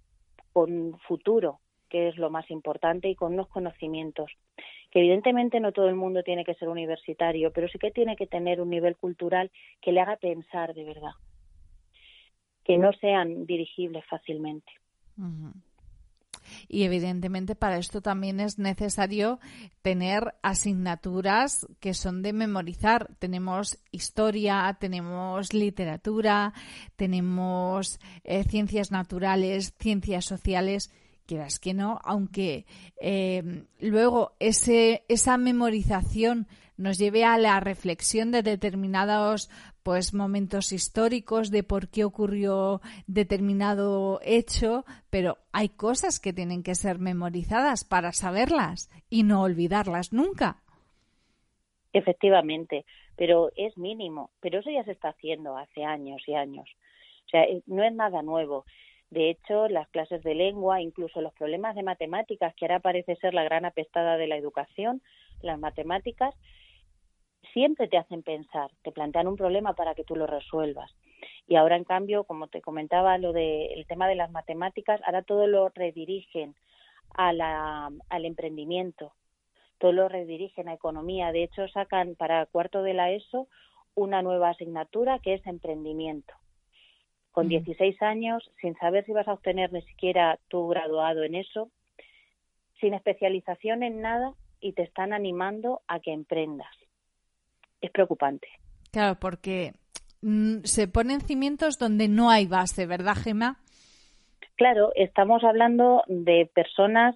con 0.52 0.98
futuro, 1.08 1.60
que 1.88 2.08
es 2.08 2.18
lo 2.18 2.28
más 2.28 2.50
importante, 2.50 3.08
y 3.08 3.14
con 3.14 3.32
unos 3.32 3.48
conocimientos 3.48 4.30
que 4.90 4.98
evidentemente 4.98 5.60
no 5.60 5.72
todo 5.72 5.88
el 5.88 5.94
mundo 5.94 6.22
tiene 6.22 6.44
que 6.44 6.56
ser 6.56 6.68
universitario, 6.68 7.52
pero 7.54 7.68
sí 7.68 7.78
que 7.78 7.90
tiene 7.90 8.16
que 8.16 8.26
tener 8.26 8.60
un 8.60 8.68
nivel 8.68 8.98
cultural 8.98 9.50
que 9.80 9.92
le 9.92 10.02
haga 10.02 10.16
pensar 10.16 10.74
de 10.74 10.84
verdad, 10.84 11.12
que 12.64 12.76
no 12.76 12.92
sean 12.92 13.46
dirigibles 13.46 14.04
fácilmente. 14.04 14.70
Y 16.68 16.84
evidentemente 16.84 17.54
para 17.54 17.78
esto 17.78 18.00
también 18.00 18.40
es 18.40 18.58
necesario 18.58 19.38
tener 19.82 20.34
asignaturas 20.42 21.66
que 21.80 21.94
son 21.94 22.22
de 22.22 22.32
memorizar. 22.32 23.14
Tenemos 23.18 23.78
historia, 23.90 24.76
tenemos 24.80 25.52
literatura, 25.52 26.52
tenemos 26.96 27.98
eh, 28.24 28.44
ciencias 28.44 28.90
naturales, 28.90 29.74
ciencias 29.78 30.24
sociales 30.24 30.90
quieras 31.26 31.58
que 31.58 31.74
no, 31.74 32.00
aunque 32.04 32.66
eh, 33.00 33.64
luego 33.80 34.36
ese, 34.38 35.04
esa 35.08 35.36
memorización 35.36 36.46
nos 36.76 36.98
lleve 36.98 37.24
a 37.24 37.38
la 37.38 37.58
reflexión 37.60 38.30
de 38.30 38.42
determinados 38.42 39.50
pues 39.86 40.14
momentos 40.14 40.72
históricos 40.72 41.52
de 41.52 41.62
por 41.62 41.88
qué 41.88 42.02
ocurrió 42.02 42.80
determinado 43.06 44.18
hecho, 44.24 44.84
pero 45.10 45.38
hay 45.52 45.68
cosas 45.68 46.18
que 46.18 46.32
tienen 46.32 46.64
que 46.64 46.74
ser 46.74 46.98
memorizadas 46.98 47.84
para 47.84 48.10
saberlas 48.10 48.90
y 49.08 49.22
no 49.22 49.42
olvidarlas 49.42 50.12
nunca. 50.12 50.56
Efectivamente, 51.92 52.84
pero 53.14 53.52
es 53.54 53.78
mínimo, 53.78 54.30
pero 54.40 54.58
eso 54.58 54.70
ya 54.72 54.82
se 54.82 54.90
está 54.90 55.10
haciendo 55.10 55.56
hace 55.56 55.84
años 55.84 56.20
y 56.26 56.34
años. 56.34 56.68
O 57.26 57.28
sea, 57.28 57.44
eh, 57.44 57.62
no 57.66 57.84
es 57.84 57.94
nada 57.94 58.22
nuevo. 58.22 58.64
De 59.10 59.30
hecho, 59.30 59.68
las 59.68 59.88
clases 59.90 60.20
de 60.24 60.34
lengua, 60.34 60.82
incluso 60.82 61.20
los 61.20 61.32
problemas 61.34 61.76
de 61.76 61.84
matemáticas, 61.84 62.56
que 62.56 62.64
ahora 62.64 62.80
parece 62.80 63.14
ser 63.14 63.34
la 63.34 63.44
gran 63.44 63.64
apestada 63.64 64.16
de 64.16 64.26
la 64.26 64.36
educación, 64.36 65.00
las 65.42 65.60
matemáticas, 65.60 66.34
siempre 67.56 67.88
te 67.88 67.96
hacen 67.96 68.22
pensar, 68.22 68.70
te 68.82 68.92
plantean 68.92 69.28
un 69.28 69.36
problema 69.38 69.72
para 69.72 69.94
que 69.94 70.04
tú 70.04 70.14
lo 70.14 70.26
resuelvas. 70.26 70.94
Y 71.48 71.56
ahora, 71.56 71.76
en 71.76 71.84
cambio, 71.84 72.24
como 72.24 72.48
te 72.48 72.60
comentaba, 72.60 73.16
lo 73.16 73.32
del 73.32 73.86
tema 73.86 74.06
de 74.08 74.14
las 74.14 74.30
matemáticas, 74.30 75.00
ahora 75.06 75.22
todo 75.22 75.46
lo 75.46 75.70
redirigen 75.70 76.54
a 77.14 77.32
la, 77.32 77.90
al 78.10 78.24
emprendimiento, 78.26 79.14
todo 79.78 79.92
lo 79.92 80.06
redirigen 80.10 80.68
a 80.68 80.74
economía. 80.74 81.32
De 81.32 81.44
hecho, 81.44 81.66
sacan 81.68 82.14
para 82.14 82.44
cuarto 82.44 82.82
de 82.82 82.92
la 82.92 83.10
ESO 83.10 83.48
una 83.94 84.20
nueva 84.20 84.50
asignatura 84.50 85.18
que 85.20 85.32
es 85.32 85.46
emprendimiento. 85.46 86.34
Con 87.32 87.48
16 87.48 88.02
años, 88.02 88.52
sin 88.60 88.76
saber 88.76 89.06
si 89.06 89.12
vas 89.12 89.28
a 89.28 89.32
obtener 89.32 89.72
ni 89.72 89.80
siquiera 89.80 90.38
tu 90.48 90.68
graduado 90.68 91.22
en 91.22 91.34
eso, 91.34 91.70
sin 92.80 92.92
especialización 92.92 93.82
en 93.82 94.02
nada 94.02 94.34
y 94.60 94.74
te 94.74 94.82
están 94.82 95.14
animando 95.14 95.80
a 95.88 96.00
que 96.00 96.12
emprendas 96.12 96.68
es 97.80 97.90
preocupante. 97.90 98.48
Claro, 98.92 99.18
porque 99.20 99.72
mm, 100.22 100.60
se 100.64 100.88
ponen 100.88 101.20
cimientos 101.20 101.78
donde 101.78 102.08
no 102.08 102.30
hay 102.30 102.46
base, 102.46 102.86
¿verdad, 102.86 103.16
Gemma? 103.16 103.58
Claro, 104.56 104.92
estamos 104.94 105.44
hablando 105.44 106.02
de 106.06 106.50
personas 106.54 107.14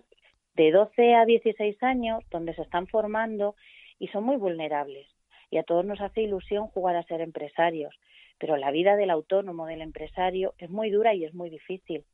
de 0.57 0.71
12 0.73 1.15
a 1.15 1.25
16 1.25 1.83
años 1.83 2.23
donde 2.31 2.55
se 2.55 2.63
están 2.63 2.87
formando 2.87 3.55
y 3.99 4.09
son 4.09 4.25
muy 4.25 4.37
vulnerables. 4.37 5.07
Y 5.51 5.59
a 5.59 5.63
todos 5.63 5.85
nos 5.85 6.01
hace 6.01 6.23
ilusión 6.23 6.69
jugar 6.69 6.97
a 6.97 7.03
ser 7.05 7.21
empresarios, 7.23 7.95
pero 8.39 8.57
la 8.57 8.71
vida 8.71 8.97
del 8.97 9.11
autónomo, 9.11 9.67
del 9.67 9.83
empresario, 9.83 10.55
es 10.59 10.71
muy 10.71 10.91
dura 10.91 11.15
y 11.15 11.25
es 11.25 11.35
muy 11.35 11.51
difícil. 11.51 12.05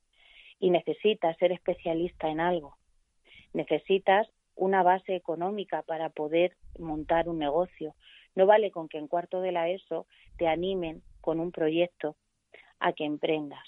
Y 0.58 0.70
necesitas 0.70 1.36
ser 1.38 1.52
especialista 1.52 2.28
en 2.28 2.40
algo. 2.40 2.76
Necesitas 3.52 4.28
una 4.54 4.82
base 4.82 5.14
económica 5.14 5.82
para 5.82 6.08
poder 6.08 6.56
montar 6.78 7.28
un 7.28 7.38
negocio. 7.38 7.94
No 8.36 8.46
vale 8.46 8.70
con 8.70 8.88
que 8.88 8.98
en 8.98 9.08
cuarto 9.08 9.40
de 9.40 9.50
la 9.50 9.68
ESO 9.68 10.06
te 10.38 10.46
animen 10.46 11.02
con 11.20 11.40
un 11.40 11.50
proyecto 11.50 12.16
a 12.78 12.92
que 12.92 13.04
emprendas 13.04 13.64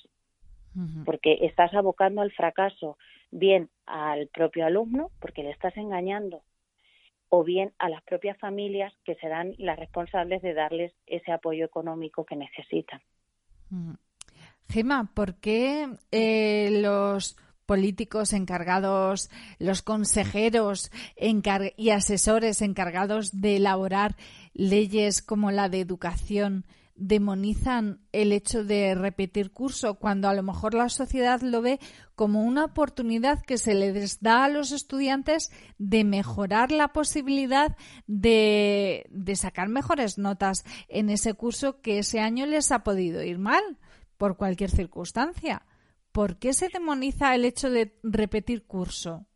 porque 1.05 1.39
estás 1.43 1.75
abocando 1.75 2.21
al 2.21 2.31
fracaso 2.33 2.99
bien 3.31 3.69
al 3.87 4.29
propio 4.29 4.67
alumno, 4.67 5.11
porque 5.21 5.43
le 5.43 5.51
estás 5.51 5.77
engañando, 5.77 6.43
o 7.29 7.45
bien 7.45 7.73
a 7.79 7.89
las 7.89 8.03
propias 8.03 8.39
familias 8.39 8.93
que 9.05 9.17
serán 9.17 9.55
las 9.59 9.79
responsables 9.79 10.41
de 10.43 10.55
darles 10.55 10.93
ese 11.07 11.33
apoyo 11.33 11.65
económico 11.65 12.25
que 12.25 12.37
necesitan. 12.37 13.01
Gema, 14.69 15.11
¿por 15.15 15.35
qué 15.37 15.89
eh, 16.11 16.81
los 16.81 17.37
políticos 17.69 18.33
encargados, 18.33 19.29
los 19.59 19.83
consejeros 19.83 20.91
y 21.77 21.91
asesores 21.91 22.63
encargados 22.63 23.39
de 23.39 23.57
elaborar 23.57 24.17
leyes 24.55 25.21
como 25.21 25.51
la 25.51 25.69
de 25.69 25.81
educación 25.81 26.65
demonizan 26.97 28.01
el 28.11 28.33
hecho 28.33 28.65
de 28.65 28.95
repetir 28.95 29.53
curso 29.53 29.99
cuando 29.99 30.31
a 30.31 30.35
lo 30.35 30.43
mejor 30.43 30.73
la 30.73 30.89
sociedad 30.89 31.43
lo 31.43 31.61
ve 31.61 31.79
como 32.15 32.43
una 32.43 32.65
oportunidad 32.65 33.43
que 33.43 33.59
se 33.59 33.75
les 33.75 34.21
da 34.21 34.45
a 34.45 34.49
los 34.49 34.73
estudiantes 34.73 35.53
de 35.77 36.05
mejorar 36.05 36.73
la 36.73 36.89
posibilidad 36.89 37.77
de, 38.07 39.11
sacar 39.35 39.69
mejores 39.69 40.17
notas 40.17 40.65
en 40.89 41.11
ese 41.11 41.35
curso 41.35 41.83
que 41.83 41.99
ese 41.99 42.19
año 42.19 42.47
les 42.47 42.73
ha 42.73 42.83
podido 42.83 43.23
ir 43.23 43.39
mal 43.39 43.63
por 44.17 44.39
cualquier 44.39 44.71
circunstancia. 44.71 45.67
¿Por 46.13 46.39
qué 46.39 46.53
se 46.53 46.69
demoniza 46.69 47.35
el 47.35 47.45
hecho 47.45 47.71
de 47.71 47.93
repetir 48.03 48.67
curso? 48.67 49.27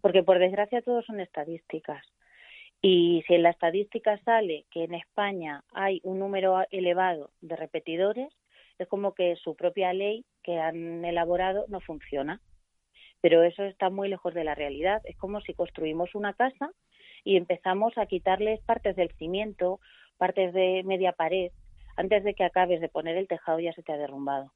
Porque 0.00 0.22
por 0.22 0.38
desgracia 0.38 0.82
todos 0.82 1.04
son 1.06 1.20
estadísticas. 1.20 2.04
Y 2.82 3.22
si 3.26 3.34
en 3.34 3.42
la 3.42 3.50
estadística 3.50 4.18
sale 4.24 4.66
que 4.70 4.84
en 4.84 4.94
España 4.94 5.64
hay 5.72 6.00
un 6.02 6.18
número 6.18 6.64
elevado 6.70 7.30
de 7.40 7.56
repetidores, 7.56 8.30
es 8.78 8.88
como 8.88 9.14
que 9.14 9.36
su 9.36 9.56
propia 9.56 9.92
ley 9.92 10.26
que 10.42 10.58
han 10.58 11.04
elaborado 11.04 11.64
no 11.68 11.80
funciona. 11.80 12.40
Pero 13.20 13.42
eso 13.42 13.64
está 13.64 13.88
muy 13.88 14.08
lejos 14.08 14.34
de 14.34 14.44
la 14.44 14.54
realidad. 14.54 15.00
Es 15.04 15.16
como 15.16 15.40
si 15.40 15.54
construimos 15.54 16.14
una 16.14 16.34
casa 16.34 16.70
y 17.24 17.36
empezamos 17.36 17.96
a 17.96 18.06
quitarles 18.06 18.60
partes 18.60 18.96
del 18.96 19.10
cimiento, 19.12 19.80
partes 20.18 20.52
de 20.52 20.82
media 20.84 21.12
pared, 21.12 21.52
antes 21.96 22.22
de 22.24 22.34
que 22.34 22.44
acabes 22.44 22.80
de 22.80 22.88
poner 22.88 23.16
el 23.16 23.28
tejado 23.28 23.60
ya 23.60 23.72
se 23.72 23.82
te 23.82 23.92
ha 23.92 23.96
derrumbado. 23.96 24.52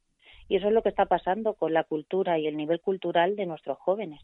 Y 0.48 0.56
eso 0.56 0.68
es 0.68 0.72
lo 0.72 0.82
que 0.82 0.88
está 0.88 1.06
pasando 1.06 1.54
con 1.54 1.74
la 1.74 1.84
cultura 1.84 2.38
y 2.38 2.46
el 2.46 2.56
nivel 2.56 2.80
cultural 2.80 3.36
de 3.36 3.46
nuestros 3.46 3.78
jóvenes, 3.78 4.20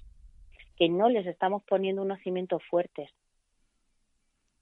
que 0.76 0.88
no 0.88 1.08
les 1.08 1.26
estamos 1.26 1.62
poniendo 1.64 2.02
unos 2.02 2.20
cimientos 2.20 2.62
fuertes. 2.64 3.10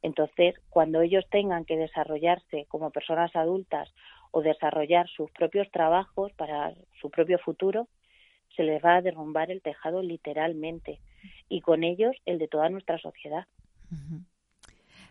Entonces, 0.02 0.56
cuando 0.68 1.00
ellos 1.00 1.24
tengan 1.30 1.64
que 1.64 1.76
desarrollarse 1.76 2.66
como 2.66 2.90
personas 2.90 3.34
adultas 3.36 3.88
o 4.32 4.42
desarrollar 4.42 5.08
sus 5.08 5.30
propios 5.30 5.70
trabajos 5.70 6.32
para 6.32 6.74
su 7.00 7.10
propio 7.10 7.38
futuro, 7.38 7.86
se 8.56 8.64
les 8.64 8.84
va 8.84 8.96
a 8.96 9.02
derrumbar 9.02 9.50
el 9.50 9.62
tejado 9.62 10.02
literalmente. 10.02 10.98
Y 11.48 11.60
con 11.60 11.84
ellos 11.84 12.16
el 12.26 12.38
de 12.38 12.48
toda 12.48 12.68
nuestra 12.68 12.98
sociedad. 12.98 13.46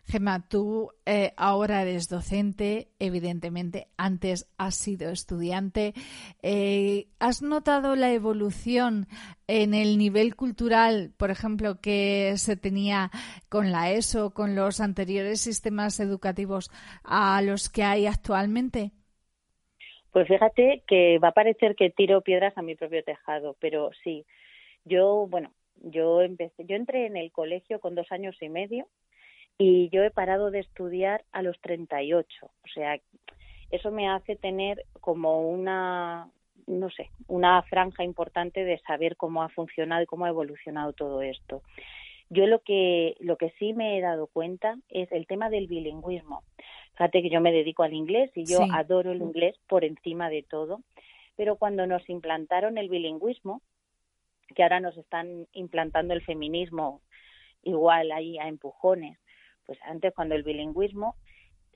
Gemma, 0.06 0.48
tú 0.48 0.92
eh, 1.06 1.32
ahora 1.38 1.84
eres 1.84 2.10
docente, 2.10 2.90
evidentemente, 3.00 3.88
antes 3.98 4.52
has 4.58 4.76
sido 4.76 5.10
estudiante. 5.10 5.94
Eh, 6.42 7.08
¿Has 7.20 7.42
notado 7.42 7.96
la 7.96 8.12
evolución 8.12 9.08
en 9.48 9.74
el 9.74 9.98
nivel 9.98 10.36
cultural, 10.36 11.14
por 11.18 11.32
ejemplo, 11.32 11.80
que 11.82 12.34
se 12.38 12.58
tenía 12.58 13.10
con 13.48 13.72
la 13.72 13.92
ESO, 13.92 14.34
con 14.34 14.56
los 14.56 14.82
anteriores 14.82 15.40
sistemas 15.42 16.00
educativos 16.00 16.72
a 17.04 17.42
los 17.42 17.70
que 17.70 17.84
hay 17.84 18.06
actualmente? 18.08 18.92
Pues 20.12 20.28
fíjate 20.28 20.84
que 20.88 21.20
va 21.20 21.30
a 21.30 21.34
parecer 21.34 21.76
que 21.76 21.90
tiro 21.90 22.22
piedras 22.22 22.58
a 22.58 22.62
mi 22.62 22.76
propio 22.76 23.04
tejado, 23.04 23.56
pero 23.60 23.92
sí. 24.04 24.26
Yo, 24.84 25.28
bueno, 25.30 25.54
yo 25.76 26.22
empecé, 26.22 26.66
yo 26.66 26.76
entré 26.76 27.06
en 27.06 27.16
el 27.16 27.32
colegio 27.32 27.80
con 27.80 27.96
dos 27.96 28.12
años 28.12 28.36
y 28.42 28.50
medio 28.50 28.88
y 29.64 29.90
yo 29.90 30.04
he 30.04 30.10
parado 30.10 30.50
de 30.50 30.62
estudiar 30.62 31.24
a 31.32 31.44
los 31.44 31.60
38. 31.62 32.46
O 32.46 32.68
sea, 32.74 33.00
eso 33.70 33.92
me 33.92 34.10
hace 34.10 34.36
tener 34.36 34.86
como 35.02 35.48
una, 35.52 36.32
no 36.66 36.90
sé, 36.90 37.12
una 37.28 37.62
franja 37.62 38.04
importante 38.04 38.64
de 38.64 38.80
saber 38.80 39.18
cómo 39.18 39.44
ha 39.44 39.50
funcionado 39.50 40.02
y 40.02 40.08
cómo 40.08 40.26
ha 40.26 40.30
evolucionado 40.30 40.94
todo 40.94 41.22
esto. 41.22 41.62
Yo 42.32 42.48
lo 42.48 42.64
que, 42.64 43.16
lo 43.20 43.38
que 43.38 43.52
sí 43.60 43.74
me 43.74 44.00
he 44.00 44.02
dado 44.02 44.26
cuenta 44.26 44.78
es 44.90 45.12
el 45.12 45.28
tema 45.28 45.52
del 45.52 45.68
bilingüismo. 45.68 46.42
Fíjate 46.94 47.22
que 47.22 47.30
yo 47.30 47.40
me 47.40 47.52
dedico 47.52 47.84
al 47.84 47.94
inglés 47.94 48.32
y 48.34 48.46
yo 48.46 48.62
adoro 48.74 49.12
el 49.12 49.22
inglés 49.22 49.60
por 49.68 49.86
encima 49.86 50.32
de 50.32 50.42
todo, 50.42 50.80
pero 51.36 51.56
cuando 51.58 51.86
nos 51.86 52.10
implantaron 52.10 52.80
el 52.80 52.90
bilingüismo, 52.90 53.62
que 54.56 54.64
ahora 54.64 54.80
nos 54.80 54.98
están 54.98 55.46
implantando 55.54 56.16
el 56.16 56.24
feminismo 56.24 57.02
igual 57.62 58.12
ahí 58.12 58.40
a 58.40 58.48
empujones, 58.48 59.21
pues 59.72 59.80
antes 59.84 60.14
cuando 60.14 60.36
el 60.36 60.44
bilingüismo 60.44 61.16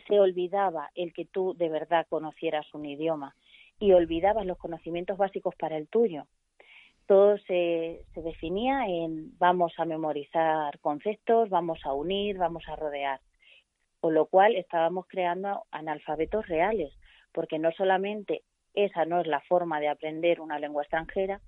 se 0.06 0.20
olvidaba 0.20 0.92
el 0.96 1.14
que 1.14 1.24
tú 1.24 1.54
de 1.54 1.70
verdad 1.70 2.06
conocieras 2.10 2.66
un 2.74 2.86
idioma 2.86 3.38
y 3.80 3.94
olvidabas 3.94 4.46
los 4.46 4.58
conocimientos 4.58 5.18
básicos 5.18 5.56
para 5.56 5.78
el 5.78 5.88
tuyo. 5.88 6.28
Todo 7.06 7.38
se, 7.38 8.04
se 8.14 8.22
definía 8.22 8.86
en 8.86 9.32
vamos 9.38 9.72
a 9.78 9.86
memorizar 9.86 10.78
conceptos, 10.80 11.50
vamos 11.50 11.86
a 11.86 11.94
unir, 11.94 12.38
vamos 12.38 12.68
a 12.68 12.76
rodear. 12.76 13.22
Con 14.02 14.14
lo 14.14 14.26
cual 14.26 14.58
estábamos 14.58 15.06
creando 15.08 15.64
analfabetos 15.72 16.46
reales, 16.50 16.92
porque 17.32 17.60
no 17.60 17.72
solamente 17.72 18.44
esa 18.74 19.06
no 19.06 19.22
es 19.22 19.28
la 19.28 19.40
forma 19.40 19.80
de 19.80 19.88
aprender 19.88 20.42
una 20.42 20.60
lengua 20.60 20.84
extranjera, 20.84 21.40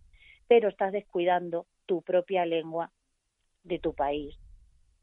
pero 0.48 0.70
estás 0.70 0.93
descuidando 0.93 1.66
tu 1.86 2.02
propia 2.04 2.45
lengua 2.45 2.89
de 3.66 3.80
tu 3.80 3.93
país, 3.93 4.39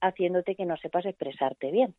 haciéndote 0.04 0.54
que 0.54 0.66
no 0.66 0.76
sepas 0.76 1.06
expresarte 1.06 1.70
bien. 1.70 1.94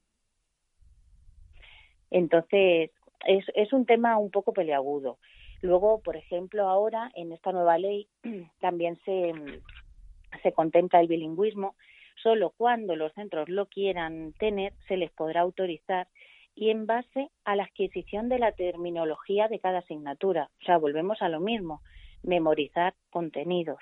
Entonces, 2.12 2.91
es, 3.26 3.45
es 3.56 3.74
un 3.74 3.86
tema 3.86 4.18
un 4.18 4.32
poco 4.32 4.53
peleagudo. 4.53 5.18
Luego, 5.62 6.01
por 6.01 6.16
ejemplo, 6.16 6.70
ahora 6.70 7.12
en 7.16 7.32
esta 7.32 7.51
nueva 7.51 7.78
ley 7.78 8.08
también 8.60 8.97
se, 9.06 9.34
se 10.43 10.51
contempla 10.51 11.01
el 11.01 11.08
bilingüismo. 11.08 11.76
Solo 12.22 12.53
cuando 12.56 12.95
los 12.95 13.14
centros 13.14 13.49
lo 13.49 13.68
quieran 13.68 14.34
tener 14.34 14.74
se 14.88 14.97
les 14.97 15.12
podrá 15.12 15.41
autorizar 15.41 16.08
y 16.56 16.70
en 16.70 16.86
base 16.86 17.30
a 17.43 17.56
la 17.56 17.64
adquisición 17.64 18.30
de 18.30 18.39
la 18.39 18.53
terminología 18.53 19.47
de 19.49 19.60
cada 19.60 19.80
asignatura. 19.80 20.49
O 20.62 20.66
sea, 20.66 20.78
volvemos 20.78 21.22
a 21.22 21.28
lo 21.28 21.41
mismo, 21.41 21.82
memorizar 22.24 22.93
contenidos 23.10 23.80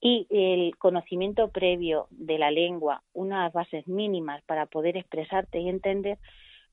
y 0.00 0.26
el 0.30 0.76
conocimiento 0.78 1.48
previo 1.48 2.06
de 2.10 2.38
la 2.38 2.50
lengua, 2.50 3.02
unas 3.12 3.52
bases 3.52 3.86
mínimas 3.86 4.42
para 4.44 4.66
poder 4.66 4.96
expresarte 4.96 5.60
y 5.60 5.68
entender, 5.68 6.18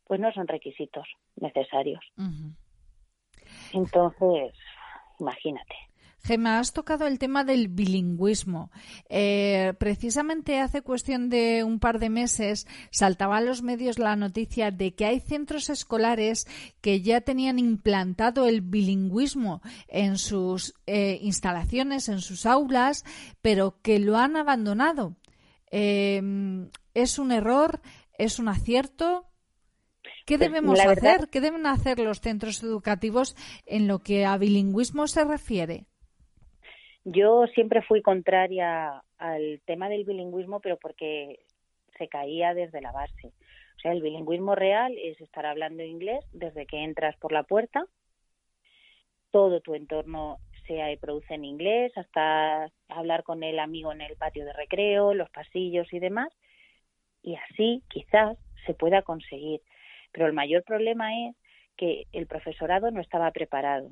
pues 0.06 0.20
no 0.20 0.32
son 0.32 0.48
requisitos 0.48 1.08
necesarios. 1.36 2.00
Entonces, 3.74 4.54
imagínate. 5.20 5.76
Gemma, 6.28 6.60
has 6.60 6.74
tocado 6.74 7.08
el 7.08 7.20
tema 7.20 7.46
del 7.46 7.70
bilingüismo. 7.70 8.70
Eh, 9.08 9.74
precisamente 9.80 10.60
hace 10.60 10.82
cuestión 10.82 11.30
de 11.30 11.64
un 11.64 11.80
par 11.80 12.00
de 12.00 12.10
meses 12.10 12.68
saltaba 12.92 13.38
a 13.38 13.42
los 13.42 13.64
medios 13.64 13.98
la 13.98 14.18
noticia 14.18 14.70
de 14.70 14.94
que 14.94 15.06
hay 15.06 15.22
centros 15.22 15.70
escolares 15.70 16.46
que 16.82 17.02
ya 17.02 17.22
tenían 17.22 17.60
implantado 17.60 18.46
el 18.46 18.60
bilingüismo 18.60 19.62
en 19.88 20.18
sus 20.18 20.74
eh, 20.86 21.18
instalaciones, 21.22 22.10
en 22.10 22.20
sus 22.20 22.46
aulas, 22.46 23.06
pero 23.42 23.82
que 23.82 24.00
lo 24.00 24.18
han 24.18 24.36
abandonado. 24.36 25.16
Eh, 25.72 26.22
¿Es 26.94 27.20
un 27.20 27.32
error? 27.32 27.80
¿Es 28.18 28.38
un 28.38 28.50
acierto? 28.50 29.30
¿Qué 30.26 30.38
pues, 30.38 30.50
debemos 30.52 30.78
hacer? 30.78 31.30
¿Qué 31.30 31.40
deben 31.40 31.66
hacer 31.66 32.00
los 32.00 32.20
centros 32.20 32.62
educativos 32.64 33.38
en 33.66 33.88
lo 33.88 34.00
que 34.00 34.26
a 34.26 34.38
bilingüismo 34.38 35.08
se 35.08 35.24
refiere? 35.24 35.88
Yo 37.10 37.48
siempre 37.48 37.82
fui 37.84 38.02
contraria 38.02 39.02
al 39.18 39.62
tema 39.64 39.88
del 39.88 40.04
bilingüismo, 40.04 40.60
pero 40.60 40.76
porque 40.76 41.40
se 41.98 42.10
caía 42.10 42.54
desde 42.54 42.82
la 42.82 42.92
base. 42.92 43.28
O 43.78 43.80
sea, 43.80 43.94
el 43.94 44.02
bilingüismo 44.02 44.56
real 44.56 44.94
es 44.98 45.22
estar 45.22 45.46
hablando 45.46 45.84
inglés 45.84 46.26
desde 46.34 46.66
que 46.66 46.84
entras 46.84 47.16
por 47.16 47.32
la 47.32 47.44
puerta, 47.44 47.86
todo 49.32 49.62
tu 49.62 49.74
entorno 49.74 50.40
se 50.66 50.98
produce 51.00 51.34
en 51.34 51.46
inglés, 51.46 51.98
hasta 51.98 52.70
hablar 52.90 53.24
con 53.24 53.42
el 53.42 53.60
amigo 53.60 53.94
en 53.94 54.02
el 54.02 54.18
patio 54.18 54.44
de 54.44 54.52
recreo, 54.52 55.14
los 55.14 55.30
pasillos 55.30 55.88
y 55.94 56.00
demás, 56.00 56.34
y 57.24 57.36
así 57.36 57.84
quizás 57.88 58.38
se 58.66 58.74
pueda 58.74 59.02
conseguir. 59.02 59.62
Pero 60.12 60.28
el 60.28 60.34
mayor 60.34 60.64
problema 60.64 61.30
es 61.30 61.38
que 61.78 62.08
el 62.12 62.26
profesorado 62.26 62.92
no 62.92 63.00
estaba 63.00 63.32
preparado. 63.32 63.92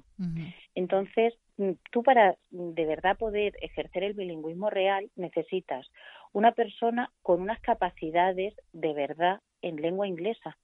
Entonces, 0.74 1.34
mm, 1.58 1.72
tú 1.92 2.04
para 2.04 2.36
de 2.50 2.86
verdad 2.86 3.18
poder 3.18 3.54
ejercer 3.62 4.04
el 4.04 4.14
bilingüismo 4.14 4.70
real 4.70 5.10
necesitas 5.16 5.90
una 6.34 6.52
persona 6.52 7.12
con 7.22 7.42
unas 7.42 7.62
capacidades 7.62 8.56
de 8.74 8.94
verdad 8.94 9.40
en 9.62 9.78
lengua 9.78 10.08
inglesa 10.08 10.58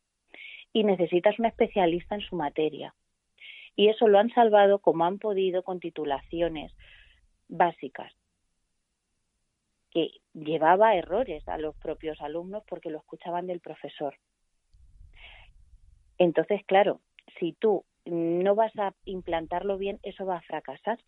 y 0.73 0.83
necesitas 0.83 1.37
un 1.39 1.45
especialista 1.45 2.15
en 2.15 2.21
su 2.21 2.35
materia. 2.35 2.93
Y 3.75 3.89
eso 3.89 4.07
lo 4.07 4.19
han 4.19 4.33
salvado 4.33 4.79
como 4.79 5.05
han 5.05 5.19
podido 5.19 5.63
con 5.63 5.79
titulaciones 5.79 6.73
básicas 7.47 8.11
que 9.91 10.09
llevaba 10.33 10.95
errores 10.95 11.47
a 11.47 11.57
los 11.57 11.75
propios 11.75 12.19
alumnos 12.21 12.63
porque 12.67 12.89
lo 12.89 12.99
escuchaban 12.99 13.45
del 13.45 13.59
profesor. 13.59 14.15
Entonces, 16.17 16.63
claro, 16.65 17.01
si 17.39 17.53
tú 17.53 17.85
no 18.05 18.55
vas 18.55 18.75
a 18.77 18.93
implantarlo 19.05 19.77
bien, 19.77 19.99
eso 20.03 20.25
va 20.25 20.37
a 20.37 20.41
fracasar. 20.41 20.99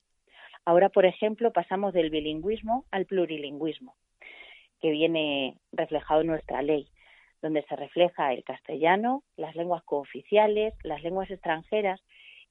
Ahora, 0.65 0.89
por 0.89 1.05
ejemplo, 1.05 1.51
pasamos 1.51 1.93
del 1.93 2.09
bilingüismo 2.09 2.85
al 2.91 3.05
plurilingüismo, 3.05 3.95
que 4.79 4.91
viene 4.91 5.57
reflejado 5.71 6.21
en 6.21 6.27
nuestra 6.27 6.61
ley, 6.61 6.87
donde 7.41 7.63
se 7.63 7.75
refleja 7.75 8.31
el 8.33 8.43
castellano, 8.43 9.23
las 9.35 9.55
lenguas 9.55 9.83
cooficiales, 9.83 10.73
las 10.83 11.03
lenguas 11.03 11.29
extranjeras, 11.29 12.01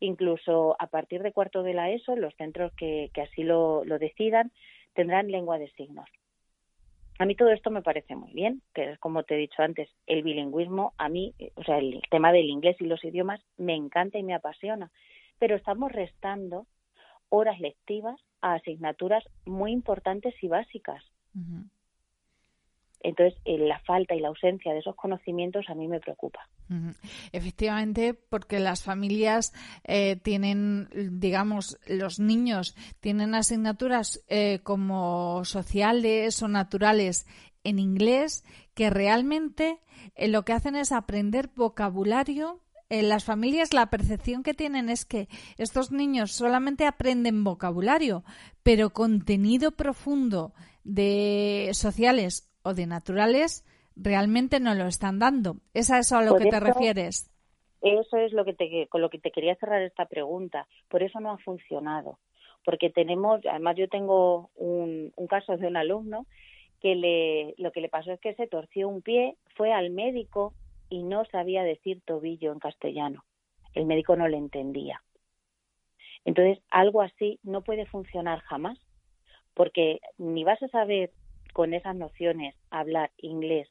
incluso 0.01 0.77
a 0.79 0.89
partir 0.89 1.23
de 1.23 1.33
cuarto 1.33 1.63
de 1.63 1.75
la 1.75 1.91
ESO, 1.91 2.17
los 2.17 2.35
centros 2.35 2.73
que, 2.75 3.11
así 3.23 3.45
lo 3.45 3.85
decidan 3.99 4.53
tendrán 4.95 5.31
lengua 5.31 5.59
de 5.59 5.71
signos. 5.71 6.09
A 7.23 7.25
mí 7.25 7.37
todo 7.37 7.53
esto 7.53 7.71
me 7.71 7.83
parece 7.83 8.17
muy 8.17 8.33
bien, 8.33 8.63
pero 8.75 8.99
como 8.99 9.23
te 9.23 9.37
he 9.37 9.39
dicho 9.39 9.63
antes, 9.63 9.89
el 10.09 10.25
bilingüismo, 10.25 10.93
a 10.99 11.09
mí, 11.09 11.33
eh, 11.39 11.53
o 11.55 11.63
sea, 11.63 11.79
el 11.79 12.03
tema 12.11 12.33
del 12.33 12.47
inglés 12.47 12.77
y 12.81 12.85
los 12.85 13.05
idiomas 13.05 13.41
me 13.57 13.77
encanta 13.77 14.19
y 14.19 14.25
me 14.25 14.35
apasiona, 14.35 14.91
pero 15.39 15.55
estamos 15.55 15.93
restando 15.93 16.67
horas 17.29 17.61
lectivas 17.61 18.19
a 18.41 18.55
asignaturas 18.55 19.23
muy 19.45 19.71
importantes 19.71 20.35
y 20.43 20.49
básicas. 20.49 21.01
Entonces, 23.03 23.39
eh, 23.45 23.59
la 23.59 23.81
falta 23.81 24.15
y 24.15 24.21
la 24.21 24.29
ausencia 24.29 24.73
de 24.73 24.79
esos 24.79 24.95
conocimientos 24.95 25.67
a 25.69 25.75
mí 25.75 25.89
me 25.89 26.01
preocupa. 26.01 26.49
Efectivamente, 27.33 28.15
porque 28.15 28.61
las 28.61 28.83
familias 28.83 29.53
eh, 29.85 30.17
tienen, 30.17 30.89
digamos, 31.19 31.79
los 31.87 32.19
niños 32.19 32.75
tienen 33.01 33.35
asignaturas 33.35 34.25
eh, 34.29 34.61
como 34.63 35.45
sociales 35.45 36.43
o 36.43 36.49
naturales 36.49 37.27
en 37.65 37.79
inglés 37.79 38.45
que 38.75 38.89
realmente 38.89 39.79
lo 40.17 40.45
que 40.45 40.53
hacen 40.53 40.77
es 40.77 40.93
aprender 40.93 41.51
vocabulario 41.55 42.61
en 42.93 43.09
las 43.09 43.25
familias 43.25 43.73
la 43.73 43.89
percepción 43.89 44.43
que 44.43 44.53
tienen 44.53 44.91
es 44.91 45.07
que 45.07 45.29
estos 45.57 45.93
niños 45.93 46.33
solamente 46.33 46.85
aprenden 46.85 47.43
vocabulario, 47.43 48.23
pero 48.63 48.91
contenido 48.91 49.73
profundo 49.73 50.53
de 50.85 51.71
sociales 51.73 52.52
o 52.63 52.75
de 52.75 52.87
naturales 52.87 53.65
realmente 53.97 54.61
no 54.61 54.75
lo 54.75 54.87
están 54.87 55.19
dando. 55.19 55.57
¿Es 55.75 55.91
a 55.91 55.99
eso 55.99 56.17
a 56.17 56.23
lo 56.23 56.37
que 56.37 56.47
te 56.47 56.61
refieres? 56.61 57.31
Eso 57.83 58.17
es 58.17 58.33
lo 58.33 58.45
que 58.45 58.55
te, 58.55 58.87
con 58.89 59.01
lo 59.01 59.11
que 59.11 59.19
te 59.19 59.31
quería 59.31 59.57
cerrar 59.57 59.83
esta 59.83 60.07
pregunta. 60.07 60.67
Por 60.89 61.03
eso 61.03 61.21
no 61.21 61.33
ha 61.33 61.39
funcionado. 61.39 62.19
Porque 62.65 62.91
tenemos, 62.91 63.41
además 63.45 63.77
yo 63.77 63.89
tengo 63.89 64.51
un, 64.55 65.13
un 65.17 65.27
caso 65.27 65.57
de 65.57 65.67
un 65.67 65.77
alumno 65.77 66.27
que 66.81 66.95
le, 66.95 67.55
lo 67.59 67.73
que 67.73 67.81
le 67.81 67.89
pasó 67.89 68.13
es 68.13 68.21
que 68.21 68.35
se 68.35 68.47
torció 68.47 68.89
un 68.89 69.03
pie, 69.03 69.37
fue 69.57 69.73
al 69.73 69.91
médico 69.91 70.55
y 70.89 71.03
no 71.03 71.25
sabía 71.27 71.63
decir 71.63 72.03
tobillo 72.05 72.53
en 72.53 72.59
castellano. 72.59 73.25
El 73.75 73.87
médico 73.87 74.17
no 74.17 74.29
le 74.29 74.37
entendía. 74.37 75.01
Entonces, 76.25 76.63
algo 76.71 77.03
así 77.03 77.41
no 77.43 77.63
puede 77.63 77.87
funcionar 77.87 78.41
jamás, 78.41 78.79
porque 79.55 80.01
ni 80.19 80.45
vas 80.45 80.63
a 80.63 80.69
saber 80.69 81.11
con 81.53 81.75
esas 81.75 81.97
nociones 81.97 82.55
hablar 82.71 83.11
inglés 83.19 83.69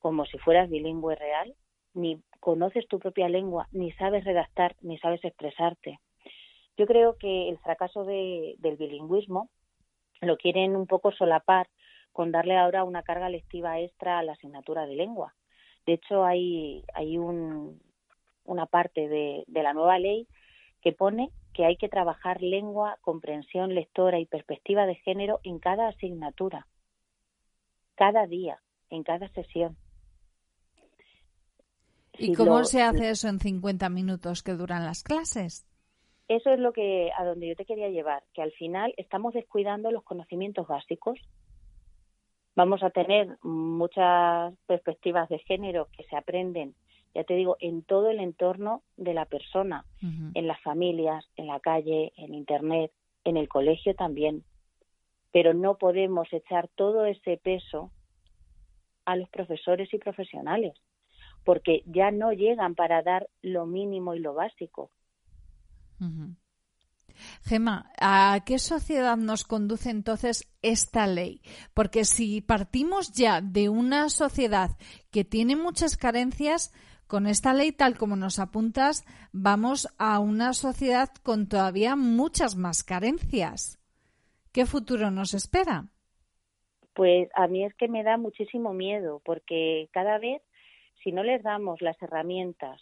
como 0.00 0.24
si 0.24 0.38
fueras 0.38 0.68
bilingüe 0.68 1.14
real, 1.14 1.54
ni 1.94 2.20
conoces 2.40 2.88
tu 2.88 2.98
propia 2.98 3.28
lengua, 3.28 3.68
ni 3.70 3.92
sabes 3.92 4.24
redactar, 4.24 4.74
ni 4.80 4.98
sabes 4.98 5.22
expresarte. 5.24 6.00
Yo 6.76 6.86
creo 6.86 7.16
que 7.18 7.48
el 7.48 7.58
fracaso 7.58 8.04
del 8.04 8.76
bilingüismo 8.78 9.50
lo 10.22 10.36
quieren 10.38 10.74
un 10.74 10.86
poco 10.86 11.12
solapar 11.12 11.68
con 12.12 12.32
darle 12.32 12.56
ahora 12.56 12.82
una 12.84 13.02
carga 13.02 13.28
lectiva 13.28 13.78
extra 13.78 14.18
a 14.18 14.22
la 14.22 14.32
asignatura 14.32 14.86
de 14.86 14.96
lengua. 14.96 15.34
De 15.86 15.94
hecho, 15.94 16.24
hay, 16.24 16.82
hay 16.94 17.18
un, 17.18 17.80
una 18.44 18.66
parte 18.66 19.08
de, 19.08 19.44
de 19.46 19.62
la 19.62 19.74
nueva 19.74 19.98
ley 19.98 20.26
que 20.80 20.92
pone 20.92 21.30
que 21.52 21.66
hay 21.66 21.76
que 21.76 21.88
trabajar 21.88 22.40
lengua, 22.42 22.96
comprensión 23.02 23.74
lectora 23.74 24.18
y 24.18 24.24
perspectiva 24.24 24.86
de 24.86 24.94
género 24.94 25.40
en 25.42 25.58
cada 25.58 25.88
asignatura 25.88 26.66
cada 28.00 28.26
día, 28.26 28.58
en 28.88 29.02
cada 29.02 29.28
sesión. 29.28 29.76
¿Y 32.18 32.32
cómo 32.32 32.64
se 32.64 32.80
hace 32.80 33.10
eso 33.10 33.28
en 33.28 33.38
50 33.38 33.90
minutos 33.90 34.42
que 34.42 34.54
duran 34.54 34.86
las 34.86 35.02
clases? 35.02 35.66
Eso 36.26 36.48
es 36.48 36.58
lo 36.60 36.72
que 36.72 37.10
a 37.14 37.26
donde 37.26 37.48
yo 37.48 37.56
te 37.56 37.66
quería 37.66 37.90
llevar, 37.90 38.22
que 38.32 38.40
al 38.40 38.52
final 38.52 38.94
estamos 38.96 39.34
descuidando 39.34 39.90
los 39.90 40.02
conocimientos 40.02 40.66
básicos. 40.66 41.18
Vamos 42.56 42.82
a 42.82 42.88
tener 42.88 43.36
muchas 43.42 44.54
perspectivas 44.66 45.28
de 45.28 45.40
género 45.40 45.88
que 45.94 46.04
se 46.04 46.16
aprenden, 46.16 46.74
ya 47.14 47.24
te 47.24 47.34
digo, 47.34 47.58
en 47.60 47.82
todo 47.82 48.08
el 48.08 48.20
entorno 48.20 48.82
de 48.96 49.12
la 49.12 49.26
persona, 49.26 49.84
en 50.00 50.46
las 50.46 50.60
familias, 50.62 51.26
en 51.36 51.48
la 51.48 51.60
calle, 51.60 52.14
en 52.16 52.32
internet, 52.32 52.92
en 53.24 53.36
el 53.36 53.46
colegio 53.46 53.94
también 53.94 54.42
pero 55.32 55.54
no 55.54 55.76
podemos 55.78 56.28
echar 56.32 56.68
todo 56.74 57.06
ese 57.06 57.36
peso 57.36 57.90
a 59.04 59.16
los 59.16 59.28
profesores 59.30 59.92
y 59.92 59.98
profesionales, 59.98 60.74
porque 61.44 61.82
ya 61.86 62.10
no 62.10 62.32
llegan 62.32 62.74
para 62.74 63.02
dar 63.02 63.28
lo 63.42 63.66
mínimo 63.66 64.14
y 64.14 64.20
lo 64.20 64.34
básico. 64.34 64.90
Gema, 67.42 67.90
¿a 68.00 68.40
qué 68.46 68.58
sociedad 68.58 69.16
nos 69.16 69.44
conduce 69.44 69.90
entonces 69.90 70.48
esta 70.62 71.06
ley? 71.06 71.42
Porque 71.74 72.04
si 72.04 72.40
partimos 72.40 73.12
ya 73.12 73.40
de 73.40 73.68
una 73.68 74.08
sociedad 74.08 74.70
que 75.10 75.24
tiene 75.24 75.56
muchas 75.56 75.96
carencias, 75.96 76.72
con 77.10 77.26
esta 77.26 77.52
ley, 77.52 77.72
tal 77.72 77.98
como 77.98 78.14
nos 78.14 78.38
apuntas, 78.38 79.04
vamos 79.32 79.88
a 79.98 80.20
una 80.20 80.52
sociedad 80.52 81.10
con 81.24 81.48
todavía 81.48 81.96
muchas 81.96 82.54
más 82.54 82.84
carencias. 82.84 83.79
¿Qué 84.52 84.66
futuro 84.66 85.10
nos 85.10 85.34
espera? 85.34 85.84
Pues 86.94 87.28
a 87.34 87.46
mí 87.46 87.64
es 87.64 87.74
que 87.74 87.88
me 87.88 88.02
da 88.02 88.16
muchísimo 88.16 88.72
miedo, 88.72 89.22
porque 89.24 89.88
cada 89.92 90.18
vez, 90.18 90.42
si 91.02 91.12
no 91.12 91.22
les 91.22 91.42
damos 91.42 91.80
las 91.80 92.00
herramientas 92.02 92.80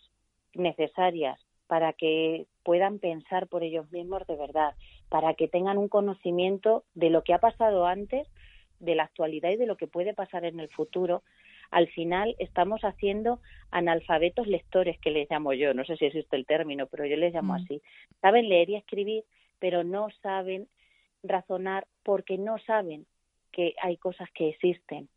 necesarias 0.54 1.38
para 1.66 1.92
que 1.92 2.46
puedan 2.64 2.98
pensar 2.98 3.48
por 3.48 3.62
ellos 3.62 3.90
mismos 3.92 4.26
de 4.26 4.36
verdad, 4.36 4.74
para 5.10 5.34
que 5.34 5.48
tengan 5.48 5.76
un 5.76 5.88
conocimiento 5.88 6.84
de 6.94 7.10
lo 7.10 7.22
que 7.22 7.34
ha 7.34 7.38
pasado 7.38 7.86
antes, 7.86 8.26
de 8.80 8.94
la 8.94 9.04
actualidad 9.04 9.50
y 9.50 9.56
de 9.56 9.66
lo 9.66 9.76
que 9.76 9.86
puede 9.86 10.14
pasar 10.14 10.44
en 10.44 10.60
el 10.60 10.68
futuro, 10.70 11.22
al 11.70 11.88
final 11.88 12.34
estamos 12.38 12.80
haciendo 12.82 13.40
analfabetos 13.70 14.46
lectores, 14.46 14.98
que 15.00 15.10
les 15.10 15.30
llamo 15.30 15.52
yo, 15.52 15.74
no 15.74 15.84
sé 15.84 15.96
si 15.96 16.06
existe 16.06 16.36
el 16.36 16.46
término, 16.46 16.86
pero 16.86 17.04
yo 17.04 17.16
les 17.16 17.34
llamo 17.34 17.52
mm. 17.52 17.56
así. 17.56 17.82
Saben 18.22 18.48
leer 18.48 18.70
y 18.70 18.76
escribir, 18.76 19.24
pero 19.58 19.84
no 19.84 20.08
saben 20.22 20.68
razonar 21.22 21.86
porque 22.02 22.38
no 22.38 22.58
saben 22.66 23.06
que 23.52 23.74
hay 23.82 23.96
cosas 23.96 24.28
que 24.34 24.50
existen. 24.50 25.08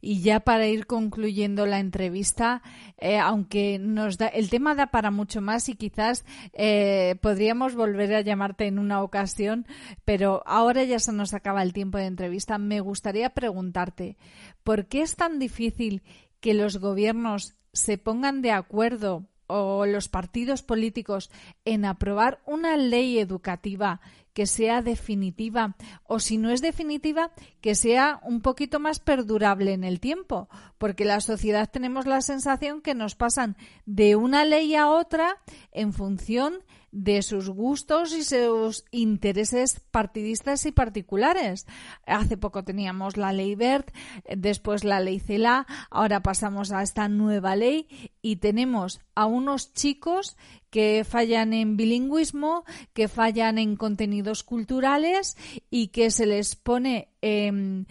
Y 0.00 0.22
ya 0.22 0.40
para 0.40 0.66
ir 0.66 0.86
concluyendo 0.86 1.66
la 1.66 1.78
entrevista, 1.78 2.62
eh, 2.98 3.18
aunque 3.18 3.78
nos 3.78 4.18
da, 4.18 4.26
el 4.28 4.50
tema 4.50 4.74
da 4.74 4.88
para 4.88 5.10
mucho 5.10 5.40
más 5.40 5.68
y 5.68 5.76
quizás 5.76 6.24
eh, 6.52 7.16
podríamos 7.22 7.74
volver 7.74 8.14
a 8.14 8.20
llamarte 8.20 8.66
en 8.66 8.78
una 8.78 9.02
ocasión, 9.02 9.66
pero 10.04 10.42
ahora 10.46 10.84
ya 10.84 10.98
se 10.98 11.12
nos 11.12 11.34
acaba 11.34 11.62
el 11.62 11.72
tiempo 11.72 11.98
de 11.98 12.06
entrevista. 12.06 12.58
Me 12.58 12.80
gustaría 12.80 13.30
preguntarte, 13.30 14.16
¿por 14.64 14.86
qué 14.86 15.02
es 15.02 15.16
tan 15.16 15.38
difícil 15.38 16.02
que 16.40 16.54
los 16.54 16.78
gobiernos 16.78 17.56
se 17.72 17.98
pongan 17.98 18.42
de 18.42 18.50
acuerdo 18.52 19.26
o 19.46 19.86
los 19.86 20.08
partidos 20.08 20.62
políticos 20.62 21.30
en 21.64 21.84
aprobar 21.84 22.40
una 22.46 22.76
ley 22.76 23.18
educativa 23.18 24.00
que 24.32 24.46
sea 24.46 24.82
definitiva 24.82 25.76
o 26.04 26.18
si 26.18 26.38
no 26.38 26.50
es 26.50 26.62
definitiva 26.62 27.32
que 27.60 27.74
sea 27.74 28.20
un 28.22 28.40
poquito 28.40 28.80
más 28.80 28.98
perdurable 28.98 29.72
en 29.72 29.84
el 29.84 30.00
tiempo 30.00 30.48
porque 30.78 31.04
la 31.04 31.20
sociedad 31.20 31.70
tenemos 31.70 32.06
la 32.06 32.22
sensación 32.22 32.80
que 32.80 32.94
nos 32.94 33.14
pasan 33.14 33.56
de 33.84 34.16
una 34.16 34.44
ley 34.44 34.74
a 34.74 34.88
otra 34.88 35.36
en 35.70 35.92
función 35.92 36.54
de 36.54 36.81
sus 37.22 37.48
gustos 37.48 38.14
y 38.14 38.22
sus 38.22 38.84
intereses 38.90 39.80
partidistas 39.90 40.66
y 40.66 40.72
particulares. 40.72 41.66
Hace 42.06 42.36
poco 42.36 42.64
teníamos 42.64 43.16
la 43.16 43.32
ley 43.32 43.54
BERT, 43.54 43.90
después 44.36 44.84
la 44.84 45.00
ley 45.00 45.18
CELA, 45.18 45.66
ahora 45.90 46.20
pasamos 46.20 46.72
a 46.72 46.82
esta 46.82 47.08
nueva 47.08 47.56
ley 47.56 47.88
y 48.20 48.36
tenemos 48.36 49.00
a 49.14 49.26
unos 49.26 49.72
chicos 49.72 50.36
que 50.70 51.04
fallan 51.04 51.52
en 51.52 51.76
bilingüismo, 51.76 52.64
que 52.94 53.08
fallan 53.08 53.58
en 53.58 53.76
contenidos 53.76 54.42
culturales 54.42 55.36
y 55.70 55.88
que 55.88 56.10
se 56.10 56.24
les 56.24 56.56
pone 56.56 57.08
en, 57.20 57.86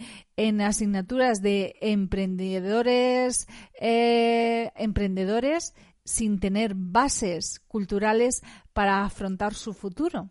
asignaturas 0.60 1.42
de 1.42 1.76
emprendedores, 1.80 3.46
eh, 3.80 4.72
emprendedores 4.74 5.74
sin 6.04 6.40
tener 6.40 6.72
bases 6.74 7.60
culturales 7.68 8.42
para 8.72 9.04
afrontar 9.04 9.54
su 9.54 9.72
futuro. 9.72 10.30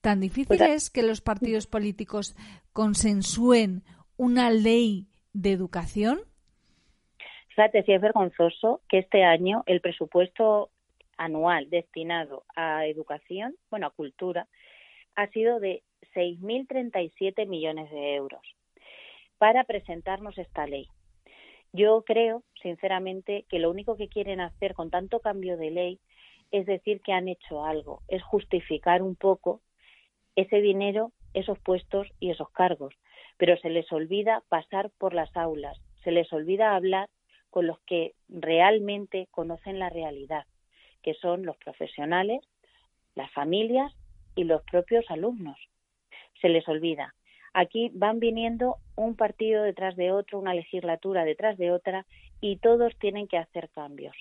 Tan 0.00 0.20
difícil 0.20 0.58
pues 0.58 0.60
es 0.60 0.90
que 0.90 1.02
los 1.02 1.20
partidos 1.20 1.66
políticos 1.66 2.36
consensúen 2.72 3.82
una 4.16 4.50
ley 4.50 5.08
de 5.32 5.52
educación. 5.52 6.20
Fíjate, 7.48 7.82
si 7.82 7.92
es 7.92 8.00
vergonzoso 8.00 8.80
que 8.88 8.98
este 8.98 9.24
año 9.24 9.64
el 9.66 9.80
presupuesto 9.80 10.70
anual 11.16 11.68
destinado 11.70 12.44
a 12.54 12.86
educación, 12.86 13.56
bueno, 13.70 13.88
a 13.88 13.90
cultura, 13.90 14.46
ha 15.16 15.26
sido 15.28 15.58
de 15.58 15.82
6.037 16.14 17.46
millones 17.48 17.90
de 17.90 18.14
euros 18.14 18.42
para 19.38 19.64
presentarnos 19.64 20.38
esta 20.38 20.66
ley. 20.66 20.88
Yo 21.72 22.02
creo, 22.04 22.42
sinceramente, 22.62 23.44
que 23.48 23.58
lo 23.58 23.70
único 23.70 23.96
que 23.96 24.08
quieren 24.08 24.40
hacer 24.40 24.74
con 24.74 24.90
tanto 24.90 25.20
cambio 25.20 25.56
de 25.56 25.70
ley 25.70 26.00
es 26.50 26.66
decir 26.66 27.00
que 27.02 27.12
han 27.12 27.28
hecho 27.28 27.64
algo, 27.64 28.02
es 28.08 28.22
justificar 28.22 29.02
un 29.02 29.16
poco 29.16 29.60
ese 30.34 30.60
dinero, 30.60 31.12
esos 31.34 31.58
puestos 31.58 32.08
y 32.20 32.30
esos 32.30 32.50
cargos. 32.50 32.94
Pero 33.36 33.56
se 33.58 33.70
les 33.70 33.90
olvida 33.92 34.42
pasar 34.48 34.90
por 34.98 35.12
las 35.14 35.36
aulas, 35.36 35.78
se 36.04 36.10
les 36.10 36.32
olvida 36.32 36.74
hablar 36.74 37.08
con 37.50 37.66
los 37.66 37.78
que 37.80 38.14
realmente 38.28 39.28
conocen 39.30 39.78
la 39.78 39.90
realidad, 39.90 40.46
que 41.02 41.14
son 41.14 41.44
los 41.44 41.56
profesionales, 41.58 42.40
las 43.14 43.30
familias 43.32 43.92
y 44.34 44.44
los 44.44 44.62
propios 44.62 45.04
alumnos. 45.10 45.58
Se 46.40 46.48
les 46.48 46.66
olvida. 46.68 47.14
Aquí 47.60 47.90
van 47.92 48.20
viniendo 48.20 48.76
un 48.94 49.16
partido 49.16 49.64
detrás 49.64 49.96
de 49.96 50.12
otro, 50.12 50.38
una 50.38 50.54
legislatura 50.54 51.24
detrás 51.24 51.58
de 51.58 51.72
otra, 51.72 52.06
y 52.40 52.58
todos 52.58 52.96
tienen 53.00 53.26
que 53.26 53.36
hacer 53.36 53.68
cambios. 53.70 54.14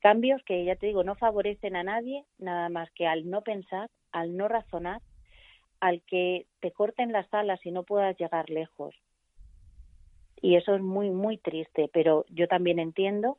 Cambios 0.00 0.42
que, 0.42 0.64
ya 0.64 0.74
te 0.74 0.88
digo, 0.88 1.04
no 1.04 1.14
favorecen 1.14 1.76
a 1.76 1.84
nadie, 1.84 2.24
nada 2.38 2.70
más 2.70 2.90
que 2.90 3.06
al 3.06 3.30
no 3.30 3.42
pensar, 3.42 3.88
al 4.10 4.36
no 4.36 4.48
razonar, 4.48 5.00
al 5.78 6.02
que 6.02 6.46
te 6.58 6.72
corten 6.72 7.12
las 7.12 7.32
alas 7.32 7.64
y 7.64 7.70
no 7.70 7.84
puedas 7.84 8.18
llegar 8.18 8.50
lejos. 8.50 8.96
Y 10.42 10.56
eso 10.56 10.74
es 10.74 10.82
muy, 10.82 11.10
muy 11.10 11.38
triste, 11.38 11.88
pero 11.92 12.24
yo 12.30 12.48
también 12.48 12.80
entiendo 12.80 13.38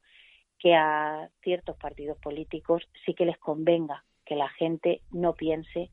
que 0.57 0.75
a 0.75 1.29
ciertos 1.43 1.75
partidos 1.75 2.17
políticos 2.19 2.87
sí 3.05 3.13
que 3.13 3.25
les 3.25 3.37
convenga 3.39 4.05
que 4.25 4.37
la 4.37 4.47
gente 4.47 5.01
no 5.11 5.33
piense, 5.33 5.89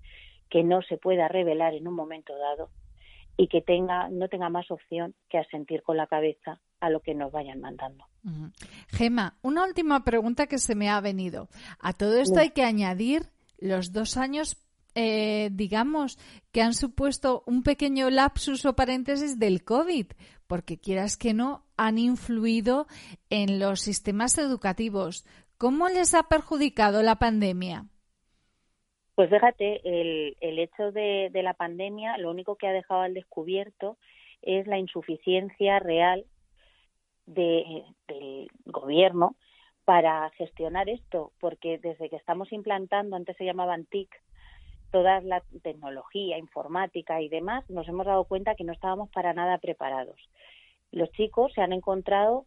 que 0.51 0.62
no 0.62 0.82
se 0.82 0.97
pueda 0.97 1.28
revelar 1.28 1.74
en 1.74 1.88
un 1.88 1.94
momento 1.94 2.36
dado 2.36 2.70
y 3.36 3.49
que 3.49 3.61
tenga, 3.61 4.09
no 4.09 4.28
tenga 4.28 4.49
más 4.49 4.70
opción 4.70 5.14
que 5.28 5.38
asentir 5.38 5.82
con 5.82 5.97
la 5.97 6.07
cabeza 6.07 6.61
a 6.80 6.90
lo 6.90 7.01
que 7.01 7.14
nos 7.14 7.32
vayan 7.32 7.61
mandando. 7.61 8.05
Gema, 8.88 9.36
una 9.42 9.64
última 9.64 10.05
pregunta 10.05 10.47
que 10.47 10.59
se 10.59 10.74
me 10.74 10.88
ha 10.88 11.01
venido. 11.01 11.49
A 11.78 11.92
todo 11.92 12.18
esto 12.18 12.40
hay 12.40 12.51
que 12.51 12.64
añadir 12.64 13.30
los 13.59 13.92
dos 13.92 14.16
años, 14.16 14.57
eh, 14.94 15.51
digamos, 15.53 16.18
que 16.53 16.62
han 16.62 16.74
supuesto 16.74 17.42
un 17.47 17.62
pequeño 17.62 18.11
lapsus 18.11 18.64
o 18.64 18.74
paréntesis 18.74 19.38
del 19.38 19.64
COVID, 19.64 20.07
porque 20.47 20.78
quieras 20.78 21.16
que 21.16 21.34
no, 21.34 21.64
han 21.76 21.99
influido 21.99 22.86
en 23.30 23.59
los 23.59 23.80
sistemas 23.80 24.38
educativos. 24.38 25.24
¿Cómo 25.59 25.88
les 25.88 26.14
ha 26.14 26.24
perjudicado 26.24 27.03
la 27.03 27.16
pandemia? 27.16 27.86
Pues 29.17 29.31
fíjate, 29.31 29.81
el, 29.83 30.37
el 30.43 30.59
hecho 30.59 30.93
de, 30.93 31.31
la 31.33 31.55
pandemia 31.55 32.19
lo 32.19 32.31
único 32.31 32.57
que 32.57 32.69
ha 32.69 32.73
dejado 32.73 33.01
al 33.01 33.14
descubierto 33.14 33.97
es 34.43 34.67
la 34.67 34.79
insuficiencia 34.79 35.79
real 35.79 36.27
de, 37.25 37.83
del 38.09 38.49
gobierno 38.67 39.35
para 39.87 40.29
gestionar 40.37 40.91
esto, 40.91 41.33
porque 41.41 41.79
desde 41.79 42.11
que 42.11 42.17
estamos 42.17 42.53
implantando, 42.53 43.17
antes 43.17 43.39
se 43.39 43.47
llamaban 43.47 43.87
TIC, 43.87 44.11
toda 44.93 45.23
la 45.23 45.43
tecnología, 45.62 46.37
informática 46.37 47.23
y 47.23 47.31
demás, 47.31 47.64
nos 47.71 47.89
hemos 47.89 48.05
dado 48.05 48.25
cuenta 48.25 48.55
que 48.55 48.64
no 48.64 48.75
estábamos 48.75 49.09
para 49.09 49.33
nada 49.33 49.57
preparados. 49.57 50.21
Los 50.93 51.11
chicos 51.12 51.55
se 51.55 51.62
han 51.62 51.73
encontrado, 51.73 52.45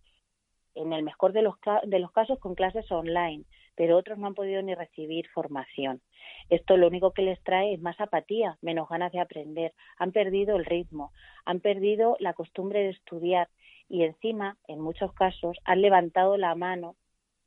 en 0.76 0.94
el 0.94 1.02
mejor 1.02 1.34
de 1.34 1.42
los, 1.42 1.56
de 1.88 1.98
los 1.98 2.12
casos, 2.12 2.38
con 2.38 2.54
clases 2.54 2.92
online, 2.92 3.44
pero 3.80 3.96
otros 3.96 4.18
no 4.18 4.28
han 4.28 4.36
podido 4.36 4.62
ni 4.62 4.76
recibir 4.76 5.30
formación. 5.30 6.02
Esto 6.50 6.76
lo 6.76 6.88
único 6.88 7.14
que 7.14 7.22
les 7.22 7.42
trae 7.44 7.74
es 7.74 7.82
más 7.82 7.98
apatía, 8.02 8.58
menos 8.62 8.90
ganas 8.90 9.10
de 9.14 9.22
aprender, 9.22 9.74
han 9.98 10.12
perdido 10.12 10.58
el 10.58 10.66
ritmo, 10.66 11.14
han 11.46 11.62
perdido 11.62 12.18
la 12.20 12.34
costumbre 12.34 12.84
de 12.84 12.90
estudiar 12.90 13.48
y 13.88 14.04
encima, 14.04 14.58
en 14.68 14.82
muchos 14.82 15.14
casos, 15.14 15.58
han 15.64 15.80
levantado 15.80 16.36
la 16.36 16.56
mano 16.56 16.98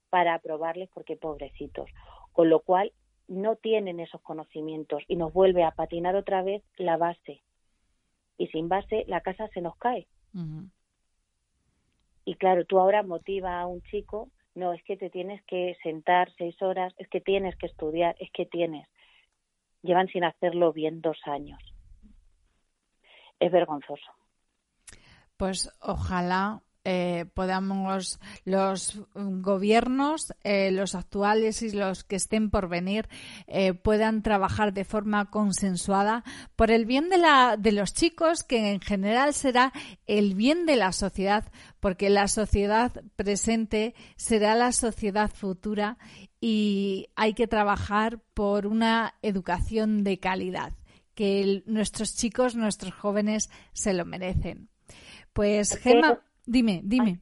para 0.08 0.32
aprobarles 0.32 0.88
porque 0.94 1.18
pobrecitos, 1.18 1.90
con 2.32 2.48
lo 2.48 2.60
cual 2.60 2.92
no 3.28 3.56
tienen 3.56 4.00
esos 4.00 4.22
conocimientos 4.22 5.02
y 5.08 5.16
nos 5.16 5.34
vuelve 5.34 5.64
a 5.64 5.72
patinar 5.72 6.16
otra 6.16 6.40
vez 6.40 6.62
la 6.78 6.96
base. 6.96 7.42
Y 8.38 8.46
sin 8.46 8.70
base 8.70 9.04
la 9.06 9.20
casa 9.20 9.48
se 9.48 9.60
nos 9.60 9.76
cae. 9.76 10.06
Y 12.24 12.36
claro, 12.36 12.64
tú 12.64 12.78
ahora 12.78 13.02
motiva 13.02 13.60
a 13.60 13.66
un 13.66 13.82
chico 13.82 14.30
no, 14.54 14.72
es 14.72 14.82
que 14.84 14.96
te 14.96 15.10
tienes 15.10 15.42
que 15.44 15.76
sentar 15.82 16.30
seis 16.36 16.60
horas, 16.60 16.92
es 16.98 17.08
que 17.08 17.20
tienes 17.20 17.56
que 17.56 17.66
estudiar, 17.66 18.14
es 18.18 18.30
que 18.32 18.46
tienes. 18.46 18.86
Llevan 19.82 20.08
sin 20.08 20.24
hacerlo 20.24 20.72
bien 20.72 21.00
dos 21.00 21.18
años. 21.24 21.60
Es 23.40 23.50
vergonzoso. 23.50 24.12
Pues 25.36 25.72
ojalá 25.80 26.62
eh, 26.84 27.26
podamos 27.34 28.18
los 28.44 29.00
gobiernos, 29.14 30.34
eh, 30.42 30.72
los 30.72 30.96
actuales 30.96 31.62
y 31.62 31.70
los 31.70 32.02
que 32.02 32.16
estén 32.16 32.50
por 32.50 32.68
venir, 32.68 33.08
eh, 33.46 33.72
puedan 33.72 34.22
trabajar 34.22 34.72
de 34.72 34.84
forma 34.84 35.30
consensuada 35.30 36.24
por 36.56 36.72
el 36.72 36.84
bien 36.84 37.08
de, 37.08 37.18
la, 37.18 37.56
de 37.56 37.70
los 37.70 37.94
chicos, 37.94 38.42
que 38.42 38.72
en 38.72 38.80
general 38.80 39.32
será 39.32 39.72
el 40.06 40.34
bien 40.34 40.66
de 40.66 40.74
la 40.74 40.90
sociedad, 40.90 41.44
porque 41.78 42.10
la 42.10 42.26
sociedad 42.26 42.92
presente 43.14 43.94
será 44.16 44.56
la 44.56 44.72
sociedad 44.72 45.30
futura 45.30 45.98
y 46.40 47.10
hay 47.14 47.34
que 47.34 47.46
trabajar 47.46 48.18
por 48.34 48.66
una 48.66 49.14
educación 49.22 50.02
de 50.02 50.18
calidad, 50.18 50.72
que 51.14 51.62
nuestros 51.66 52.16
chicos, 52.16 52.56
nuestros 52.56 52.92
jóvenes 52.92 53.50
se 53.72 53.92
lo 53.92 54.04
merecen. 54.04 54.68
Pues, 55.32 55.78
Gemma. 55.78 56.18
Dime, 56.46 56.80
dime. 56.84 57.20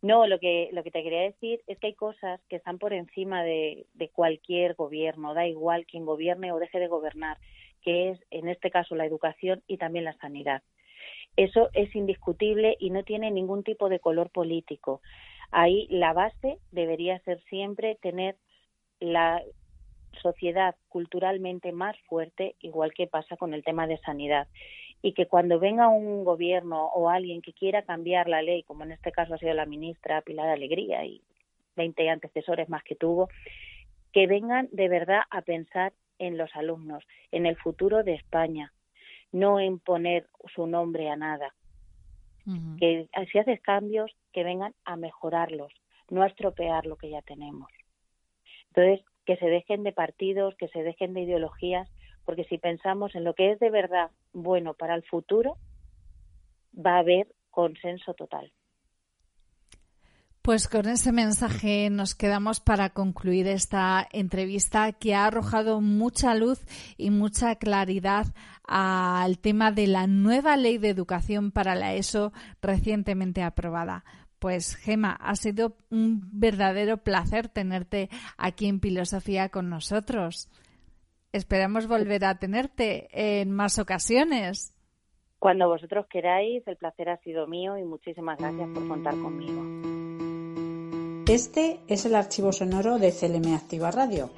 No, 0.00 0.26
lo 0.26 0.38
que, 0.38 0.68
lo 0.72 0.84
que 0.84 0.92
te 0.92 1.02
quería 1.02 1.22
decir 1.22 1.60
es 1.66 1.78
que 1.78 1.88
hay 1.88 1.94
cosas 1.94 2.40
que 2.48 2.56
están 2.56 2.78
por 2.78 2.92
encima 2.92 3.42
de, 3.42 3.86
de 3.94 4.08
cualquier 4.10 4.74
gobierno, 4.74 5.34
da 5.34 5.46
igual 5.46 5.86
quien 5.86 6.04
gobierne 6.04 6.52
o 6.52 6.58
deje 6.58 6.78
de 6.78 6.86
gobernar, 6.86 7.36
que 7.82 8.10
es 8.10 8.20
en 8.30 8.48
este 8.48 8.70
caso 8.70 8.94
la 8.94 9.06
educación 9.06 9.62
y 9.66 9.76
también 9.76 10.04
la 10.04 10.16
sanidad. 10.18 10.62
Eso 11.36 11.68
es 11.72 11.94
indiscutible 11.96 12.76
y 12.78 12.90
no 12.90 13.02
tiene 13.02 13.30
ningún 13.30 13.64
tipo 13.64 13.88
de 13.88 13.98
color 13.98 14.30
político. 14.30 15.00
Ahí 15.50 15.86
la 15.90 16.12
base 16.12 16.58
debería 16.70 17.18
ser 17.20 17.42
siempre 17.44 17.96
tener 17.96 18.36
la 19.00 19.42
sociedad 20.22 20.74
culturalmente 20.88 21.72
más 21.72 21.96
fuerte, 22.08 22.54
igual 22.60 22.92
que 22.92 23.06
pasa 23.06 23.36
con 23.36 23.54
el 23.54 23.64
tema 23.64 23.86
de 23.86 23.98
sanidad 23.98 24.48
y 25.02 25.12
que 25.12 25.26
cuando 25.26 25.58
venga 25.58 25.88
un 25.88 26.24
gobierno 26.24 26.86
o 26.86 27.08
alguien 27.08 27.40
que 27.40 27.52
quiera 27.52 27.82
cambiar 27.82 28.28
la 28.28 28.42
ley, 28.42 28.62
como 28.64 28.84
en 28.84 28.92
este 28.92 29.12
caso 29.12 29.34
ha 29.34 29.38
sido 29.38 29.54
la 29.54 29.66
ministra 29.66 30.22
Pilar 30.22 30.48
Alegría 30.48 31.04
y 31.04 31.22
20 31.76 32.10
antecesores 32.10 32.68
más 32.68 32.82
que 32.82 32.96
tuvo, 32.96 33.28
que 34.12 34.26
vengan 34.26 34.68
de 34.72 34.88
verdad 34.88 35.22
a 35.30 35.42
pensar 35.42 35.92
en 36.18 36.36
los 36.36 36.54
alumnos, 36.56 37.04
en 37.30 37.46
el 37.46 37.56
futuro 37.56 38.02
de 38.02 38.14
España, 38.14 38.72
no 39.30 39.60
en 39.60 39.78
poner 39.78 40.26
su 40.54 40.66
nombre 40.66 41.08
a 41.08 41.16
nada. 41.16 41.54
Que 42.78 43.10
si 43.30 43.38
haces 43.38 43.60
cambios, 43.60 44.10
que 44.32 44.42
vengan 44.42 44.74
a 44.86 44.96
mejorarlos, 44.96 45.70
no 46.08 46.22
a 46.22 46.28
estropear 46.28 46.86
lo 46.86 46.96
que 46.96 47.10
ya 47.10 47.20
tenemos. 47.20 47.70
Entonces, 48.68 49.04
que 49.26 49.36
se 49.36 49.46
dejen 49.46 49.82
de 49.82 49.92
partidos, 49.92 50.54
que 50.54 50.68
se 50.68 50.82
dejen 50.82 51.12
de 51.12 51.20
ideologías, 51.20 51.90
porque 52.28 52.44
si 52.44 52.58
pensamos 52.58 53.14
en 53.14 53.24
lo 53.24 53.32
que 53.32 53.52
es 53.52 53.58
de 53.58 53.70
verdad 53.70 54.10
bueno 54.34 54.74
para 54.74 54.94
el 54.94 55.02
futuro, 55.02 55.56
va 56.76 56.96
a 56.96 56.98
haber 56.98 57.26
consenso 57.48 58.12
total. 58.12 58.52
Pues 60.42 60.68
con 60.68 60.86
ese 60.88 61.10
mensaje 61.10 61.88
nos 61.88 62.14
quedamos 62.14 62.60
para 62.60 62.90
concluir 62.90 63.46
esta 63.46 64.06
entrevista 64.12 64.92
que 64.92 65.14
ha 65.14 65.24
arrojado 65.24 65.80
mucha 65.80 66.34
luz 66.34 66.60
y 66.98 67.08
mucha 67.08 67.56
claridad 67.56 68.26
al 68.64 69.38
tema 69.38 69.72
de 69.72 69.86
la 69.86 70.06
nueva 70.06 70.58
ley 70.58 70.76
de 70.76 70.90
educación 70.90 71.50
para 71.50 71.74
la 71.74 71.94
ESO 71.94 72.34
recientemente 72.60 73.42
aprobada. 73.42 74.04
Pues 74.38 74.76
Gema, 74.76 75.12
ha 75.12 75.34
sido 75.34 75.78
un 75.88 76.20
verdadero 76.30 76.98
placer 76.98 77.48
tenerte 77.48 78.10
aquí 78.36 78.66
en 78.66 78.82
Filosofía 78.82 79.48
con 79.48 79.70
nosotros. 79.70 80.50
Esperamos 81.32 81.86
volver 81.86 82.24
a 82.24 82.38
tenerte 82.38 83.08
en 83.12 83.50
más 83.50 83.78
ocasiones. 83.78 84.74
Cuando 85.38 85.68
vosotros 85.68 86.06
queráis, 86.10 86.66
el 86.66 86.76
placer 86.76 87.10
ha 87.10 87.18
sido 87.18 87.46
mío 87.46 87.76
y 87.76 87.84
muchísimas 87.84 88.38
gracias 88.38 88.68
por 88.70 88.88
contar 88.88 89.14
conmigo. 89.14 89.62
Este 91.28 91.80
es 91.86 92.06
el 92.06 92.14
archivo 92.14 92.52
sonoro 92.52 92.98
de 92.98 93.12
CLM 93.12 93.54
Activa 93.54 93.90
Radio. 93.90 94.30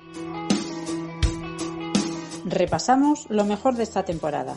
Repasamos 2.44 3.30
lo 3.30 3.44
mejor 3.44 3.76
de 3.76 3.84
esta 3.84 4.04
temporada. 4.04 4.56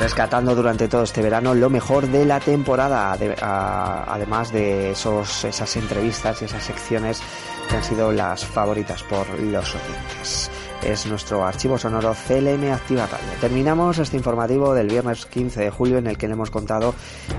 Rescatando 0.00 0.54
durante 0.54 0.88
todo 0.88 1.02
este 1.02 1.22
verano 1.22 1.54
lo 1.54 1.70
mejor 1.70 2.06
de 2.08 2.24
la 2.24 2.40
temporada, 2.40 3.12
además 3.12 4.52
de 4.52 4.90
esos, 4.90 5.44
esas 5.44 5.76
entrevistas 5.76 6.42
y 6.42 6.44
esas 6.44 6.64
secciones 6.64 7.20
que 7.68 7.76
han 7.76 7.84
sido 7.84 8.12
las 8.12 8.44
favoritas 8.44 9.02
por 9.02 9.26
los 9.40 9.74
oyentes 9.74 10.50
es 10.82 11.06
nuestro 11.06 11.44
archivo 11.44 11.78
sonoro 11.78 12.14
CLM 12.14 12.72
Activa 12.72 13.06
Radio. 13.06 13.26
Terminamos 13.40 13.98
este 13.98 14.16
informativo 14.16 14.74
del 14.74 14.88
viernes 14.88 15.26
15 15.26 15.60
de 15.60 15.70
julio 15.70 15.98
en 15.98 16.06
el 16.06 16.18
que 16.18 16.26
le 16.26 16.34
hemos 16.34 16.50
contado 16.50 16.94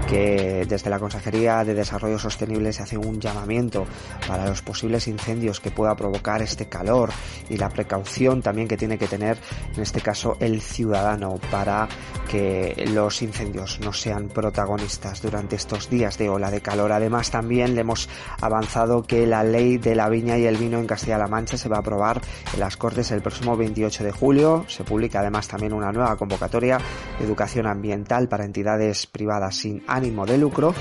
que 0.09 0.65
desde 0.67 0.89
la 0.89 0.99
Consejería 0.99 1.63
de 1.63 1.73
Desarrollo 1.73 2.19
Sostenible 2.19 2.73
se 2.73 2.83
hace 2.83 2.97
un 2.97 3.19
llamamiento 3.19 3.85
para 4.27 4.47
los 4.47 4.61
posibles 4.61 5.07
incendios 5.07 5.59
que 5.59 5.71
pueda 5.71 5.95
provocar 5.95 6.41
este 6.41 6.67
calor 6.67 7.11
y 7.49 7.57
la 7.57 7.69
precaución 7.69 8.41
también 8.41 8.67
que 8.67 8.77
tiene 8.77 8.97
que 8.97 9.07
tener 9.07 9.37
en 9.75 9.81
este 9.81 10.01
caso 10.01 10.37
el 10.39 10.61
ciudadano 10.61 11.39
para 11.51 11.87
que 12.29 12.85
los 12.93 13.21
incendios 13.21 13.79
no 13.79 13.93
sean 13.93 14.27
protagonistas 14.27 15.21
durante 15.21 15.55
estos 15.55 15.89
días 15.89 16.17
de 16.17 16.29
ola 16.29 16.51
de 16.51 16.61
calor. 16.61 16.91
Además 16.91 17.31
también 17.31 17.75
le 17.75 17.81
hemos 17.81 18.09
avanzado 18.41 19.03
que 19.03 19.25
la 19.25 19.43
ley 19.43 19.77
de 19.77 19.95
la 19.95 20.09
viña 20.09 20.37
y 20.37 20.45
el 20.45 20.57
vino 20.57 20.79
en 20.79 20.87
Castilla-La 20.87 21.27
Mancha 21.27 21.57
se 21.57 21.69
va 21.69 21.77
a 21.77 21.79
aprobar 21.79 22.21
en 22.53 22.59
las 22.59 22.77
Cortes 22.77 23.11
el 23.11 23.21
próximo 23.27 23.57
28 23.57 24.05
de 24.05 24.11
julio. 24.13 24.65
Se 24.69 24.85
publica 24.85 25.19
además 25.19 25.49
también 25.49 25.73
una 25.73 25.91
nueva 25.91 26.15
convocatoria 26.15 26.79
de 27.19 27.25
educación 27.25 27.67
ambiental 27.67 28.29
para 28.29 28.45
entidades 28.45 29.05
privadas 29.05 29.53
sin 29.55 29.83
ánimo 29.85 30.25
de 30.25 30.37
lucro 30.37 30.73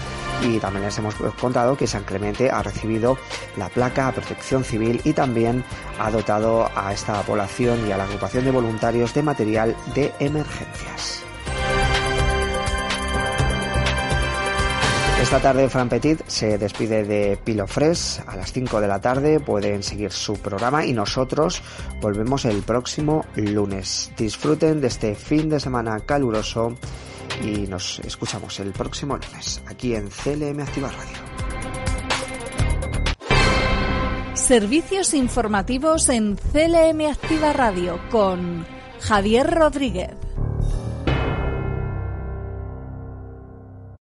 y 0.45 0.59
también 0.61 0.85
les 0.85 0.97
hemos 0.97 1.17
contado 1.41 1.77
que 1.77 1.89
San 1.89 2.05
Clemente 2.05 2.49
ha 2.49 2.63
recibido 2.63 3.19
la 3.57 3.69
placa 3.69 4.07
a 4.07 4.13
protección 4.13 4.63
civil 4.63 5.01
y 5.03 5.13
también 5.13 5.65
ha 5.99 6.09
dotado 6.13 6.71
a 6.77 6.93
esta 6.93 7.21
población 7.23 7.89
y 7.89 7.91
a 7.91 7.97
la 7.97 8.05
agrupación 8.05 8.45
de 8.45 8.53
voluntarios 8.53 9.13
de 9.13 9.23
material 9.25 9.77
de 9.93 10.13
emergencias. 10.21 11.26
Esta 15.21 15.41
tarde 15.41 15.69
Fran 15.71 15.89
Petit 15.89 16.23
se 16.27 16.59
despide 16.59 17.03
de 17.03 17.39
Pilo 17.43 17.67
Fresh 17.67 18.21
a 18.27 18.37
las 18.37 18.53
5 18.53 18.81
de 18.81 18.87
la 18.87 19.01
tarde. 19.01 19.41
Pueden 19.41 19.83
seguir 19.83 20.13
su 20.13 20.35
programa 20.35 20.85
y 20.85 20.93
nosotros 20.93 21.63
volvemos 22.01 22.45
el 22.45 22.63
próximo 22.63 23.25
lunes. 23.35 24.13
Disfruten 24.17 24.81
de 24.81 24.89
este 24.89 25.15
fin 25.15 25.49
de 25.49 25.59
semana 25.59 25.99
caluroso 26.01 26.77
y 27.43 27.67
nos 27.67 27.99
escuchamos 28.01 28.61
el 28.61 28.73
próximo 28.73 29.17
lunes 29.17 29.63
aquí 29.67 29.95
en 29.95 30.09
CLM 30.11 30.61
Activa 30.61 30.91
Radio. 30.93 31.17
Servicios 34.35 35.15
informativos 35.15 36.09
en 36.11 36.37
CLM 36.37 37.11
Activa 37.11 37.53
Radio 37.55 37.99
con 38.11 38.67
Javier 39.01 39.51
Rodríguez. 39.51 40.26